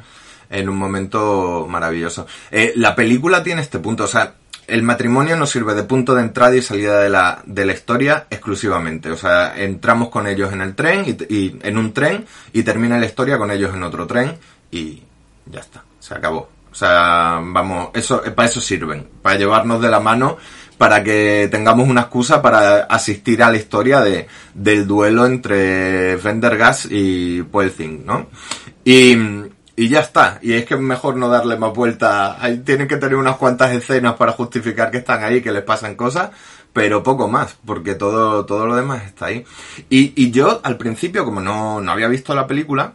en 0.50 0.68
un 0.68 0.76
momento 0.76 1.66
maravilloso. 1.68 2.26
Eh, 2.50 2.72
la 2.76 2.94
película 2.94 3.42
tiene 3.42 3.62
este 3.62 3.78
punto, 3.78 4.04
o 4.04 4.08
sea, 4.08 4.34
el 4.66 4.82
matrimonio 4.82 5.36
nos 5.36 5.50
sirve 5.50 5.74
de 5.74 5.82
punto 5.84 6.14
de 6.14 6.22
entrada 6.22 6.54
y 6.54 6.62
salida 6.62 6.98
de 7.00 7.08
la, 7.08 7.42
de 7.46 7.64
la 7.64 7.72
historia 7.72 8.26
exclusivamente. 8.30 9.10
O 9.10 9.16
sea, 9.16 9.54
entramos 9.56 10.08
con 10.08 10.26
ellos 10.26 10.52
en 10.52 10.60
el 10.60 10.74
tren 10.74 11.04
y, 11.06 11.34
y 11.34 11.58
en 11.62 11.78
un 11.78 11.92
tren 11.92 12.26
y 12.52 12.62
termina 12.62 12.98
la 12.98 13.06
historia 13.06 13.38
con 13.38 13.50
ellos 13.50 13.74
en 13.74 13.82
otro 13.82 14.06
tren 14.06 14.36
y 14.70 15.02
ya 15.46 15.60
está, 15.60 15.82
se 15.98 16.14
acabó. 16.14 16.48
O 16.70 16.74
sea, 16.74 17.40
vamos, 17.42 17.90
eso, 17.94 18.22
para 18.34 18.48
eso 18.48 18.60
sirven, 18.60 19.06
para 19.20 19.36
llevarnos 19.36 19.80
de 19.82 19.90
la 19.90 20.00
mano, 20.00 20.38
para 20.82 21.04
que 21.04 21.46
tengamos 21.48 21.88
una 21.88 22.00
excusa 22.00 22.42
para 22.42 22.80
asistir 22.80 23.40
a 23.44 23.52
la 23.52 23.56
historia 23.56 24.00
de, 24.00 24.26
del 24.52 24.84
duelo 24.84 25.26
entre 25.26 26.16
Vendergas 26.16 26.88
y 26.90 27.44
Poelzing, 27.44 28.04
¿no? 28.04 28.26
Y, 28.84 29.16
y 29.76 29.88
ya 29.88 30.00
está. 30.00 30.40
Y 30.42 30.54
es 30.54 30.64
que 30.64 30.74
es 30.74 30.80
mejor 30.80 31.14
no 31.14 31.28
darle 31.28 31.56
más 31.56 31.72
vuelta. 31.72 32.36
Ahí 32.42 32.58
tienen 32.64 32.88
que 32.88 32.96
tener 32.96 33.14
unas 33.14 33.36
cuantas 33.36 33.70
escenas 33.70 34.14
para 34.16 34.32
justificar 34.32 34.90
que 34.90 34.98
están 34.98 35.22
ahí, 35.22 35.40
que 35.40 35.52
les 35.52 35.62
pasan 35.62 35.94
cosas, 35.94 36.30
pero 36.72 37.04
poco 37.04 37.28
más, 37.28 37.56
porque 37.64 37.94
todo, 37.94 38.44
todo 38.44 38.66
lo 38.66 38.74
demás 38.74 39.04
está 39.04 39.26
ahí. 39.26 39.44
Y, 39.88 40.20
y 40.20 40.32
yo, 40.32 40.60
al 40.64 40.78
principio, 40.78 41.24
como 41.24 41.40
no, 41.40 41.80
no 41.80 41.92
había 41.92 42.08
visto 42.08 42.34
la 42.34 42.48
película, 42.48 42.94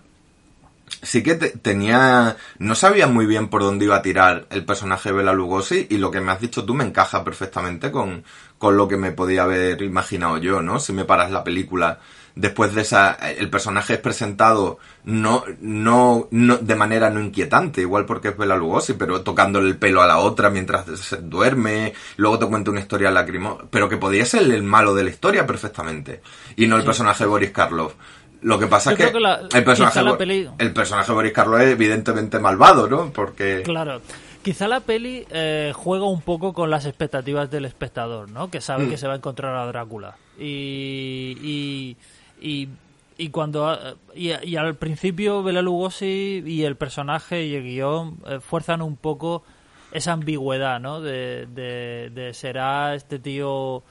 sí 1.01 1.21
que 1.23 1.35
te- 1.35 1.49
tenía 1.51 2.37
no 2.59 2.75
sabía 2.75 3.07
muy 3.07 3.25
bien 3.25 3.49
por 3.49 3.61
dónde 3.61 3.85
iba 3.85 3.97
a 3.97 4.01
tirar 4.01 4.47
el 4.49 4.65
personaje 4.65 5.09
de 5.09 5.15
Bela 5.15 5.33
Lugosi 5.33 5.87
y 5.89 5.97
lo 5.97 6.11
que 6.11 6.21
me 6.21 6.31
has 6.31 6.41
dicho 6.41 6.65
tú 6.65 6.73
me 6.73 6.83
encaja 6.85 7.23
perfectamente 7.23 7.91
con, 7.91 8.23
con 8.57 8.77
lo 8.77 8.87
que 8.87 8.97
me 8.97 9.11
podía 9.11 9.43
haber 9.43 9.81
imaginado 9.81 10.37
yo, 10.37 10.61
¿no? 10.61 10.79
Si 10.79 10.93
me 10.93 11.05
paras 11.05 11.31
la 11.31 11.43
película 11.43 11.99
después 12.35 12.73
de 12.75 12.81
esa 12.81 13.13
el 13.13 13.49
personaje 13.49 13.95
es 13.95 13.99
presentado 13.99 14.77
no 15.03 15.43
no 15.59 16.27
no 16.31 16.57
de 16.57 16.75
manera 16.75 17.09
no 17.09 17.19
inquietante, 17.19 17.81
igual 17.81 18.05
porque 18.05 18.29
es 18.29 18.37
Bela 18.37 18.55
Lugosi, 18.55 18.93
pero 18.93 19.21
tocándole 19.21 19.67
el 19.69 19.77
pelo 19.77 20.01
a 20.01 20.07
la 20.07 20.19
otra 20.19 20.49
mientras 20.49 20.85
se 20.99 21.17
duerme, 21.17 21.93
luego 22.17 22.39
te 22.39 22.45
cuenta 22.47 22.71
una 22.71 22.79
historia 22.79 23.11
lacrimosa, 23.11 23.65
pero 23.71 23.89
que 23.89 23.97
podía 23.97 24.23
ser 24.25 24.43
el 24.43 24.63
malo 24.63 24.93
de 24.95 25.03
la 25.03 25.09
historia 25.09 25.45
perfectamente 25.47 26.21
y 26.55 26.67
no 26.67 26.77
el 26.77 26.83
personaje 26.85 27.23
de 27.23 27.29
Boris 27.29 27.51
Karloff. 27.51 27.93
Lo 28.41 28.59
que 28.59 28.67
pasa 28.67 28.91
Yo 28.91 28.93
es 28.93 28.97
que, 28.97 29.03
creo 29.05 29.13
que 29.13 29.19
la- 29.19 29.41
el 29.57 29.63
personaje 29.63 30.01
la 30.03 30.17
peli- 30.17 30.49
el 30.57 30.73
personaje 30.73 31.07
de 31.07 31.13
Boris 31.15 31.31
Karloff 31.33 31.61
es 31.61 31.67
evidentemente 31.69 32.39
malvado, 32.39 32.87
¿no? 32.87 33.11
Porque 33.11 33.63
Claro. 33.63 34.01
Quizá 34.43 34.67
la 34.67 34.79
peli 34.79 35.25
eh, 35.29 35.73
juega 35.75 36.05
un 36.05 36.21
poco 36.21 36.53
con 36.53 36.69
las 36.69 36.85
expectativas 36.85 37.49
del 37.51 37.65
espectador, 37.65 38.29
¿no? 38.31 38.49
Que 38.49 38.61
sabe 38.61 38.85
Mm. 38.85 38.89
que 38.91 38.97
se 38.97 39.07
va 39.07 39.13
a 39.13 39.17
encontrar 39.17 39.55
a 39.55 39.65
Drácula. 39.65 40.15
Y. 40.39 41.37
Y. 41.41 41.97
Y, 42.39 42.69
y 43.17 43.29
cuando. 43.29 43.77
Y, 44.15 44.31
y 44.47 44.55
al 44.55 44.75
principio 44.75 45.43
Bela 45.43 45.61
Lugosi 45.61 46.43
y 46.45 46.63
el 46.63 46.75
personaje 46.77 47.43
y 47.45 47.55
el 47.55 47.63
guion 47.63 48.17
eh, 48.27 48.39
fuerzan 48.39 48.81
un 48.81 48.95
poco 48.95 49.43
esa 49.91 50.13
ambigüedad, 50.13 50.79
¿no? 50.79 51.01
De, 51.01 51.47
de, 51.47 52.11
de 52.13 52.33
será 52.33 52.93
este 52.95 53.19
tío 53.19 53.83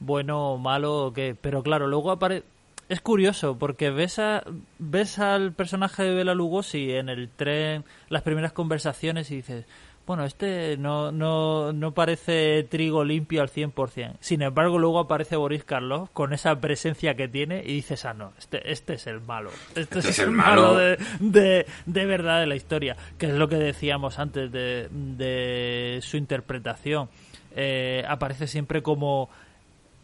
bueno 0.00 0.52
o 0.54 0.58
malo 0.58 1.06
o 1.06 1.12
qué. 1.12 1.36
Pero 1.40 1.62
claro, 1.62 1.86
luego 1.86 2.10
aparece. 2.10 2.44
Es 2.90 3.00
curioso 3.00 3.56
porque 3.56 3.90
ves 3.90 4.18
a, 4.18 4.42
ves 4.80 5.20
al 5.20 5.52
personaje 5.52 6.02
de 6.02 6.12
Bela 6.12 6.34
Lugosi 6.34 6.92
en 6.92 7.08
el 7.08 7.28
tren, 7.28 7.84
las 8.08 8.22
primeras 8.22 8.52
conversaciones 8.52 9.30
y 9.30 9.36
dices, 9.36 9.64
bueno, 10.08 10.24
este 10.24 10.76
no, 10.76 11.12
no, 11.12 11.72
no 11.72 11.94
parece 11.94 12.66
trigo 12.68 13.04
limpio 13.04 13.42
al 13.42 13.48
100%. 13.48 14.16
Sin 14.18 14.42
embargo, 14.42 14.80
luego 14.80 14.98
aparece 14.98 15.36
Boris 15.36 15.62
Karloff 15.62 16.10
con 16.10 16.32
esa 16.32 16.60
presencia 16.60 17.14
que 17.14 17.28
tiene 17.28 17.62
y 17.64 17.74
dices, 17.74 18.04
ah, 18.06 18.12
no, 18.12 18.32
este, 18.36 18.72
este 18.72 18.94
es 18.94 19.06
el 19.06 19.20
malo. 19.20 19.52
Este, 19.76 20.00
es, 20.00 20.18
el 20.18 20.32
malo, 20.32 20.74
de, 20.74 20.98
de, 21.20 21.66
de 21.86 22.06
verdad 22.06 22.40
de 22.40 22.48
la 22.48 22.56
historia. 22.56 22.96
Que 23.18 23.26
es 23.26 23.34
lo 23.34 23.48
que 23.48 23.54
decíamos 23.54 24.18
antes 24.18 24.50
de, 24.50 24.88
de 24.90 26.00
su 26.02 26.16
interpretación. 26.16 27.08
Eh, 27.54 28.04
aparece 28.08 28.48
siempre 28.48 28.82
como 28.82 29.30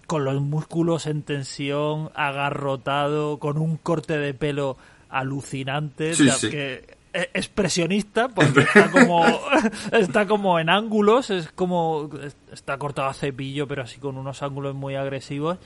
con 0.06 0.24
los 0.24 0.40
músculos 0.40 1.06
en 1.06 1.22
tensión, 1.22 2.10
agarrotado, 2.14 3.38
con 3.38 3.58
un 3.58 3.76
corte 3.76 4.18
de 4.18 4.34
pelo 4.34 4.76
alucinante, 5.08 6.14
Sí, 6.14 6.22
o 6.22 6.26
sea, 6.26 6.34
sí. 6.34 6.50
que 6.50 6.96
expresionista 7.32 8.28
porque 8.28 8.60
está 8.60 8.90
como 8.90 9.24
está 9.92 10.26
como 10.26 10.58
en 10.60 10.68
ángulos, 10.68 11.30
es 11.30 11.50
como 11.50 12.10
está 12.52 12.76
cortado 12.78 13.08
a 13.08 13.14
cepillo, 13.14 13.66
pero 13.66 13.82
así 13.82 13.98
con 13.98 14.18
unos 14.18 14.42
ángulos 14.42 14.74
muy 14.74 14.96
agresivos 14.96 15.58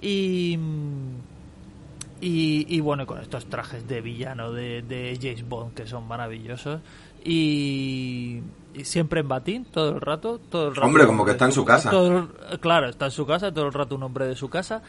y 0.00 0.58
y, 2.20 2.66
y 2.68 2.80
bueno, 2.80 3.06
con 3.06 3.20
estos 3.20 3.46
trajes 3.46 3.86
de 3.86 4.00
villano 4.00 4.52
de, 4.52 4.82
de 4.82 5.18
James 5.20 5.46
Bond 5.48 5.74
que 5.74 5.86
son 5.86 6.06
maravillosos 6.08 6.80
y, 7.24 8.40
y 8.74 8.84
siempre 8.84 9.20
en 9.20 9.28
batín 9.28 9.64
todo 9.64 9.90
el 9.90 10.00
rato, 10.00 10.38
todo 10.38 10.68
el 10.68 10.76
rato 10.76 10.86
Hombre, 10.86 11.06
como 11.06 11.24
que 11.24 11.32
está 11.32 11.46
en 11.46 11.52
su 11.52 11.64
casa. 11.64 11.90
todo 11.90 12.28
claro, 12.60 12.88
está 12.88 13.06
en 13.06 13.10
su 13.10 13.26
casa, 13.26 13.52
todo 13.52 13.66
el 13.66 13.72
rato 13.72 13.96
un 13.96 14.04
hombre 14.04 14.26
de 14.26 14.36
su 14.36 14.48
casa. 14.48 14.82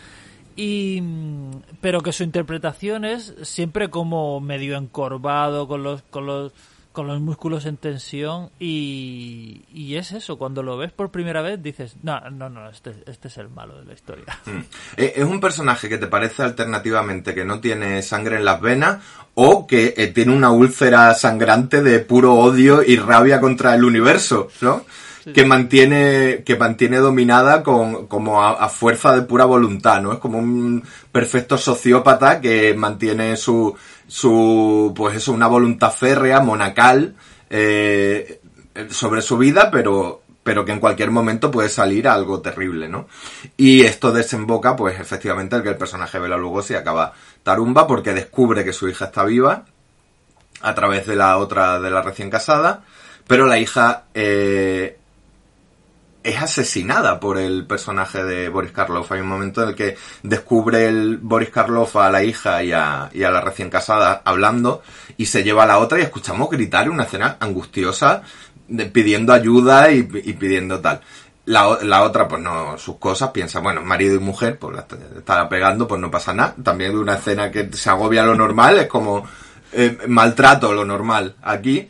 Y, 0.55 1.03
pero 1.81 2.01
que 2.01 2.11
su 2.11 2.23
interpretación 2.23 3.05
es 3.05 3.35
siempre 3.43 3.89
como 3.89 4.39
medio 4.39 4.75
encorvado, 4.75 5.67
con 5.67 5.83
los, 5.83 6.01
con 6.03 6.25
los, 6.25 6.51
con 6.97 7.05
los 7.05 7.21
músculos 7.21 7.67
en 7.67 7.77
tensión. 7.77 8.49
Y, 8.59 9.61
y 9.71 9.97
es 9.97 10.13
eso, 10.13 10.39
cuando 10.39 10.63
lo 10.63 10.77
ves 10.77 10.91
por 10.91 11.11
primera 11.11 11.43
vez 11.43 11.61
dices, 11.61 11.95
no, 12.01 12.19
no, 12.31 12.49
no, 12.49 12.67
este, 12.71 12.91
este 13.05 13.27
es 13.27 13.37
el 13.37 13.49
malo 13.49 13.77
de 13.79 13.85
la 13.85 13.93
historia. 13.93 14.25
Eh, 14.97 15.13
¿Es 15.17 15.23
un 15.23 15.39
personaje 15.39 15.89
que 15.89 15.99
te 15.99 16.07
parece 16.07 16.41
alternativamente 16.41 17.35
que 17.35 17.45
no 17.45 17.59
tiene 17.59 18.01
sangre 18.01 18.37
en 18.37 18.45
las 18.45 18.59
venas 18.59 19.03
o 19.35 19.67
que 19.67 19.93
eh, 19.95 20.07
tiene 20.07 20.35
una 20.35 20.49
úlcera 20.49 21.13
sangrante 21.13 21.83
de 21.83 21.99
puro 21.99 22.33
odio 22.33 22.81
y 22.81 22.95
rabia 22.95 23.39
contra 23.39 23.75
el 23.75 23.83
universo, 23.83 24.47
¿no? 24.61 24.83
Que 25.35 25.43
mantiene, 25.43 26.41
que 26.45 26.55
mantiene 26.55 26.97
dominada 26.97 27.61
con, 27.61 28.07
como 28.07 28.41
a, 28.41 28.53
a 28.53 28.69
fuerza 28.69 29.13
de 29.13 29.23
pura 29.23 29.43
voluntad, 29.43 30.01
¿no? 30.01 30.13
Es 30.13 30.19
como 30.19 30.39
un 30.39 30.81
perfecto 31.11 31.57
sociópata 31.57 32.39
que 32.39 32.73
mantiene 32.73 33.35
su, 33.35 33.75
su, 34.07 34.93
pues 34.95 35.17
eso, 35.17 35.33
una 35.33 35.47
voluntad 35.47 35.91
férrea, 35.91 36.39
monacal, 36.39 37.15
eh, 37.49 38.41
sobre 38.89 39.21
su 39.21 39.37
vida, 39.37 39.69
pero, 39.71 40.21
pero 40.43 40.63
que 40.63 40.71
en 40.71 40.79
cualquier 40.79 41.11
momento 41.11 41.51
puede 41.51 41.69
salir 41.69 42.07
algo 42.07 42.41
terrible, 42.41 42.87
¿no? 42.87 43.07
Y 43.57 43.81
esto 43.81 44.11
desemboca, 44.11 44.75
pues 44.75 44.99
efectivamente, 44.99 45.55
el 45.55 45.63
que 45.63 45.69
el 45.69 45.77
personaje 45.77 46.19
Bela 46.19 46.37
Lugosi 46.37 46.75
acaba 46.75 47.13
tarumba 47.43 47.87
porque 47.87 48.13
descubre 48.13 48.63
que 48.63 48.73
su 48.73 48.87
hija 48.87 49.05
está 49.05 49.23
viva 49.23 49.65
a 50.61 50.75
través 50.75 51.05
de 51.05 51.15
la 51.15 51.37
otra, 51.37 51.79
de 51.79 51.89
la 51.89 52.01
recién 52.01 52.29
casada, 52.29 52.83
pero 53.27 53.45
la 53.45 53.59
hija 53.59 54.05
eh, 54.13 54.96
es 56.29 56.41
asesinada 56.41 57.19
por 57.19 57.37
el 57.37 57.65
personaje 57.65 58.23
de 58.23 58.49
Boris 58.49 58.71
Karloff. 58.71 59.11
Hay 59.11 59.21
un 59.21 59.27
momento 59.27 59.63
en 59.63 59.69
el 59.69 59.75
que 59.75 59.95
descubre 60.23 60.87
el 60.87 61.17
Boris 61.17 61.49
Karloff 61.49 61.95
a 61.95 62.09
la 62.11 62.23
hija 62.23 62.61
y 62.63 62.71
a, 62.73 63.09
y 63.13 63.23
a 63.23 63.31
la 63.31 63.41
recién 63.41 63.69
casada 63.69 64.21
hablando 64.25 64.81
y 65.17 65.25
se 65.27 65.43
lleva 65.43 65.63
a 65.63 65.67
la 65.67 65.77
otra 65.79 65.99
y 65.99 66.03
escuchamos 66.03 66.49
gritar 66.49 66.89
una 66.89 67.03
escena 67.03 67.37
angustiosa 67.39 68.21
pidiendo 68.91 69.31
ayuda 69.33 69.89
y, 69.91 70.03
pidiendo 70.03 70.79
tal. 70.79 70.99
La, 71.45 71.77
la 71.81 72.03
otra, 72.03 72.27
pues 72.27 72.41
no, 72.41 72.77
sus 72.77 72.97
cosas, 72.97 73.29
piensa, 73.31 73.59
bueno, 73.61 73.81
marido 73.81 74.15
y 74.15 74.19
mujer, 74.19 74.59
pues 74.59 74.75
la 74.75 74.81
est- 74.81 75.17
estará 75.19 75.47
pegando, 75.47 75.87
pues 75.87 76.01
no 76.01 76.11
pasa 76.11 76.33
nada. 76.33 76.53
También 76.61 76.91
de 76.91 76.99
una 76.99 77.15
escena 77.15 77.49
que 77.49 77.69
se 77.71 77.89
agobia 77.89 78.23
lo 78.25 78.35
normal, 78.35 78.79
es 78.79 78.87
como 78.87 79.25
eh, 79.71 79.97
maltrato 80.09 80.73
lo 80.73 80.83
normal 80.83 81.35
aquí. 81.41 81.89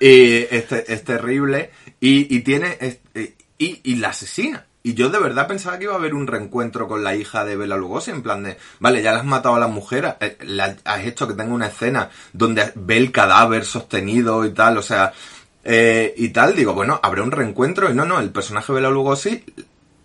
Y 0.00 0.46
es, 0.50 0.66
te- 0.66 0.90
es 0.90 1.04
terrible. 1.04 1.72
Y, 2.00 2.40
tiene. 2.40 2.78
Y, 3.60 3.78
y 3.84 3.96
la 3.96 4.08
asesina. 4.08 4.64
Y 4.82 4.94
yo 4.94 5.10
de 5.10 5.18
verdad 5.18 5.46
pensaba 5.46 5.76
que 5.78 5.84
iba 5.84 5.92
a 5.92 5.98
haber 5.98 6.14
un 6.14 6.26
reencuentro 6.26 6.88
con 6.88 7.04
la 7.04 7.14
hija 7.14 7.44
de 7.44 7.54
Bela 7.54 7.76
Lugosi, 7.76 8.10
en 8.10 8.22
plan 8.22 8.42
de, 8.42 8.56
vale, 8.80 9.02
ya 9.02 9.12
le 9.12 9.18
has 9.18 9.24
matado 9.26 9.54
a 9.54 9.60
la 9.60 9.66
mujer, 9.68 10.16
eh, 10.20 10.38
le 10.40 10.62
has- 10.62 11.04
hecho 11.04 11.28
que 11.28 11.34
tenga 11.34 11.52
una 11.54 11.66
escena 11.66 12.08
donde 12.32 12.72
ve 12.74 12.96
el 12.96 13.12
cadáver 13.12 13.66
sostenido 13.66 14.46
y 14.46 14.50
tal, 14.54 14.78
o 14.78 14.82
sea, 14.82 15.12
eh, 15.62 16.14
y 16.16 16.30
tal, 16.30 16.56
digo, 16.56 16.72
bueno, 16.72 16.98
habrá 17.02 17.22
un 17.22 17.30
reencuentro, 17.30 17.90
y 17.90 17.94
no, 17.94 18.06
no, 18.06 18.18
el 18.20 18.30
personaje 18.30 18.72
de 18.72 18.76
Bela 18.76 18.88
Lugosi 18.90 19.44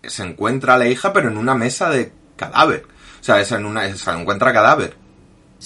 se 0.02 0.22
encuentra 0.22 0.74
a 0.74 0.78
la 0.78 0.86
hija, 0.88 1.14
pero 1.14 1.30
en 1.30 1.38
una 1.38 1.54
mesa 1.54 1.88
de 1.88 2.12
cadáver. 2.36 2.84
O 3.20 3.24
sea, 3.24 3.40
en 3.40 3.64
una, 3.64 3.92
se 3.96 4.10
encuentra 4.10 4.52
cadáver. 4.52 4.94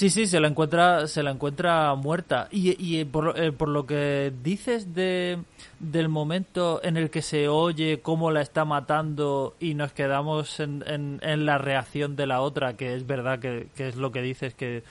Sí, 0.01 0.09
sí, 0.09 0.27
se 0.27 0.41
la 0.41 0.49
encuentra, 0.49 1.07
se 1.09 1.23
la 1.23 1.31
encuentra 1.31 1.95
muerta. 1.95 2.49
Y, 2.51 2.75
y 2.79 3.05
por, 3.05 3.39
eh, 3.39 3.53
por 3.53 3.69
lo 3.69 3.85
que 3.85 4.33
dices 4.43 4.95
de, 4.95 5.41
del 5.79 6.09
momento 6.09 6.81
en 6.83 6.97
el 6.97 7.11
que 7.11 7.21
se 7.21 7.49
oye 7.49 8.01
cómo 8.01 8.31
la 8.31 8.41
está 8.41 8.65
matando 8.65 9.57
y 9.61 9.75
nos 9.75 9.93
quedamos 9.93 10.59
en, 10.59 10.83
en, 10.87 11.21
en 11.23 11.45
la 11.45 11.59
reacción 11.59 12.17
de 12.17 12.27
la 12.27 12.41
otra, 12.41 12.79
que 12.79 12.95
es 12.95 13.07
verdad 13.07 13.41
que, 13.41 13.67
que 13.77 13.89
es 13.89 13.97
lo 13.97 14.11
que 14.11 14.23
dices, 14.23 14.55
que 14.55 14.85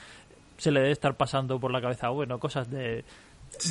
se 0.59 0.69
le 0.69 0.79
debe 0.79 0.91
estar 0.91 1.15
pasando 1.15 1.59
por 1.59 1.71
la 1.71 1.81
cabeza, 1.81 2.09
bueno, 2.09 2.37
cosas 2.37 2.69
de 2.69 3.03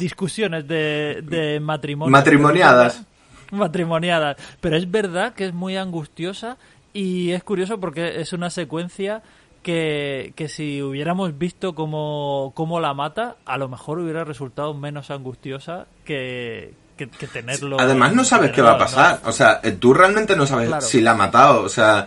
discusiones 0.00 0.66
de, 0.66 1.22
de 1.22 1.60
matrimonio. 1.60 2.10
Matrimoniadas. 2.10 3.04
Matrimoniadas. 3.52 4.38
Pero 4.60 4.76
es 4.76 4.90
verdad 4.90 5.34
que 5.34 5.46
es 5.46 5.54
muy 5.54 5.76
angustiosa 5.76 6.56
y 6.92 7.30
es 7.30 7.44
curioso 7.44 7.78
porque 7.78 8.20
es 8.20 8.32
una 8.32 8.50
secuencia 8.50 9.22
que, 9.62 10.32
que 10.36 10.48
si 10.48 10.82
hubiéramos 10.82 11.36
visto 11.38 11.74
cómo, 11.74 12.52
cómo 12.54 12.80
la 12.80 12.94
mata, 12.94 13.36
a 13.44 13.58
lo 13.58 13.68
mejor 13.68 13.98
hubiera 13.98 14.24
resultado 14.24 14.74
menos 14.74 15.10
angustiosa 15.10 15.86
que, 16.04 16.74
que, 16.96 17.08
que 17.08 17.26
tenerlo. 17.26 17.76
Además 17.80 18.14
no 18.14 18.24
sabes 18.24 18.52
qué 18.52 18.62
va 18.62 18.72
a 18.72 18.78
pasar. 18.78 19.20
O 19.24 19.32
sea, 19.32 19.60
eh, 19.62 19.72
tú 19.72 19.92
realmente 19.94 20.36
no 20.36 20.46
sabes 20.46 20.68
Claro. 20.68 20.86
si 20.86 21.00
la 21.00 21.12
ha 21.12 21.14
matado. 21.14 21.62
O 21.62 21.68
sea, 21.68 22.06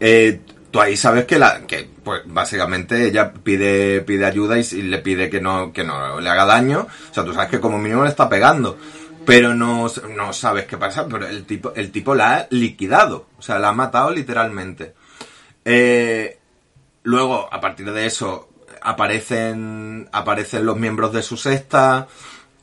eh, 0.00 0.40
tú 0.70 0.80
ahí 0.80 0.96
sabes 0.96 1.24
que 1.26 1.38
la, 1.38 1.66
que 1.66 1.88
pues 2.02 2.22
básicamente 2.26 3.06
ella 3.08 3.32
pide, 3.32 4.00
pide 4.00 4.24
ayuda 4.26 4.58
y, 4.58 4.62
y 4.72 4.82
le 4.82 4.98
pide 4.98 5.28
que 5.28 5.40
no, 5.40 5.72
que 5.72 5.84
no 5.84 6.20
le 6.20 6.28
haga 6.30 6.44
daño. 6.46 6.86
O 7.10 7.14
sea, 7.14 7.24
tú 7.24 7.32
sabes 7.34 7.50
que 7.50 7.60
como 7.60 7.78
mínimo 7.78 8.02
le 8.04 8.10
está 8.10 8.28
pegando. 8.28 8.78
Pero 9.24 9.54
no, 9.54 9.86
no 10.16 10.32
sabes 10.32 10.64
qué 10.64 10.76
pasa. 10.76 11.06
Pero 11.08 11.28
el 11.28 11.44
tipo, 11.44 11.72
el 11.76 11.92
tipo 11.92 12.14
la 12.14 12.34
ha 12.36 12.46
liquidado. 12.50 13.26
O 13.38 13.42
sea, 13.42 13.58
la 13.60 13.68
ha 13.68 13.72
matado 13.72 14.10
literalmente. 14.10 14.94
Eh, 15.64 16.38
luego, 17.02 17.48
a 17.52 17.60
partir 17.60 17.90
de 17.92 18.06
eso, 18.06 18.48
aparecen, 18.82 20.08
aparecen 20.12 20.66
los 20.66 20.76
miembros 20.76 21.12
de 21.12 21.22
su 21.22 21.36
sexta, 21.36 22.08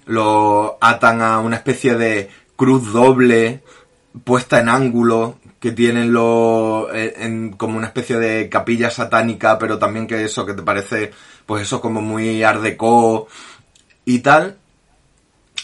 lo 0.05 0.77
atan 0.81 1.21
a 1.21 1.39
una 1.39 1.57
especie 1.57 1.95
de 1.95 2.29
cruz 2.55 2.91
doble 2.91 3.61
puesta 4.23 4.59
en 4.59 4.69
ángulo 4.69 5.37
que 5.59 5.71
tienen 5.71 6.11
lo 6.11 6.93
en, 6.93 7.51
como 7.51 7.77
una 7.77 7.87
especie 7.87 8.17
de 8.17 8.49
capilla 8.49 8.89
satánica 8.89 9.59
pero 9.59 9.77
también 9.77 10.07
que 10.07 10.23
eso 10.23 10.45
que 10.45 10.53
te 10.53 10.63
parece 10.63 11.11
pues 11.45 11.63
eso 11.63 11.79
como 11.79 12.01
muy 12.01 12.43
art 12.43 12.61
deco 12.61 13.27
y 14.05 14.19
tal. 14.19 14.57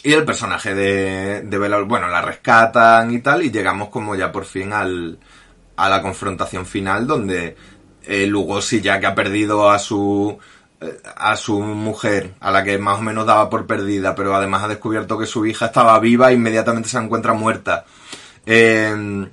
Y 0.03 0.13
el 0.13 0.23
personaje 0.23 0.75
de, 0.75 1.41
de 1.41 1.83
bueno 1.83 2.07
la 2.07 2.21
rescatan 2.21 3.11
y 3.11 3.19
tal 3.19 3.41
y 3.43 3.51
llegamos 3.51 3.89
como 3.89 4.15
ya 4.15 4.31
por 4.31 4.45
fin 4.45 4.73
al 4.73 5.17
a 5.77 5.89
la 5.89 6.01
confrontación 6.01 6.65
final 6.65 7.07
donde 7.07 7.55
eh, 8.07 8.27
Lugosi 8.27 8.81
ya 8.81 8.99
que 8.99 9.05
ha 9.07 9.15
perdido 9.15 9.69
a 9.69 9.79
su 9.79 10.37
eh, 10.81 10.97
a 11.15 11.35
su 11.35 11.59
mujer, 11.61 12.33
a 12.39 12.51
la 12.51 12.63
que 12.63 12.77
más 12.77 12.99
o 12.99 13.01
menos 13.01 13.25
daba 13.25 13.49
por 13.49 13.65
perdida, 13.65 14.15
pero 14.15 14.35
además 14.35 14.63
ha 14.63 14.67
descubierto 14.67 15.17
que 15.17 15.25
su 15.25 15.45
hija 15.45 15.67
estaba 15.67 15.99
viva 15.99 16.31
e 16.31 16.35
inmediatamente 16.35 16.89
se 16.89 16.97
encuentra 16.97 17.33
muerta. 17.33 17.85
Eh, 18.45 19.25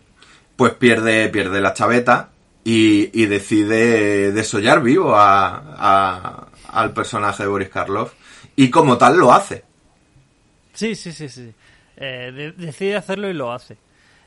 pues 0.57 0.75
pierde, 0.75 1.29
pierde 1.29 1.61
la 1.61 1.75
chaveta 1.75 2.31
y, 2.65 3.27
decide 3.27 4.33
desollar 4.33 4.83
vivo 4.83 5.15
a, 5.17 6.47
al 6.69 6.93
personaje 6.93 7.43
de 7.43 7.49
Boris 7.49 7.69
Karloff. 7.69 8.13
Y 8.55 8.71
como 8.71 8.99
tal 8.99 9.17
lo 9.17 9.33
hace. 9.33 9.65
Sí, 10.73 10.95
sí, 10.95 11.13
sí, 11.13 11.29
sí. 11.29 11.53
Eh, 11.97 12.33
de- 12.35 12.53
decide 12.53 12.97
hacerlo 12.97 13.29
y 13.29 13.35
lo 13.35 13.53
hace. 13.53 13.77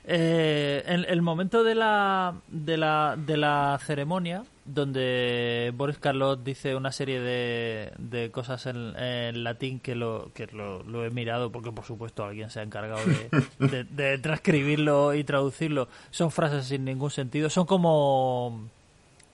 Eh, 0.08 0.84
en 0.86 1.03
el 1.10 1.22
momento 1.24 1.64
de 1.64 1.74
la, 1.74 2.36
de 2.47 2.78
la, 2.78 3.16
de 3.18 3.38
la 3.38 3.80
ceremonia, 3.84 4.43
donde 4.64 5.72
Boris 5.76 5.97
Karloff 5.97 6.43
dice 6.43 6.76
una 6.76 6.91
serie 6.91 7.20
de, 7.20 7.91
de 7.97 8.30
cosas 8.30 8.68
en, 8.68 8.93
en 8.99 9.43
latín 9.43 9.80
que, 9.80 9.95
lo, 9.95 10.30
que 10.36 10.45
lo, 10.47 10.84
lo 10.84 11.06
he 11.06 11.10
mirado, 11.10 11.51
porque 11.51 11.72
por 11.72 11.86
supuesto 11.86 12.24
alguien 12.24 12.49
se 12.51 12.60
ha 12.60 12.64
encargado 12.64 13.01
de, 13.06 13.45
de- 13.68 13.84
de 13.84 14.18
transcribirlo 14.20 15.16
y 15.16 15.24
traducirlo, 15.24 15.88
son 16.12 16.30
frases 16.30 16.66
sin 16.68 16.86
ningún 16.86 17.10
sentido, 17.12 17.49
son 17.49 17.66
como, 17.66 18.70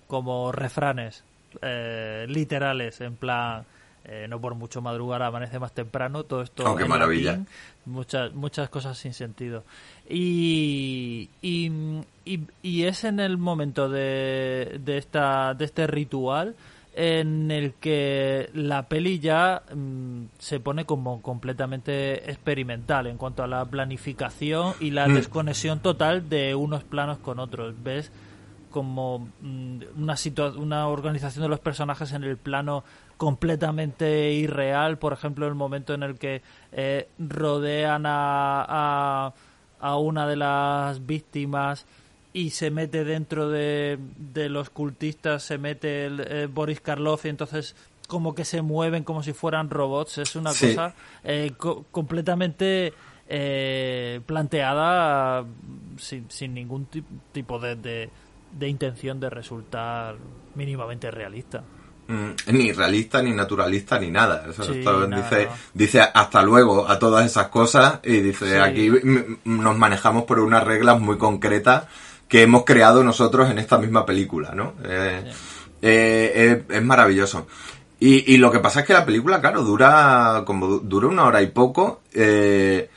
como 0.07 0.51
refranes 0.53 1.23
eh, 1.61 2.25
literales, 2.29 3.01
en 3.01 3.15
plan, 3.17 3.65
eh, 4.05 4.25
no 4.29 4.39
por 4.41 4.55
mucho 4.55 4.81
madrugar 4.81 5.21
amanece 5.23 5.59
más 5.59 5.73
temprano, 5.73 6.23
todo 6.23 6.41
esto. 6.41 6.63
Oh, 6.65 6.75
qué 6.75 6.85
maravilla. 6.85 7.31
latín, 7.31 7.47
muchas, 7.85 8.33
muchas 8.33 8.69
cosas 8.69 8.97
sin 8.97 9.13
sentido. 9.13 9.63
Y, 10.09 11.29
y, 11.41 11.71
y- 12.25 12.39
y 12.63 12.83
es 12.83 13.03
en 13.03 13.19
el 13.19 13.37
momento 13.37 13.89
de, 13.89 14.79
de, 14.83 14.97
esta, 14.97 15.53
de 15.53 15.65
este 15.65 15.87
ritual 15.87 16.55
en 16.93 17.51
el 17.51 17.73
que 17.75 18.49
la 18.53 18.87
peli 18.89 19.19
ya 19.19 19.63
mm, 19.73 20.23
se 20.39 20.59
pone 20.59 20.83
como 20.85 21.21
completamente 21.21 22.29
experimental 22.29 23.07
en 23.07 23.17
cuanto 23.17 23.43
a 23.43 23.47
la 23.47 23.63
planificación 23.65 24.73
y 24.81 24.91
la 24.91 25.07
Mm. 25.07 25.13
desconexión 25.15 25.79
total 25.79 26.27
de 26.27 26.53
unos 26.55 26.83
planos 26.83 27.17
con 27.19 27.39
otros. 27.39 27.75
¿Ves? 27.83 28.11
como 28.71 29.27
mm, 29.41 29.79
una 29.97 30.13
situa- 30.15 30.55
una 30.55 30.87
organización 30.87 31.43
de 31.43 31.49
los 31.49 31.59
personajes 31.59 32.13
en 32.13 32.23
el 32.23 32.37
plano 32.37 32.85
completamente 33.21 34.31
irreal 34.33 34.97
por 34.97 35.13
ejemplo 35.13 35.47
el 35.47 35.53
momento 35.53 35.93
en 35.93 36.01
el 36.01 36.17
que 36.17 36.41
eh, 36.71 37.07
rodean 37.19 38.07
a, 38.07 38.65
a, 38.67 39.33
a 39.79 39.97
una 39.97 40.25
de 40.27 40.35
las 40.37 41.05
víctimas 41.05 41.85
y 42.33 42.49
se 42.49 42.71
mete 42.71 43.03
dentro 43.03 43.47
de, 43.47 43.99
de 44.17 44.49
los 44.49 44.71
cultistas 44.71 45.43
se 45.43 45.59
mete 45.59 46.07
el, 46.07 46.19
eh, 46.21 46.47
Boris 46.51 46.81
Karloff 46.81 47.25
y 47.25 47.29
entonces 47.29 47.75
como 48.07 48.33
que 48.33 48.43
se 48.43 48.63
mueven 48.63 49.03
como 49.03 49.21
si 49.21 49.33
fueran 49.33 49.69
robots 49.69 50.17
es 50.17 50.35
una 50.35 50.51
Sí. 50.53 50.65
cosa 50.69 50.95
eh, 51.23 51.51
co- 51.57 51.85
completamente 51.91 52.91
eh, 53.29 54.19
planteada 54.25 55.45
sin, 55.97 56.27
sin 56.31 56.55
ningún 56.55 56.87
ti- 56.87 57.03
tipo 57.31 57.59
de, 57.59 57.75
de, 57.75 58.09
de 58.59 58.67
intención 58.67 59.19
de 59.19 59.29
resultar 59.29 60.15
mínimamente 60.55 61.11
realista. 61.11 61.63
Mm, 62.07 62.31
ni 62.53 62.71
realista, 62.73 63.21
ni 63.21 63.31
naturalista, 63.31 63.97
ni 63.99 64.11
nada. 64.11 64.45
Eso 64.49 64.63
Sí, 64.63 64.79
esto 64.79 65.07
nada, 65.07 65.21
dice, 65.23 65.45
no. 65.45 65.51
dice 65.73 66.01
hasta 66.01 66.41
luego 66.41 66.87
a 66.89 66.99
todas 66.99 67.25
esas 67.25 67.47
cosas 67.47 67.99
y 68.03 68.19
dice 68.19 68.49
Sí. 68.49 68.55
aquí 68.57 68.91
nos 69.45 69.77
manejamos 69.77 70.23
por 70.25 70.39
unas 70.39 70.63
reglas 70.65 70.99
muy 70.99 71.17
concretas 71.17 71.83
que 72.27 72.41
hemos 72.43 72.65
creado 72.65 73.03
nosotros 73.03 73.49
en 73.49 73.59
esta 73.59 73.77
misma 73.77 74.05
película, 74.05 74.51
¿no? 74.53 74.73
Eh, 74.83 75.31
eh, 75.81 76.63
es, 76.69 76.75
es 76.77 76.83
maravilloso. 76.83 77.47
Y, 77.99 78.33
y 78.33 78.37
lo 78.37 78.51
que 78.51 78.59
pasa 78.59 78.81
es 78.81 78.85
que 78.87 78.93
la 78.93 79.05
película, 79.05 79.39
claro, 79.39 79.63
dura 79.63 80.43
como 80.45 80.67
du- 80.67 80.79
dura 80.79 81.07
una 81.07 81.25
hora 81.25 81.41
y 81.41 81.47
poco. 81.47 82.01
eh, 82.13 82.89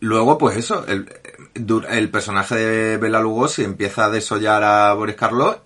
luego, 0.00 0.38
pues 0.38 0.56
eso, 0.56 0.84
el, 0.86 1.12
el 1.90 2.10
personaje 2.10 2.54
de 2.54 2.96
Bela 2.98 3.20
Lugosi 3.20 3.64
empieza 3.64 4.04
a 4.04 4.10
desollar 4.10 4.62
a 4.62 4.92
Boris 4.94 5.16
Karloff. 5.16 5.56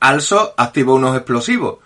Also 0.00 0.54
activa 0.56 0.92
unos 0.94 1.16
explosivos 1.16 1.78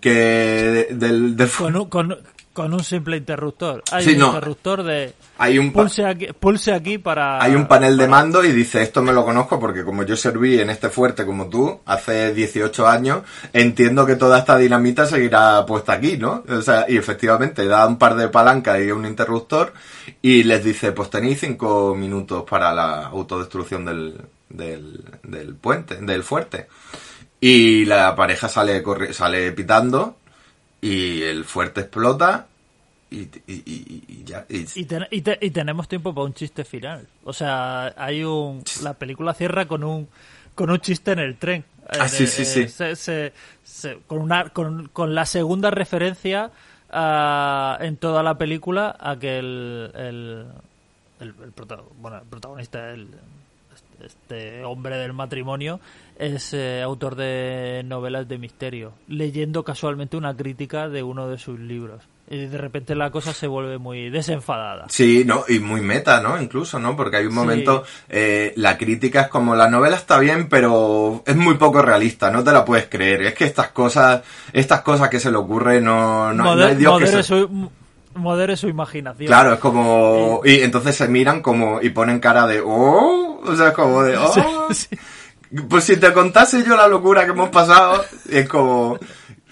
que 0.00 0.10
de- 0.10 0.88
del, 0.92 1.36
del 1.36 1.50
Con, 1.50 1.76
un- 1.76 1.88
con, 1.88 2.16
Con 2.52 2.74
un 2.74 2.84
simple 2.84 3.16
interruptor. 3.16 3.82
Hay 3.92 4.04
Sí, 4.04 4.12
un 4.12 4.18
no. 4.18 4.26
interruptor 4.26 4.82
de 4.82 5.14
Hay 5.38 5.58
un, 5.58 5.72
pulse 5.72 6.04
aquí, 6.04 6.26
pulse 6.38 6.70
aquí 6.74 6.98
para... 6.98 7.42
hay 7.42 7.54
un 7.54 7.66
panel 7.66 7.96
de 7.96 8.06
mando 8.06 8.44
y 8.44 8.52
dice, 8.52 8.82
esto 8.82 9.00
me 9.00 9.14
lo 9.14 9.24
conozco 9.24 9.58
porque 9.58 9.84
como 9.84 10.02
yo 10.02 10.16
serví 10.16 10.60
en 10.60 10.68
este 10.68 10.90
fuerte 10.90 11.24
como 11.24 11.48
tú 11.48 11.80
hace 11.86 12.34
18 12.34 12.86
años, 12.86 13.22
entiendo 13.54 14.04
que 14.04 14.16
toda 14.16 14.38
esta 14.40 14.58
dinamita 14.58 15.06
seguirá 15.06 15.64
puesta 15.64 15.94
aquí, 15.94 16.18
¿no? 16.18 16.44
O 16.46 16.60
sea, 16.60 16.84
y 16.86 16.98
efectivamente 16.98 17.64
da 17.66 17.86
un 17.86 17.96
par 17.96 18.16
de 18.16 18.28
palancas 18.28 18.82
y 18.82 18.90
un 18.90 19.06
interruptor 19.06 19.72
y 20.20 20.42
les 20.42 20.62
dice, 20.62 20.92
pues 20.92 21.08
tenéis 21.08 21.40
cinco 21.40 21.94
minutos 21.94 22.44
para 22.46 22.74
la 22.74 23.06
autodestrucción 23.06 23.86
del, 23.86 24.20
del, 24.50 25.02
del 25.22 25.54
puente, 25.54 25.96
del 26.02 26.22
fuerte. 26.22 26.66
Y 27.44 27.84
la 27.86 28.14
pareja 28.14 28.48
sale, 28.48 28.84
corri- 28.84 29.12
sale 29.12 29.50
pitando 29.50 30.16
y 30.80 31.22
el 31.22 31.44
fuerte 31.44 31.80
explota 31.80 32.46
y, 33.10 33.22
y, 33.22 33.32
y- 33.48 34.04
y 34.08 34.24
ya. 34.24 34.46
ten- 34.84 35.08
y 35.10 35.22
te- 35.22 35.38
y 35.40 35.50
tenemos 35.50 35.88
tiempo 35.88 36.14
para 36.14 36.24
un 36.24 36.34
chiste 36.34 36.64
final. 36.64 37.08
O 37.24 37.32
sea, 37.32 37.92
hay 37.96 38.22
un... 38.22 38.62
La 38.84 38.94
película 38.94 39.34
cierra 39.34 39.66
con 39.66 39.82
un, 39.82 40.08
con 40.54 40.70
un 40.70 40.78
chiste 40.78 41.10
en 41.10 41.18
el 41.18 41.36
tren. 41.36 41.64
Ah, 41.88 42.06
Eh, 42.06 42.08
sí, 42.08 42.26
sí, 42.28 42.42
eh, 42.42 42.44
sí. 42.44 42.68
se- 42.68 42.94
se- 42.94 43.32
se- 43.64 43.98
con, 44.06 44.18
una, 44.20 44.50
con, 44.50 44.86
con 44.92 45.16
la 45.16 45.26
segunda 45.26 45.72
referencia 45.72 46.52
ah, 46.90 47.76
en 47.80 47.96
toda 47.96 48.22
la 48.22 48.38
película 48.38 48.96
a 49.00 49.18
que 49.18 49.40
el, 49.40 49.90
el, 49.96 50.46
el, 51.18 51.34
el 51.42 51.52
prota- 51.52 51.82
bueno, 51.98 52.18
el 52.18 52.28
protagonista, 52.28 52.90
el, 52.90 53.08
este, 54.04 54.64
hombre 54.64 54.96
del 54.96 55.12
matrimonio, 55.12 55.80
es 56.18 56.52
eh, 56.54 56.82
autor 56.82 57.14
de 57.16 57.82
novelas 57.84 58.28
de 58.28 58.38
misterio, 58.38 58.92
leyendo 59.08 59.64
casualmente 59.64 60.16
una 60.16 60.36
crítica 60.36 60.88
de 60.88 61.02
uno 61.02 61.28
de 61.28 61.38
sus 61.38 61.58
libros. 61.58 62.02
Y 62.30 62.46
de 62.46 62.56
repente 62.56 62.94
la 62.94 63.10
cosa 63.10 63.32
se 63.34 63.46
vuelve 63.46 63.76
muy 63.78 64.08
desenfadada. 64.08 64.86
Sí, 64.88 65.22
no, 65.26 65.44
y 65.48 65.58
muy 65.58 65.80
meta, 65.82 66.20
¿no? 66.22 66.40
Incluso, 66.40 66.78
¿no? 66.78 66.96
Porque 66.96 67.16
hay 67.18 67.24
un 67.26 67.32
Sí. 67.32 67.36
momento, 67.38 67.84
eh, 68.08 68.52
la 68.56 68.78
crítica 68.78 69.22
es 69.22 69.28
como, 69.28 69.54
la 69.54 69.68
novela 69.68 69.96
está 69.96 70.18
bien, 70.18 70.48
pero 70.48 71.22
es 71.26 71.36
muy 71.36 71.54
poco 71.54 71.82
realista, 71.82 72.30
no 72.30 72.42
te 72.42 72.52
la 72.52 72.64
puedes 72.64 72.86
creer. 72.86 73.22
Es 73.22 73.34
que 73.34 73.44
estas 73.44 73.68
cosas, 73.68 74.22
estas 74.52 74.80
cosas 74.82 75.10
que 75.10 75.20
se 75.20 75.30
le 75.30 75.36
ocurre 75.36 75.80
no, 75.80 76.32
no, 76.32 76.44
no 76.44 76.54
Moder- 76.54 76.68
hay 76.70 76.76
Dios 76.76 76.98
que 76.98 77.04
modere, 77.04 77.22
se... 77.22 77.28
su, 77.28 77.70
modere 78.14 78.56
su 78.56 78.68
imaginación. 78.68 79.26
Claro, 79.26 79.54
es 79.54 79.58
como... 79.58 80.40
Y 80.44 80.60
entonces 80.60 80.94
se 80.96 81.08
miran 81.08 81.42
como... 81.42 81.82
y 81.82 81.90
ponen 81.90 82.18
cara 82.20 82.46
de... 82.46 82.62
¡Oh! 82.64 83.31
O 83.42 83.56
sea, 83.56 83.72
como 83.72 84.02
de... 84.02 84.16
¡Oh! 84.18 84.68
Sí, 84.70 84.88
sí. 84.88 84.98
Pues 85.68 85.84
si 85.84 85.98
te 85.98 86.12
contase 86.12 86.64
yo 86.64 86.76
la 86.76 86.88
locura 86.88 87.24
que 87.24 87.32
hemos 87.32 87.50
pasado, 87.50 88.04
es 88.28 88.48
como... 88.48 88.98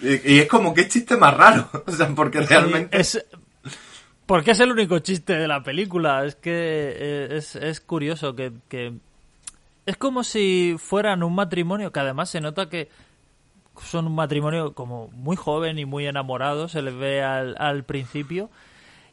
Y, 0.01 0.33
y 0.33 0.39
es 0.39 0.47
como, 0.47 0.73
qué 0.73 0.87
chiste 0.87 1.15
más 1.17 1.35
raro. 1.35 1.69
O 1.85 1.91
sea, 1.91 2.07
porque 2.09 2.41
realmente... 2.41 2.99
Es, 2.99 3.23
porque 4.25 4.51
es 4.51 4.59
el 4.61 4.71
único 4.71 4.97
chiste 4.99 5.33
de 5.33 5.47
la 5.47 5.61
película. 5.61 6.25
Es 6.25 6.35
que 6.35 6.51
eh, 6.53 7.27
es, 7.31 7.55
es 7.55 7.81
curioso 7.81 8.35
que, 8.35 8.53
que 8.69 8.93
es 9.85 9.97
como 9.97 10.23
si 10.23 10.75
fueran 10.79 11.21
un 11.21 11.35
matrimonio 11.35 11.91
que 11.91 11.99
además 11.99 12.29
se 12.29 12.39
nota 12.39 12.69
que 12.69 12.89
son 13.83 14.07
un 14.07 14.15
matrimonio 14.15 14.73
como 14.73 15.09
muy 15.09 15.35
joven 15.35 15.79
y 15.79 15.85
muy 15.85 16.05
enamorado, 16.05 16.67
se 16.67 16.81
les 16.81 16.95
ve 16.95 17.21
al, 17.23 17.55
al 17.57 17.83
principio. 17.83 18.49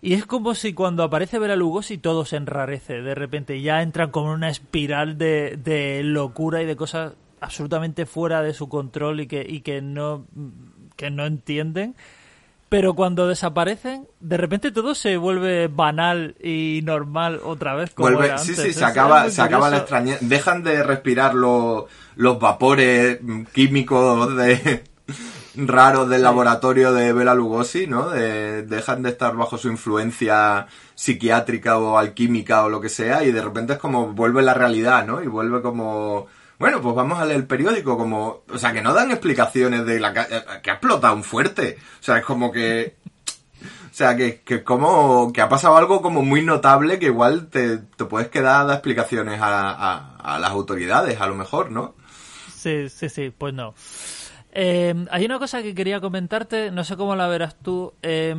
Y 0.01 0.14
es 0.14 0.26
como 0.26 0.55
si 0.55 0.74
cuando 0.74 1.03
aparece 1.03 1.38
Bela 1.38 1.57
Lugosi 1.57 1.99
todo 1.99 2.24
se 2.24 2.36
enrarece. 2.36 3.03
De 3.03 3.14
repente 3.14 3.61
ya 3.61 3.82
entran 3.82 4.11
como 4.11 4.28
en 4.28 4.36
una 4.36 4.49
espiral 4.49 5.18
de, 5.18 5.59
de 5.62 6.03
locura 6.05 6.62
y 6.62 6.66
de 6.66 6.76
cosas 6.76 7.14
absolutamente 7.40 8.07
fuera 8.07 8.42
de 8.42 8.55
su 8.55 8.68
control 8.68 9.20
y 9.20 9.26
que, 9.26 9.44
y 9.49 9.61
que 9.61 9.82
no 9.82 10.24
que 10.96 11.11
no 11.11 11.24
entienden. 11.24 11.94
Pero 12.68 12.92
cuando 12.92 13.26
desaparecen, 13.26 14.07
de 14.20 14.36
repente 14.36 14.70
todo 14.72 14.94
se 14.94 15.16
vuelve 15.16 15.68
banal 15.68 16.34
y 16.38 16.80
normal 16.84 17.40
otra 17.42 17.74
vez. 17.74 17.94
Como 17.94 18.11
Vuelve, 18.11 18.26
era 18.26 18.36
sí, 18.36 18.51
antes. 18.51 18.64
sí, 18.66 18.72
se 18.74 18.84
acaba, 18.84 19.30
se 19.30 19.40
acaba 19.40 19.70
la 19.70 19.78
extrañeza. 19.78 20.18
Dejan 20.20 20.62
de 20.62 20.82
respirar 20.82 21.34
los, 21.34 21.84
los 22.16 22.38
vapores 22.38 23.20
mm, 23.22 23.44
químicos 23.55 24.36
de 24.36 24.84
raros 25.66 26.09
del 26.09 26.22
laboratorio 26.22 26.92
de 26.92 27.12
Bela 27.12 27.34
Lugosi, 27.34 27.86
¿no? 27.86 28.11
De- 28.11 28.62
dejan 28.62 29.02
de 29.02 29.11
estar 29.11 29.34
bajo 29.36 29.59
su 29.59 29.68
influencia 29.68 30.66
psiquiátrica 30.94 31.78
o 31.78 31.98
alquímica 31.98 32.64
o 32.64 32.68
lo 32.68 32.80
que 32.80 32.88
sea 32.88 33.24
y 33.24 33.32
de 33.32 33.42
repente 33.42 33.72
es 33.74 33.78
como 33.78 34.12
vuelve 34.12 34.42
la 34.42 34.54
realidad, 34.54 35.06
¿no? 35.06 35.22
Y 35.22 35.26
vuelve 35.26 35.61
como 35.62 36.26
bueno, 36.59 36.80
pues 36.80 36.94
vamos 36.94 37.20
a 37.20 37.24
leer 37.24 37.38
el 37.38 37.46
periódico 37.46 37.96
como, 37.96 38.42
o 38.52 38.59
sea, 38.59 38.72
que 38.72 38.82
no 38.82 38.92
dan 38.92 39.12
explicaciones 39.12 39.86
de 39.86 40.00
la 40.00 40.11
eh, 40.11 40.44
que 40.62 40.70
ha 40.70 40.74
explotado 40.74 41.14
un 41.14 41.22
fuerte. 41.22 41.78
O 42.00 42.02
sea, 42.02 42.18
es 42.18 42.24
como 42.24 42.50
que 42.50 42.96
o 43.62 43.94
sea, 43.98 44.16
que, 44.16 44.40
que 44.42 44.62
como 44.62 45.32
que 45.32 45.40
ha 45.40 45.48
pasado 45.48 45.76
algo 45.76 46.02
como 46.02 46.22
muy 46.22 46.42
notable 46.42 46.98
que 47.00 47.06
igual 47.06 47.48
te, 47.48 47.78
te 47.78 48.04
puedes 48.04 48.28
quedar 48.28 48.61
a 48.61 48.64
dar 48.64 48.74
explicaciones 48.76 49.40
a, 49.40 49.70
a- 49.70 50.16
a 50.34 50.38
las 50.38 50.50
autoridades, 50.50 51.20
a 51.20 51.26
lo 51.26 51.34
mejor, 51.34 51.70
¿no? 51.72 51.94
Sí, 52.54 52.88
sí, 52.88 53.09
sí, 53.09 53.32
pues 53.36 53.54
no. 53.54 53.74
Eh, 54.61 54.92
hay 55.12 55.24
una 55.24 55.38
cosa 55.38 55.62
que 55.62 55.72
quería 55.72 56.00
comentarte, 56.00 56.72
no 56.72 56.82
sé 56.82 56.96
cómo 56.96 57.14
la 57.14 57.28
verás 57.28 57.54
tú. 57.62 57.92
eh, 58.02 58.34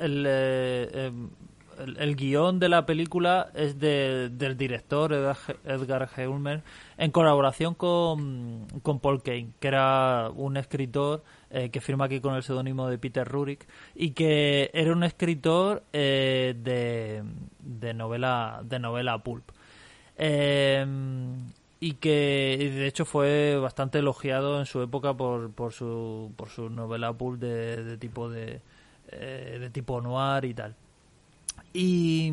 el, 0.00 0.24
eh, 0.28 1.12
el 1.98 2.16
guion 2.16 2.58
de 2.58 2.68
la 2.68 2.84
película 2.84 3.48
es 3.54 3.78
de- 3.78 4.28
del 4.30 4.56
director 4.56 5.12
Edgar, 5.64 6.08
Heulmer 6.16 6.62
en 6.98 7.10
colaboración 7.12 7.74
con, 7.74 8.66
con 8.82 8.98
Paul 9.00 9.22
Kane, 9.22 9.50
que 9.60 9.68
era 9.68 10.30
un 10.34 10.56
escritor 10.56 11.22
eh, 11.50 11.70
que 11.70 11.80
firma 11.80 12.06
aquí 12.06 12.20
con 12.20 12.34
el 12.34 12.42
seudónimo 12.42 12.88
de 12.88 12.98
Peter 12.98 13.26
Rurik 13.26 13.66
y 13.94 14.10
que 14.10 14.70
era 14.74 14.92
un 14.92 15.04
escritor 15.04 15.84
eh, 15.92 16.54
de, 16.58 17.22
de 17.60 17.94
novela 17.94 18.62
de 18.64 18.78
novela 18.80 19.18
pulp. 19.18 19.48
Y 21.82 21.94
que 21.94 22.70
de 22.76 22.86
hecho 22.86 23.04
fue 23.04 23.56
bastante 23.56 23.98
elogiado 23.98 24.60
en 24.60 24.66
su 24.66 24.80
época 24.82 25.14
por, 25.14 25.50
por 25.50 25.72
su 25.72 26.30
por 26.36 26.48
su 26.48 26.70
novela 26.70 27.12
pulp 27.12 27.40
de, 27.40 27.82
de 27.82 27.98
tipo 27.98 28.30
de 28.30 28.60
eh, 29.08 29.56
de 29.58 29.68
tipo 29.68 30.00
noir 30.00 30.44
y 30.44 30.54
tal. 30.54 30.76
Y 31.74 32.32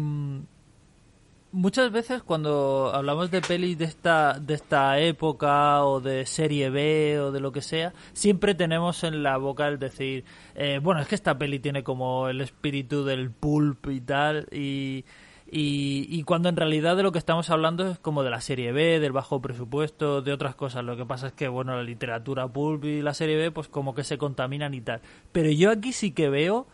muchas 1.51 1.91
veces 1.91 2.21
cuando 2.21 2.91
hablamos 2.93 3.31
de 3.31 3.41
pelis 3.41 3.75
de 3.79 3.85
esta 3.85 4.39
de 4.39 4.53
esta 4.53 4.99
época 4.99 5.83
o 5.83 5.99
de 5.99 6.27
serie 6.27 6.69
B 6.69 7.19
o 7.19 7.31
de 7.31 7.39
lo 7.39 7.51
que 7.51 7.63
sea 7.63 7.91
siempre 8.13 8.53
tenemos 8.53 9.03
en 9.03 9.23
la 9.23 9.37
boca 9.37 9.67
el 9.67 9.79
decir 9.79 10.25
eh, 10.53 10.79
bueno 10.79 11.01
es 11.01 11.07
que 11.07 11.15
esta 11.15 11.39
peli 11.39 11.57
tiene 11.57 11.83
como 11.83 12.29
el 12.29 12.41
espíritu 12.41 13.03
del 13.03 13.31
pulp 13.31 13.87
y 13.87 13.99
tal 13.99 14.47
y 14.51 15.05
y, 15.51 16.05
y 16.09 16.23
cuando 16.23 16.49
en 16.49 16.55
realidad 16.55 16.95
de 16.97 17.03
lo 17.03 17.11
que 17.11 17.19
estamos 17.19 17.49
hablando 17.49 17.87
es 17.89 17.99
como 17.99 18.23
de 18.23 18.29
la 18.29 18.41
serie 18.41 18.71
B, 18.71 18.99
del 18.99 19.11
bajo 19.11 19.41
presupuesto, 19.41 20.21
de 20.21 20.31
otras 20.33 20.55
cosas. 20.55 20.83
Lo 20.83 20.95
que 20.97 21.05
pasa 21.05 21.27
es 21.27 21.33
que, 21.33 21.47
bueno, 21.47 21.75
la 21.75 21.83
literatura 21.83 22.47
pulp 22.47 22.85
y 22.85 23.01
la 23.01 23.13
serie 23.13 23.37
B, 23.37 23.51
pues 23.51 23.67
como 23.67 23.93
que 23.95 24.03
se 24.03 24.17
contaminan 24.17 24.73
y 24.73 24.81
tal. 24.81 25.01
Pero 25.31 25.49
yo 25.51 25.71
aquí 25.71 25.93
sí 25.93 26.11
que 26.11 26.29
veo 26.29 26.67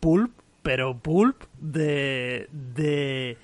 pulp, 0.00 0.32
pero 0.62 0.98
pulp 0.98 1.42
de. 1.60 2.48
de 2.52 3.36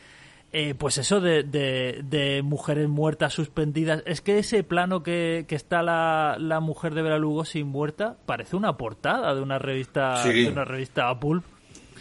eh, 0.53 0.75
pues 0.75 0.99
eso 0.99 1.21
de, 1.21 1.45
de, 1.45 2.01
de 2.03 2.43
mujeres 2.43 2.89
muertas 2.89 3.33
suspendidas. 3.33 4.03
Es 4.05 4.21
que 4.21 4.39
ese 4.39 4.65
plano 4.65 5.03
que, 5.05 5.45
que 5.47 5.55
está 5.55 5.81
la, 5.83 6.37
la 6.41 6.59
mujer 6.59 6.95
de 6.95 7.03
Bela 7.03 7.19
Lugosi 7.19 7.63
muerta 7.63 8.17
parece 8.27 8.57
una 8.57 8.77
portada 8.77 9.33
de 9.35 9.43
una 9.43 9.59
revista, 9.61 10.17
Sí. 10.17 10.45
de 10.47 10.49
una 10.51 10.65
revista 10.65 11.15
pulp. 11.21 11.45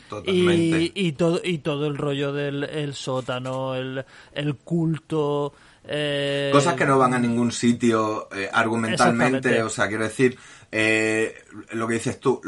Totalmente. 0.09 0.81
Y, 0.81 0.91
y 0.95 1.11
todo 1.13 1.39
y 1.43 1.59
todo 1.59 1.85
el 1.87 1.97
rollo 1.97 2.33
del 2.33 2.63
el 2.63 2.95
sótano, 2.95 3.75
el, 3.75 4.03
el 4.33 4.55
culto. 4.55 5.53
eh, 5.85 6.49
Cosas 6.51 6.73
que 6.73 6.85
no 6.85 6.97
van 6.97 7.13
a 7.13 7.19
ningún 7.19 7.51
sitio 7.51 8.27
eh, 8.35 8.49
argumentalmente, 8.51 9.61
o 9.63 9.69
sea, 9.69 9.87
quiero 9.87 10.03
decir, 10.03 10.37
eh, 10.71 11.35
lo 11.71 11.87
que 11.87 11.93
dices 11.93 12.19
tú, 12.19 12.41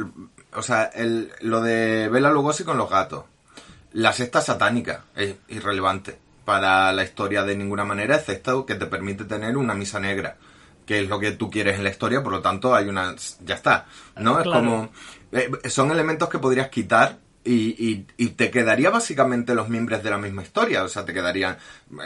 o 0.54 0.62
sea, 0.62 0.86
el, 0.86 1.32
lo 1.42 1.62
de 1.62 2.10
Bela 2.10 2.32
Lugosi 2.32 2.64
con 2.64 2.78
los 2.78 2.90
gatos. 2.90 3.26
La 3.94 4.14
secta 4.14 4.42
satánica 4.42 5.06
es 5.16 5.36
irrelevante 5.50 6.18
para 6.46 6.92
la 6.94 7.04
historia 7.04 7.44
de 7.44 7.56
ninguna 7.56 7.86
manera, 7.86 8.16
excepto 8.16 8.66
que 8.66 8.76
te 8.76 8.86
permite 8.88 9.26
tener 9.26 9.56
una 9.58 9.74
misa 9.74 10.00
negra, 10.00 10.38
que 10.86 11.02
es 11.02 11.10
lo 11.10 11.20
que 11.20 11.32
tú 11.34 11.50
quieres 11.52 11.76
en 11.78 11.84
la 11.84 11.90
historia, 11.92 12.24
por 12.24 12.32
lo 12.32 12.42
tanto 12.42 12.74
hay 12.74 12.88
una... 12.88 13.16
ya 13.46 13.56
está, 13.56 13.86
¿no? 14.18 14.40
Es 14.40 14.48
como... 14.48 14.90
eh, 15.32 15.52
son 15.70 15.92
elementos 15.92 16.30
que 16.30 16.40
podrías 16.40 16.70
quitar 16.70 17.18
y, 17.44 17.70
y, 17.90 18.06
y 18.18 18.28
te 18.30 18.52
quedaría 18.52 18.90
básicamente 18.92 19.56
los 19.56 19.68
miembros 19.70 20.04
de 20.04 20.10
la 20.10 20.18
misma 20.18 20.44
historia. 20.44 20.84
O 20.84 20.88
sea, 20.88 21.06
te 21.06 21.14
quedarían 21.14 21.58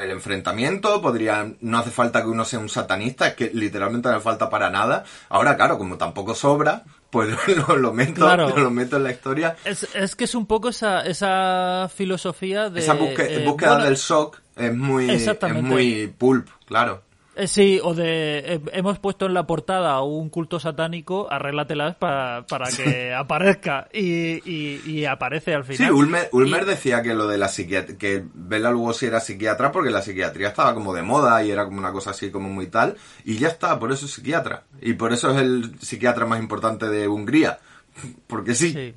el 0.02 0.12
enfrentamiento, 0.12 1.02
podrían, 1.02 1.58
no 1.62 1.78
hace 1.80 1.92
falta 1.92 2.22
que 2.22 2.28
uno 2.30 2.46
sea 2.46 2.60
un 2.60 2.70
satanista, 2.70 3.28
es 3.28 3.34
que 3.36 3.52
literalmente 3.54 4.08
no 4.10 4.16
hace 4.16 4.24
falta 4.24 4.50
para 4.50 4.70
nada. 4.70 5.04
Ahora, 5.30 5.56
claro, 5.56 5.78
como 5.78 5.98
tampoco 5.98 6.36
sobra, 6.36 6.84
pues 7.10 7.30
lo, 7.68 7.76
lo 7.78 7.94
meto, 7.94 8.22
Claro. 8.22 8.58
lo 8.58 8.72
meto 8.72 8.98
en 8.98 9.04
la 9.04 9.12
historia. 9.12 9.56
Es, 9.66 9.88
es 9.94 10.16
que 10.16 10.24
es 10.26 10.36
un 10.36 10.46
poco 10.46 10.70
esa, 10.70 11.02
esa 11.06 11.90
filosofía 11.94 12.70
de. 12.70 12.80
Esa 12.80 12.96
busque- 12.98 13.28
eh, 13.30 13.44
búsqueda 13.46 13.72
bueno, 13.72 13.86
del 13.86 13.96
shock 13.96 14.42
es 14.56 14.74
muy, 14.74 15.10
es 15.10 15.28
muy 15.62 16.08
pulp, 16.18 16.48
claro. 16.66 17.04
Eh, 17.38 17.48
sí, 17.48 17.82
o 17.84 17.94
de 17.94 18.40
eh, 18.40 18.62
hemos 18.72 18.98
puesto 19.00 19.26
en 19.26 19.34
la 19.34 19.46
portada 19.46 20.02
un 20.02 20.30
culto 20.30 20.58
satánico, 20.58 21.28
arréglatelas 21.30 21.96
pa- 21.98 22.46
para 22.48 22.70
que 22.72 23.14
aparezca 23.18 23.90
y, 23.92 24.40
y- 24.50 24.82
y 24.86 25.06
aparece 25.06 25.54
al 25.54 25.66
final. 25.66 25.90
Sí, 25.90 25.94
Ulmer, 25.94 26.30
Ulmer 26.32 26.64
Y- 26.64 26.66
decía 26.66 27.02
que 27.02 27.14
lo 27.14 27.28
de 27.28 27.38
la 27.38 27.50
psiquiatría, 27.50 27.98
que 27.98 28.24
Bela 28.34 28.72
Lugosi 28.72 29.08
era 29.08 29.20
psiquiatra 29.20 29.72
porque 29.74 29.90
la 29.92 30.02
psiquiatría 30.02 30.48
estaba 30.48 30.74
como 30.74 30.94
de 30.94 31.02
moda 31.02 31.44
y 31.44 31.52
era 31.52 31.66
como 31.66 31.78
una 31.78 31.92
cosa 31.92 32.12
así 32.12 32.32
como 32.32 32.48
muy 32.48 32.68
tal, 32.68 32.96
y 33.26 33.38
ya 33.38 33.50
está, 33.50 33.78
por 33.80 33.92
eso 33.92 34.06
es 34.06 34.14
psiquiatra. 34.14 34.64
Y 34.82 34.94
por 34.94 35.12
eso 35.12 35.30
es 35.32 35.42
el 35.42 35.76
psiquiatra 35.82 36.26
más 36.26 36.40
importante 36.40 36.88
de 36.88 37.08
Hungría. 37.10 37.60
Porque 38.28 38.56
sí. 38.56 38.72
Sí. 38.72 38.94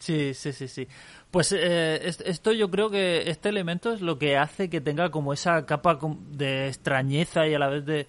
Sí, 0.00 0.34
sí, 0.34 0.52
sí, 0.52 0.66
sí. 0.66 0.88
Pues 1.32 1.50
eh, 1.52 2.06
es- 2.06 2.20
esto 2.20 2.52
yo 2.52 2.70
creo 2.70 2.90
que 2.90 3.28
este 3.30 3.48
elemento 3.48 3.92
es 3.92 4.00
lo 4.02 4.18
que 4.18 4.36
hace 4.36 4.70
que 4.70 4.80
tenga 4.80 5.10
como 5.10 5.32
esa 5.32 5.66
capa 5.66 5.98
de 6.30 6.68
extrañeza 6.68 7.46
y 7.48 7.54
a 7.54 7.58
la 7.58 7.68
vez 7.68 7.84
de 7.86 8.06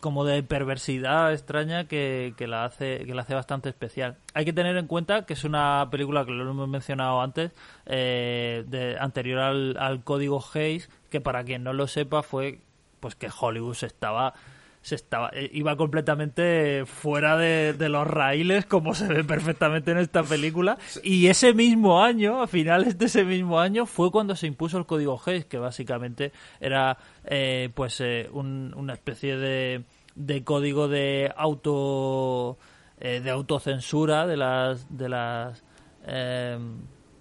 como 0.00 0.24
de 0.26 0.42
perversidad 0.42 1.32
extraña 1.32 1.88
que, 1.88 2.34
que 2.36 2.46
la 2.46 2.64
hace 2.66 3.04
que 3.06 3.14
la 3.14 3.22
hace 3.22 3.34
bastante 3.34 3.70
especial. 3.70 4.18
Hay 4.34 4.44
que 4.44 4.52
tener 4.52 4.76
en 4.76 4.86
cuenta 4.86 5.24
que 5.24 5.32
es 5.32 5.44
una 5.44 5.88
película 5.90 6.26
que 6.26 6.30
lo 6.32 6.48
hemos 6.48 6.68
mencionado 6.68 7.22
antes, 7.22 7.52
eh, 7.86 8.64
de, 8.68 8.98
anterior 9.00 9.40
al, 9.40 9.76
al 9.78 10.04
código 10.04 10.44
Hayes, 10.54 10.90
que 11.10 11.22
para 11.22 11.42
quien 11.44 11.64
no 11.64 11.72
lo 11.72 11.86
sepa 11.88 12.22
fue 12.22 12.60
pues 13.00 13.14
que 13.16 13.28
Hollywood 13.36 13.82
estaba 13.82 14.34
se 14.82 14.96
estaba 14.96 15.30
eh, 15.32 15.48
iba 15.54 15.76
completamente 15.76 16.84
fuera 16.86 17.36
de, 17.36 17.72
de 17.72 17.88
los 17.88 18.06
raíles 18.06 18.66
como 18.66 18.94
se 18.94 19.06
ve 19.06 19.22
perfectamente 19.24 19.92
en 19.92 19.98
esta 19.98 20.22
película. 20.24 20.76
Y 21.04 21.28
ese 21.28 21.54
mismo 21.54 22.02
año 22.02 22.42
a 22.42 22.46
finales 22.48 22.98
de 22.98 23.06
ese 23.06 23.24
mismo 23.24 23.60
año 23.60 23.86
fue 23.86 24.10
cuando 24.10 24.34
se 24.36 24.46
impuso 24.48 24.78
el 24.78 24.86
código 24.86 25.20
Hayes 25.24 25.44
que 25.46 25.58
básicamente 25.58 26.32
era 26.60 26.98
eh, 27.24 27.70
pues 27.74 28.00
eh, 28.00 28.28
un- 28.32 28.74
una 28.76 28.92
especie 28.94 29.36
de, 29.36 29.84
de 30.16 30.42
código 30.44 30.88
de 30.88 31.32
auto 31.36 32.58
eh, 33.00 33.20
de 33.20 33.30
autocensura 33.30 34.26
de 34.26 34.36
las 34.36 34.86
de 34.96 35.08
las 35.08 35.62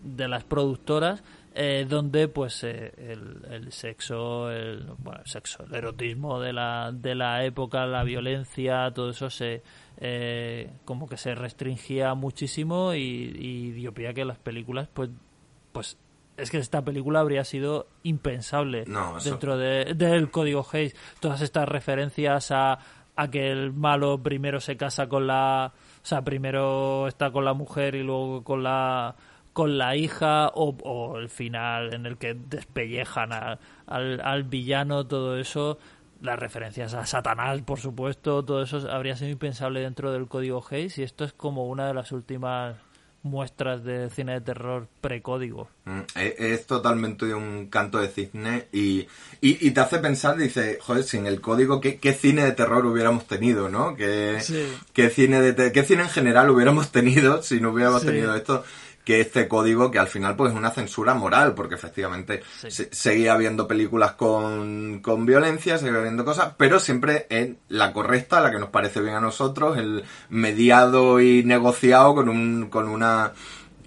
de 0.04 0.28
las 0.28 0.44
productoras 0.44 1.24
eh, 1.54 1.86
donde 1.88 2.28
pues 2.30 2.64
eh, 2.64 2.94
el, 2.98 3.46
el 3.52 3.72
sexo 3.74 4.50
el 4.52 4.86
bueno 5.00 5.20
el 5.24 5.28
sexo 5.30 5.64
el 5.66 5.76
erotismo 5.76 6.40
de 6.40 6.54
la 6.54 6.92
de 6.94 7.14
la 7.16 7.44
época 7.44 7.86
la 7.86 8.04
violencia 8.04 8.90
todo 8.94 9.10
eso 9.10 9.30
se 9.30 9.62
eh, 9.98 10.70
como 10.86 11.08
que 11.10 11.18
se 11.18 11.36
restringía 11.36 12.14
muchísimo 12.14 12.94
y, 12.94 13.00
y 13.38 13.72
dio 13.72 13.94
pie 13.94 14.08
a 14.08 14.14
que 14.14 14.24
las 14.26 14.38
películas 14.40 14.88
pues 14.94 15.10
pues 15.74 15.98
es 16.38 16.50
que 16.50 16.58
esta 16.58 16.82
película 16.84 17.20
habría 17.20 17.44
sido 17.44 17.88
impensable 18.04 18.86
No, 18.88 19.18
eso- 19.18 19.30
dentro 19.30 19.58
de- 19.58 19.94
del 19.94 20.32
código 20.32 20.66
Hayes. 20.72 20.96
Todas 21.20 21.42
estas 21.42 21.68
referencias 21.68 22.52
a 22.52 22.80
a 23.18 23.30
que 23.30 23.52
el 23.52 23.74
malo 23.74 24.18
primero 24.24 24.62
se 24.62 24.78
casa 24.78 25.08
con 25.10 25.28
la 25.28 25.74
o 25.76 26.06
sea 26.06 26.22
primero 26.24 27.08
está 27.10 27.30
con 27.30 27.44
la 27.44 27.54
mujer 27.54 27.94
y 27.96 28.04
luego 28.04 28.42
con 28.44 28.64
la 28.64 29.16
con 29.54 29.78
la 29.78 29.96
hija 29.96 30.48
o, 30.54 30.76
o 30.84 31.18
el 31.18 31.30
final 31.30 31.94
en 31.94 32.06
el 32.06 32.18
que 32.18 32.34
despellejan 32.34 33.34
a- 33.34 33.60
al, 33.88 34.22
al 34.22 34.44
villano 34.44 35.06
todo 35.08 35.38
eso 35.38 35.78
las 36.22 36.40
referencias 36.40 36.94
a 36.94 37.06
Satanás 37.06 37.62
por 37.64 37.80
supuesto 37.80 38.44
todo 38.46 38.62
eso 38.64 38.90
habría 38.92 39.16
sido 39.18 39.32
impensable 39.32 39.82
dentro 39.82 40.12
del 40.14 40.28
código 40.28 40.64
Hayes 40.70 40.98
y 41.00 41.04
esto 41.04 41.24
es 41.26 41.34
como 41.34 41.68
una 41.68 41.88
de 41.88 41.94
las 41.94 42.12
últimas 42.12 42.76
muestras 43.24 43.84
de 43.84 44.10
cine 44.10 44.34
de 44.34 44.42
terror 44.42 44.88
precódigo 45.02 45.68
Mm, 45.86 46.02
Es, 46.16 46.40
es 46.40 46.68
totalmente 46.68 47.34
un 47.34 47.66
canto 47.68 47.98
de 47.98 48.08
cisne 48.08 48.68
y, 48.72 49.08
y, 49.42 49.68
y 49.68 49.72
te 49.72 49.80
hace 49.80 49.98
pensar, 49.98 50.38
dice, 50.38 50.78
joder, 50.80 51.04
sin 51.04 51.26
el 51.26 51.42
código, 51.42 51.82
¿qué, 51.82 51.98
qué 51.98 52.14
cine 52.14 52.44
de 52.46 52.52
terror 52.52 52.86
hubiéramos 52.86 53.26
tenido, 53.26 53.68
no? 53.68 53.96
¿Qué, 53.96 54.38
Sí. 54.42 54.64
qué 54.94 55.10
cine 55.10 55.42
de 55.42 55.72
qué 55.72 55.84
cine 55.84 56.04
en 56.04 56.10
general 56.10 56.52
hubiéramos 56.52 56.92
tenido 56.92 57.42
si 57.42 57.60
no 57.60 57.72
hubiéramos 57.72 58.02
Sí. 58.02 58.08
tenido 58.08 58.36
esto? 58.36 58.64
Que 59.12 59.20
este 59.20 59.50
código, 59.50 59.92
que 59.92 60.00
al 60.00 60.08
final 60.08 60.38
pues 60.38 60.52
es 60.54 60.58
una 60.58 60.72
censura 60.72 61.14
moral, 61.14 61.54
porque 61.54 61.76
efectivamente 61.76 62.42
Sí. 62.62 62.72
se- 62.72 62.90
seguía 62.94 63.34
habiendo 63.34 63.68
películas 63.68 64.14
con, 64.14 65.00
con 65.02 65.26
violencia, 65.26 65.78
seguía 65.78 66.00
habiendo 66.00 66.24
cosas, 66.24 66.54
pero 66.58 66.80
siempre 66.80 67.28
en 67.30 67.58
la 67.68 67.92
correcta, 67.92 68.40
la 68.40 68.52
que 68.52 68.60
nos 68.60 68.70
parece 68.70 69.02
bien 69.02 69.16
a 69.16 69.20
nosotros, 69.20 69.78
el 69.78 70.04
mediado 70.30 71.20
y 71.20 71.44
negociado 71.44 72.16
con 72.16 72.30
un, 72.30 72.70
con 72.70 72.88
una, 72.88 73.34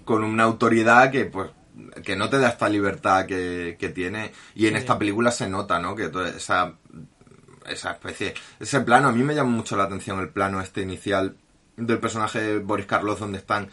con 0.03 0.23
una 0.23 0.43
autoridad 0.43 1.09
que 1.11 1.25
pues 1.25 1.49
que 2.03 2.15
no 2.15 2.29
te 2.29 2.37
da 2.37 2.49
esta 2.49 2.69
libertad 2.69 3.25
que, 3.25 3.75
que 3.79 3.89
tiene 3.89 4.31
y 4.53 4.67
en 4.67 4.73
Sí. 4.75 4.79
esta 4.79 4.97
película 4.99 5.31
se 5.31 5.49
nota 5.49 5.79
no 5.79 5.95
que 5.95 6.07
toda 6.09 6.29
esa 6.29 6.73
esa 7.67 7.91
especie 7.91 8.33
ese 8.59 8.79
plano 8.81 9.07
a 9.07 9.11
mí 9.11 9.23
me 9.23 9.33
llama 9.35 9.49
mucho 9.49 9.75
la 9.75 9.83
atención 9.85 10.19
el 10.19 10.29
plano 10.29 10.61
este 10.61 10.81
inicial 10.83 11.35
del 11.77 11.97
personaje 11.99 12.39
de 12.39 12.59
Boris 12.59 12.85
Karloff 12.85 13.19
donde 13.19 13.39
están 13.39 13.67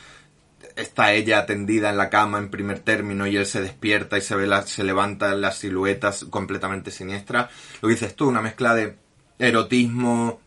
está 0.76 1.12
ella 1.12 1.46
tendida 1.46 1.90
en 1.90 1.96
la 1.96 2.10
cama 2.10 2.38
en 2.38 2.50
primer 2.50 2.80
término 2.80 3.26
y 3.26 3.36
él 3.36 3.46
se 3.46 3.60
despierta 3.60 4.18
y 4.18 4.20
se 4.20 4.36
ve 4.36 4.46
la, 4.46 4.62
se 4.62 4.84
levantan 4.84 5.40
las 5.40 5.58
siluetas 5.58 6.24
completamente 6.24 6.90
siniestras 6.90 7.50
lo 7.80 7.88
que 7.88 7.94
dices 7.94 8.16
tú 8.16 8.28
una 8.28 8.40
mezcla 8.42 8.74
de 8.74 8.96
erotismo 9.38 10.40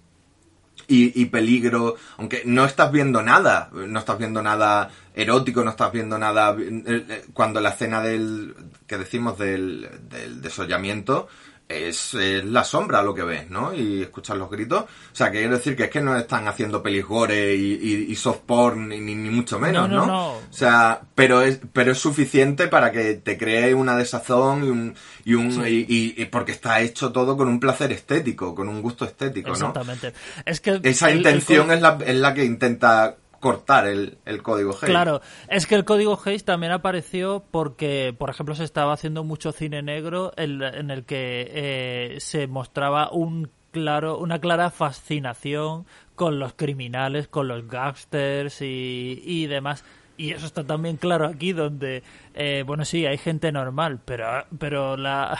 y, 0.88 1.20
y 1.20 1.26
peligro, 1.26 1.95
aunque 2.18 2.43
no 2.45 2.66
estás 2.66 2.91
viendo 2.91 3.22
nada, 3.22 3.70
no 3.74 3.99
estás 3.99 4.18
viendo 4.18 4.41
nada 4.41 4.91
erótico, 5.16 5.63
no 5.63 5.72
estás 5.72 5.91
viendo 5.91 6.18
nada, 6.18 6.55
eh, 6.59 6.84
eh, 6.86 7.26
cuando 7.34 7.59
la 7.59 7.70
escena 7.70 8.01
del, 8.01 8.55
que 8.86 8.97
decimos 8.97 9.38
del, 9.38 9.89
del 10.09 10.41
desollamiento, 10.41 11.28
es, 11.68 12.13
es 12.13 12.45
la 12.45 12.63
sombra 12.63 13.01
lo 13.01 13.13
que 13.16 13.24
ves, 13.24 13.49
¿no? 13.49 13.74
Y 13.74 14.03
escuchas 14.03 14.38
los 14.38 14.49
gritos. 14.51 14.84
O 14.84 14.88
sea, 15.16 15.32
que 15.32 15.39
quiero 15.39 15.55
decir 15.57 15.76
que 15.76 15.86
es 15.86 15.89
que 15.89 16.01
no 16.01 16.16
están 16.16 16.47
haciendo 16.47 16.84
pelis 16.84 17.05
gore 17.05 17.55
y, 17.55 17.74
y- 17.82 18.11
y 18.11 18.16
soft 18.16 18.41
porn, 18.45 18.89
ni, 18.89 18.99
ni- 18.99 19.16
ni 19.16 19.30
mucho 19.30 19.57
menos, 19.59 19.89
No, 19.89 19.95
¿no? 19.97 20.05
no, 20.05 20.11
no. 20.13 20.32
O 20.36 20.41
sea, 20.51 21.01
pero 21.16 21.41
es, 21.41 21.59
pero 21.74 21.91
es 21.93 21.97
suficiente 21.97 22.68
para 22.68 22.91
que 22.91 23.16
te 23.16 23.38
cree 23.38 23.74
una 23.74 23.97
desazón 23.97 24.63
y 24.63 24.70
un, 24.70 24.95
y 25.24 25.34
un, 25.34 25.66
y, 25.68 25.86
y- 25.88 26.13
y 26.18 26.26
porque 26.26 26.51
está 26.51 26.82
hecho 26.82 27.11
todo 27.11 27.36
con 27.36 27.47
un 27.47 27.59
placer 27.59 27.91
estético, 27.91 28.53
con 28.53 28.70
un 28.70 28.82
gusto 28.84 29.05
estético, 29.05 29.47
¿no? 29.49 29.53
exactamente 29.55 30.13
es 30.45 30.61
que 30.61 30.80
Esa 30.84 31.09
el- 31.09 31.18
intención 31.18 31.72
es, 31.72 31.82
la, 31.82 31.97
es 32.05 32.16
la 32.16 32.34
que 32.36 32.45
intenta 32.45 33.16
cortar 33.45 33.85
el, 33.87 34.17
el 34.25 34.41
código 34.41 34.71
Hayes. 34.71 34.89
Claro, 34.89 35.21
es 35.49 35.67
que 35.67 35.75
el 35.75 35.85
código 35.85 36.19
Hayes 36.25 36.45
también 36.45 36.71
apareció 36.71 37.43
porque, 37.51 38.15
por 38.17 38.31
ejemplo, 38.31 38.55
se 38.55 38.63
estaba 38.63 38.93
haciendo 38.93 39.23
mucho 39.23 39.51
cine 39.51 39.83
negro 39.83 40.33
en, 40.35 40.63
en 40.63 40.89
el 40.89 41.05
que 41.05 41.51
eh, 41.53 42.19
se 42.19 42.47
mostraba 42.47 43.11
un 43.11 43.51
claro, 43.69 44.17
una 44.17 44.39
clara 44.39 44.71
fascinación 44.71 45.85
con 46.15 46.39
los 46.39 46.53
criminales, 46.53 47.27
con 47.27 47.47
los 47.47 47.67
gangsters 47.67 48.63
y, 48.63 49.21
y 49.23 49.45
demás. 49.45 49.83
Y 50.17 50.31
eso 50.31 50.47
está 50.47 50.63
también 50.63 50.97
claro 50.97 51.27
aquí, 51.27 51.53
donde, 51.53 52.01
eh, 52.33 52.63
bueno, 52.65 52.83
sí, 52.83 53.05
hay 53.05 53.19
gente 53.19 53.51
normal, 53.51 53.99
pero, 54.03 54.45
pero 54.57 54.97
la, 54.97 55.37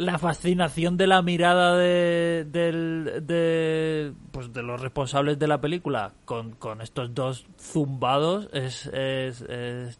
la 0.00 0.18
fascinación 0.18 0.96
de 0.96 1.06
la 1.06 1.20
mirada 1.20 1.76
de, 1.76 2.46
de, 2.50 4.14
pues 4.32 4.50
de 4.50 4.62
los 4.62 4.80
responsables 4.80 5.38
de 5.38 5.46
la 5.46 5.60
película 5.60 6.14
con, 6.24 6.52
con 6.52 6.80
estos 6.80 7.14
dos 7.14 7.46
zumbados 7.58 8.48
es, 8.54 8.86
es, 8.86 9.44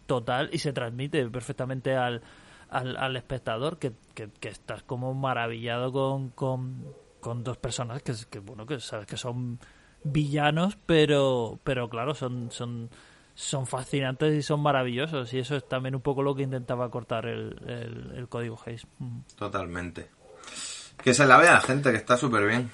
total 0.06 0.48
y 0.52 0.58
se 0.58 0.72
transmite 0.72 1.28
perfectamente 1.28 1.96
al, 1.96 2.22
al, 2.70 3.14
espectador 3.14 3.78
que, 3.78 3.92
que, 4.14 4.30
que 4.40 4.48
estás 4.48 4.82
como 4.82 5.12
maravillado 5.12 5.92
con, 5.92 6.30
con, 6.30 6.82
con 7.20 7.44
dos 7.44 7.58
personas 7.58 8.02
que, 8.02 8.14
que 8.30 8.38
bueno 8.38 8.64
que 8.64 8.80
sabes 8.80 9.06
que 9.06 9.18
son 9.18 9.58
villanos 10.02 10.78
pero 10.86 11.58
pero 11.62 11.90
claro 11.90 12.14
son 12.14 12.50
son 12.50 12.88
son 13.40 13.66
fascinantes 13.66 14.34
y 14.34 14.42
son 14.42 14.60
maravillosos 14.60 15.32
y 15.32 15.38
eso 15.38 15.56
es 15.56 15.66
también 15.66 15.94
un 15.94 16.02
poco 16.02 16.22
lo 16.22 16.34
que 16.34 16.42
intentaba 16.42 16.90
cortar 16.90 17.24
el, 17.24 17.56
el, 17.66 18.12
el 18.16 18.28
código 18.28 18.60
Hayes. 18.66 18.86
Totalmente. 19.34 20.10
Que 21.02 21.14
se 21.14 21.26
la 21.26 21.38
vea 21.38 21.54
la 21.54 21.60
gente, 21.62 21.90
que 21.90 21.96
está 21.96 22.18
súper 22.18 22.46
bien. 22.46 22.70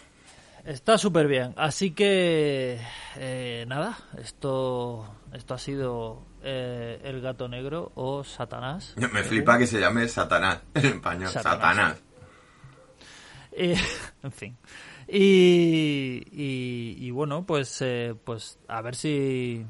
Está 0.64 0.98
súper 0.98 1.28
bien. 1.28 1.54
Así 1.56 1.92
que, 1.92 2.80
eh, 3.14 3.64
nada, 3.68 3.96
esto, 4.18 5.08
esto 5.32 5.54
ha 5.54 5.58
sido 5.58 6.26
eh, 6.42 7.00
El 7.04 7.20
Gato 7.20 7.46
Negro 7.46 7.92
o 7.94 8.24
Satanás. 8.24 8.94
Me 9.12 9.22
flipa 9.22 9.58
que 9.58 9.68
se 9.68 9.78
llame 9.78 10.08
Satanás 10.08 10.62
en 10.74 10.86
español. 10.86 11.28
Satanás. 11.28 11.76
Satanás. 11.76 12.02
Eh, 13.52 13.76
en 14.24 14.32
fin. 14.32 14.58
Y, 15.06 16.24
y, 16.32 16.96
y 17.06 17.10
bueno, 17.12 17.46
pues, 17.46 17.84
pues 18.24 18.58
a 18.66 18.82
ver 18.82 18.96
si... 18.96 19.64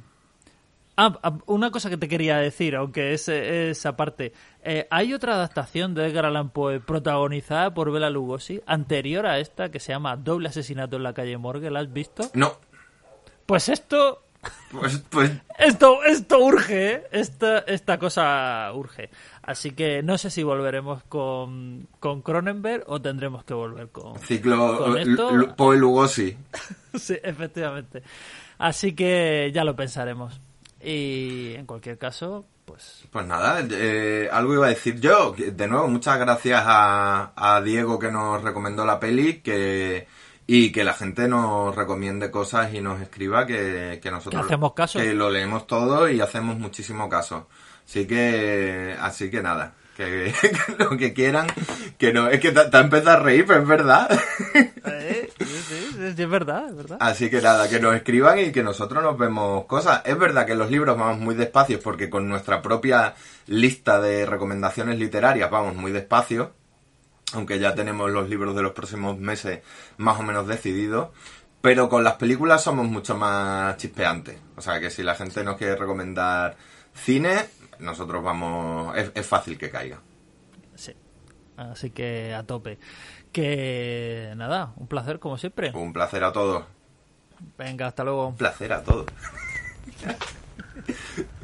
Ah, 0.97 1.18
ah, 1.22 1.38
una 1.47 1.70
cosa 1.70 1.90
que 1.90 1.97
te 1.97 2.09
quería 2.09 2.38
decir, 2.38 2.74
aunque 2.76 3.12
es, 3.12 3.28
es 3.28 3.84
aparte. 3.84 4.32
Eh, 4.62 4.86
hay 4.90 5.12
otra 5.12 5.34
adaptación 5.34 5.94
de 5.94 6.07
Edgar 6.07 6.26
Allan 6.26 6.51
Poe 6.51 6.80
protagonizada 6.80 7.74
por 7.74 7.92
Bela 7.92 8.11
Lugosi, 8.11 8.62
anterior 8.66 9.26
a 9.26 9.38
esta, 9.38 9.70
que 9.70 9.80
se 9.80 9.92
llama 9.92 10.16
Doble 10.16 10.49
asesinato 10.49 10.97
en 10.97 11.03
la 11.03 11.12
calle 11.12 11.36
Morgue. 11.36 11.70
¿La 11.70 11.80
has 11.80 11.92
visto? 11.92 12.30
No, 12.34 12.59
Pues 13.47 13.68
esto 13.68 14.22
pues, 14.70 15.03
pues 15.11 15.30
Esto, 15.59 16.03
esto 16.05 16.38
urge, 16.38 16.94
¿eh? 16.94 17.03
esta, 17.12 17.61
esta 17.61 17.99
cosa 17.99 18.70
urge. 18.74 19.11
Así 19.42 19.72
que 19.72 20.03
no 20.03 20.18
sé 20.18 20.30
si 20.30 20.42
volveremos 20.42 21.03
con, 21.05 21.88
con 22.01 22.22
Cronenberg 22.22 22.84
o 22.86 23.01
tendremos 23.01 23.44
que 23.44 23.55
volver 23.55 23.88
con, 23.88 24.18
Ciclo 24.18 24.78
con 24.78 24.99
eh, 24.99 25.03
esto. 25.03 25.55
Paul 25.57 25.78
Lugosi. 25.78 26.36
sí, 26.94 27.16
efectivamente. 27.22 28.03
Así 28.59 28.94
que 28.94 29.51
ya 29.55 29.64
lo 29.64 29.76
pensaremos. 29.76 30.40
Y 30.89 31.55
en 31.57 31.66
cualquier 31.66 31.99
caso, 31.99 32.47
pues 32.64 33.05
Pues 33.11 33.26
nada, 33.26 33.61
eh, 33.70 34.28
algo 34.30 34.55
iba 34.55 34.66
a 34.66 34.70
decir 34.70 35.01
yo. 35.01 35.34
De 35.37 35.66
nuevo, 35.66 35.89
muchas 35.89 36.16
gracias 36.18 36.62
a, 36.64 37.32
a 37.34 37.61
Diego 37.61 37.99
que 37.99 38.12
nos 38.12 38.41
recomendó 38.43 38.84
la 38.84 39.01
peli 39.01 39.41
que 39.41 40.07
y 40.47 40.70
que 40.70 40.84
la 40.84 40.93
gente 40.95 41.26
nos 41.26 41.74
recomiende 41.74 42.30
cosas 42.30 42.72
y 42.72 42.80
nos 42.80 43.01
escriba 43.01 43.45
que, 43.47 43.99
que 44.01 44.11
nosotros 44.12 44.43
Que 44.43 44.47
hacemos 44.55 44.74
caso. 44.74 45.01
que 45.01 45.12
lo 45.12 45.28
leemos 45.28 45.66
todo 45.66 46.09
y 46.09 46.20
hacemos 46.20 46.57
muchísimo 46.57 47.09
caso. 47.09 47.49
Así 47.84 48.07
que, 48.07 48.97
así 49.01 49.28
que 49.28 49.43
nada, 49.43 49.74
que, 49.97 50.32
que 50.40 50.53
lo 50.78 50.97
que 50.97 51.12
quieran, 51.12 51.47
que 51.99 52.12
no, 52.12 52.28
es 52.28 52.40
que 52.40 52.53
te, 52.53 52.64
te 52.66 52.78
empieza 52.78 53.14
a 53.14 53.18
reír, 53.18 53.44
pero 53.47 53.61
es 53.62 53.68
verdad. 53.68 54.20
Eh, 54.55 55.30
sí, 55.38 55.44
sí, 55.44 55.88
sí, 55.92 56.12
sí, 56.16 56.22
es 56.22 56.30
verdad, 56.30 56.68
es 56.68 56.76
verdad. 56.76 56.99
Así 57.01 57.30
que 57.30 57.40
nada, 57.40 57.68
que 57.68 57.80
nos 57.80 57.94
escriban 57.94 58.38
y 58.38 58.53
que 58.53 58.62
nosotros 58.62 59.03
nos 59.03 59.16
vemos 59.16 59.64
cosas. 59.66 60.03
Es 60.05 60.18
verdad 60.18 60.47
que 60.47 60.55
los 60.55 60.70
libros 60.70 60.97
vamos 60.97 61.18
muy 61.18 61.34
despacio 61.34 61.80
porque 61.80 62.11
con 62.11 62.28
nuestra 62.28 62.62
propia 62.62 63.14
lista 63.47 64.01
de 64.01 64.26
recomendaciones 64.26 64.99
literarias 64.99 65.51
vamos 65.51 65.74
muy 65.74 65.92
despacio, 65.92 66.53
aunque 67.32 67.59
ya 67.59 67.74
tenemos 67.74 68.11
los 68.11 68.28
libros 68.28 68.55
de 68.55 68.62
los 68.62 68.72
próximos 68.72 69.18
meses 69.18 69.61
más 69.97 70.20
o 70.20 70.22
menos 70.22 70.47
decididos. 70.47 71.09
Pero 71.61 71.88
con 71.88 72.05
las 72.05 72.14
películas 72.14 72.62
somos 72.62 72.86
mucho 72.86 73.16
más 73.16 73.76
chispeantes. 73.78 74.38
O 74.57 74.62
sea 74.62 74.78
que 74.78 74.90
si 74.90 75.03
la 75.03 75.14
gente 75.14 75.42
nos 75.42 75.57
quiere 75.57 75.74
recomendar 75.74 76.57
cine, 76.94 77.47
nosotros 77.79 78.22
vamos... 78.22 78.97
Es, 78.97 79.12
es 79.14 79.27
fácil 79.27 79.59
que 79.59 79.70
caiga. 79.70 80.01
Sí. 80.74 80.95
Así 81.57 81.91
que 81.91 82.35
a 82.35 82.45
tope. 82.45 82.79
Que 83.33 84.33
nada, 84.37 84.72
un 84.77 84.87
placer 84.87 85.18
como 85.18 85.39
siempre. 85.39 85.72
Un 85.72 85.93
placer 85.93 86.24
a 86.24 86.33
todos. 86.33 86.64
Venga, 87.59 87.87
hasta 87.87 88.05
luego. 88.05 88.29
Un 88.29 88.37
placer 88.37 88.72
a 88.72 88.83
todos. 88.83 89.07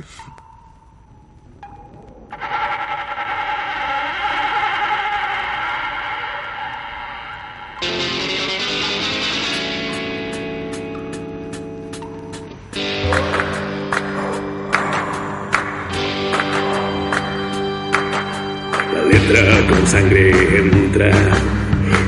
sangre 19.87 20.31
entra, 20.59 21.11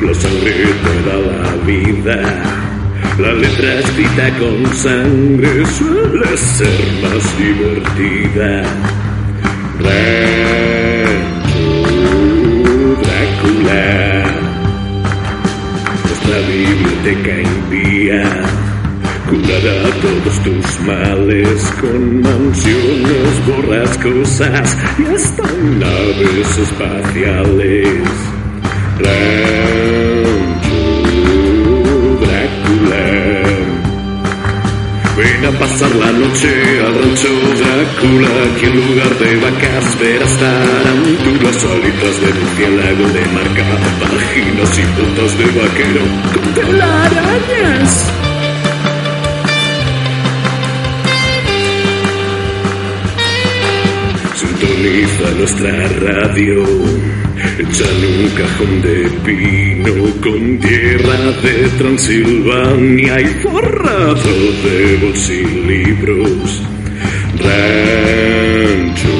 la 0.03 0.14
sangre 0.14 0.53
te 0.83 0.95
da 1.09 1.16
la 1.16 1.53
vida. 1.64 2.18
La 3.18 3.33
letra 3.33 3.75
escrita 3.75 4.31
con 4.39 4.66
sangre 4.75 5.64
suele 5.66 6.37
ser 6.37 6.81
más 7.03 7.39
divertida. 7.39 8.62
Rancho 9.81 10.35
Drácula, 13.03 13.87
nuestra 16.05 16.39
biblioteca 16.49 17.35
impía 17.41 18.64
curará 19.29 19.83
todos 20.03 20.43
tus 20.43 20.81
males 20.87 21.72
con 21.81 22.20
mansiones 22.20 23.47
borrascosas 23.47 24.77
y 24.99 25.14
hasta 25.14 25.43
naves 25.43 26.59
espaciales. 26.59 27.89
Rancho 28.99 29.55
Drácula. 32.20 33.07
Ven 35.16 35.45
a 35.45 35.59
pasar 35.59 35.95
la 35.97 36.12
noche 36.12 36.81
al 36.81 36.95
rancho 36.95 37.29
Drácula, 37.59 38.35
que 38.61 38.66
en 38.66 38.77
lugar 38.77 39.18
de 39.18 39.37
vacas 39.37 39.99
verás 40.01 40.39
tarántulas, 40.39 41.64
alitas 41.64 42.20
de 42.20 42.31
murciélago 42.41 43.07
de 43.09 43.25
marca, 43.33 43.66
vaginas 44.01 44.79
y 44.79 44.85
botas 45.01 45.39
de 45.39 45.47
vaquero 45.47 46.05
con 46.33 46.55
telarañas. 46.55 48.34
Sintoniza 54.85 55.30
nuestra 55.39 55.72
radio, 56.01 56.62
hecha 57.59 57.85
en 57.91 58.05
un 58.20 58.28
cajón 58.37 58.82
de 58.82 59.09
pino 59.24 59.95
con 60.20 60.59
tierra 60.59 61.32
de 61.43 61.68
Transilvania 61.78 63.18
y 63.18 63.26
forrado 63.43 64.35
de 64.62 64.99
bolsilibros. 65.01 66.62
Rancho. 67.39 69.14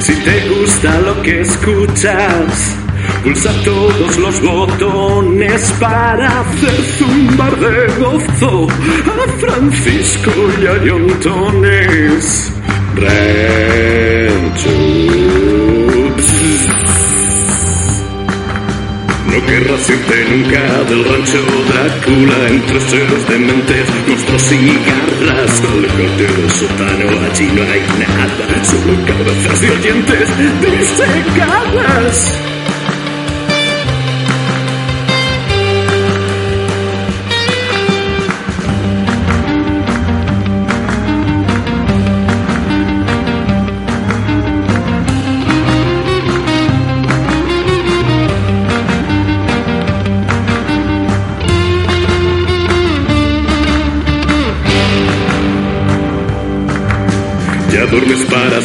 Si 0.00 0.14
te 0.14 0.48
gusta 0.48 1.00
lo 1.02 1.20
que 1.20 1.40
escuchas, 1.42 2.74
pulsa 3.22 3.52
todos 3.64 4.18
los 4.18 4.40
botones 4.42 5.74
para 5.80 6.40
hacer 6.40 6.82
zumbar 6.98 7.56
de 7.56 7.86
gozo 7.98 8.68
a 8.68 9.28
Francisco 9.38 10.30
y 10.60 10.66
a 10.66 10.84
Yontones. 10.84 12.52
No 19.26 19.46
querrás 19.46 19.90
irte 19.90 20.24
nunca 20.30 20.60
del 20.88 21.04
rancho 21.04 21.38
Drácula 21.68 22.48
entre 22.48 22.80
seres 22.80 23.28
dementes, 23.28 23.86
monstruos 24.08 24.52
y 24.52 24.78
garras. 24.88 25.62
Alejarte 25.62 26.26
del 26.26 26.50
sótano, 26.50 27.06
allí 27.30 27.46
no 27.54 27.62
hay 27.62 27.82
nada, 28.00 28.64
solo 28.64 28.94
cabezas 29.06 29.60
de 29.60 29.70
oyentes 29.70 30.28
disecadas. 30.60 32.57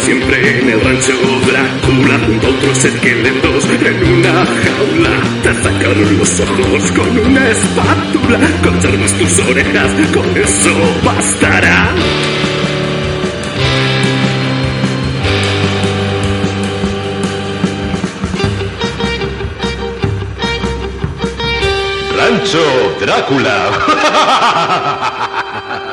Siempre 0.03 0.59
en 0.59 0.69
el 0.69 0.81
rancho 0.81 1.13
Drácula 1.47 2.19
junto 2.25 2.47
a 2.47 2.49
otros 2.49 2.85
esqueletos 2.85 3.65
en 3.69 4.13
una 4.13 4.45
jaula. 4.45 5.13
Te 5.43 5.53
sacaron 5.55 6.17
los 6.17 6.39
ojos 6.39 6.91
con 6.91 7.19
una 7.19 7.49
espátula. 7.49 8.39
Conservas 8.63 9.13
tus 9.13 9.39
orejas, 9.39 9.91
con 10.13 10.37
eso 10.37 10.75
bastará. 11.03 11.89
Rancho 22.17 22.95
Drácula. 22.99 23.71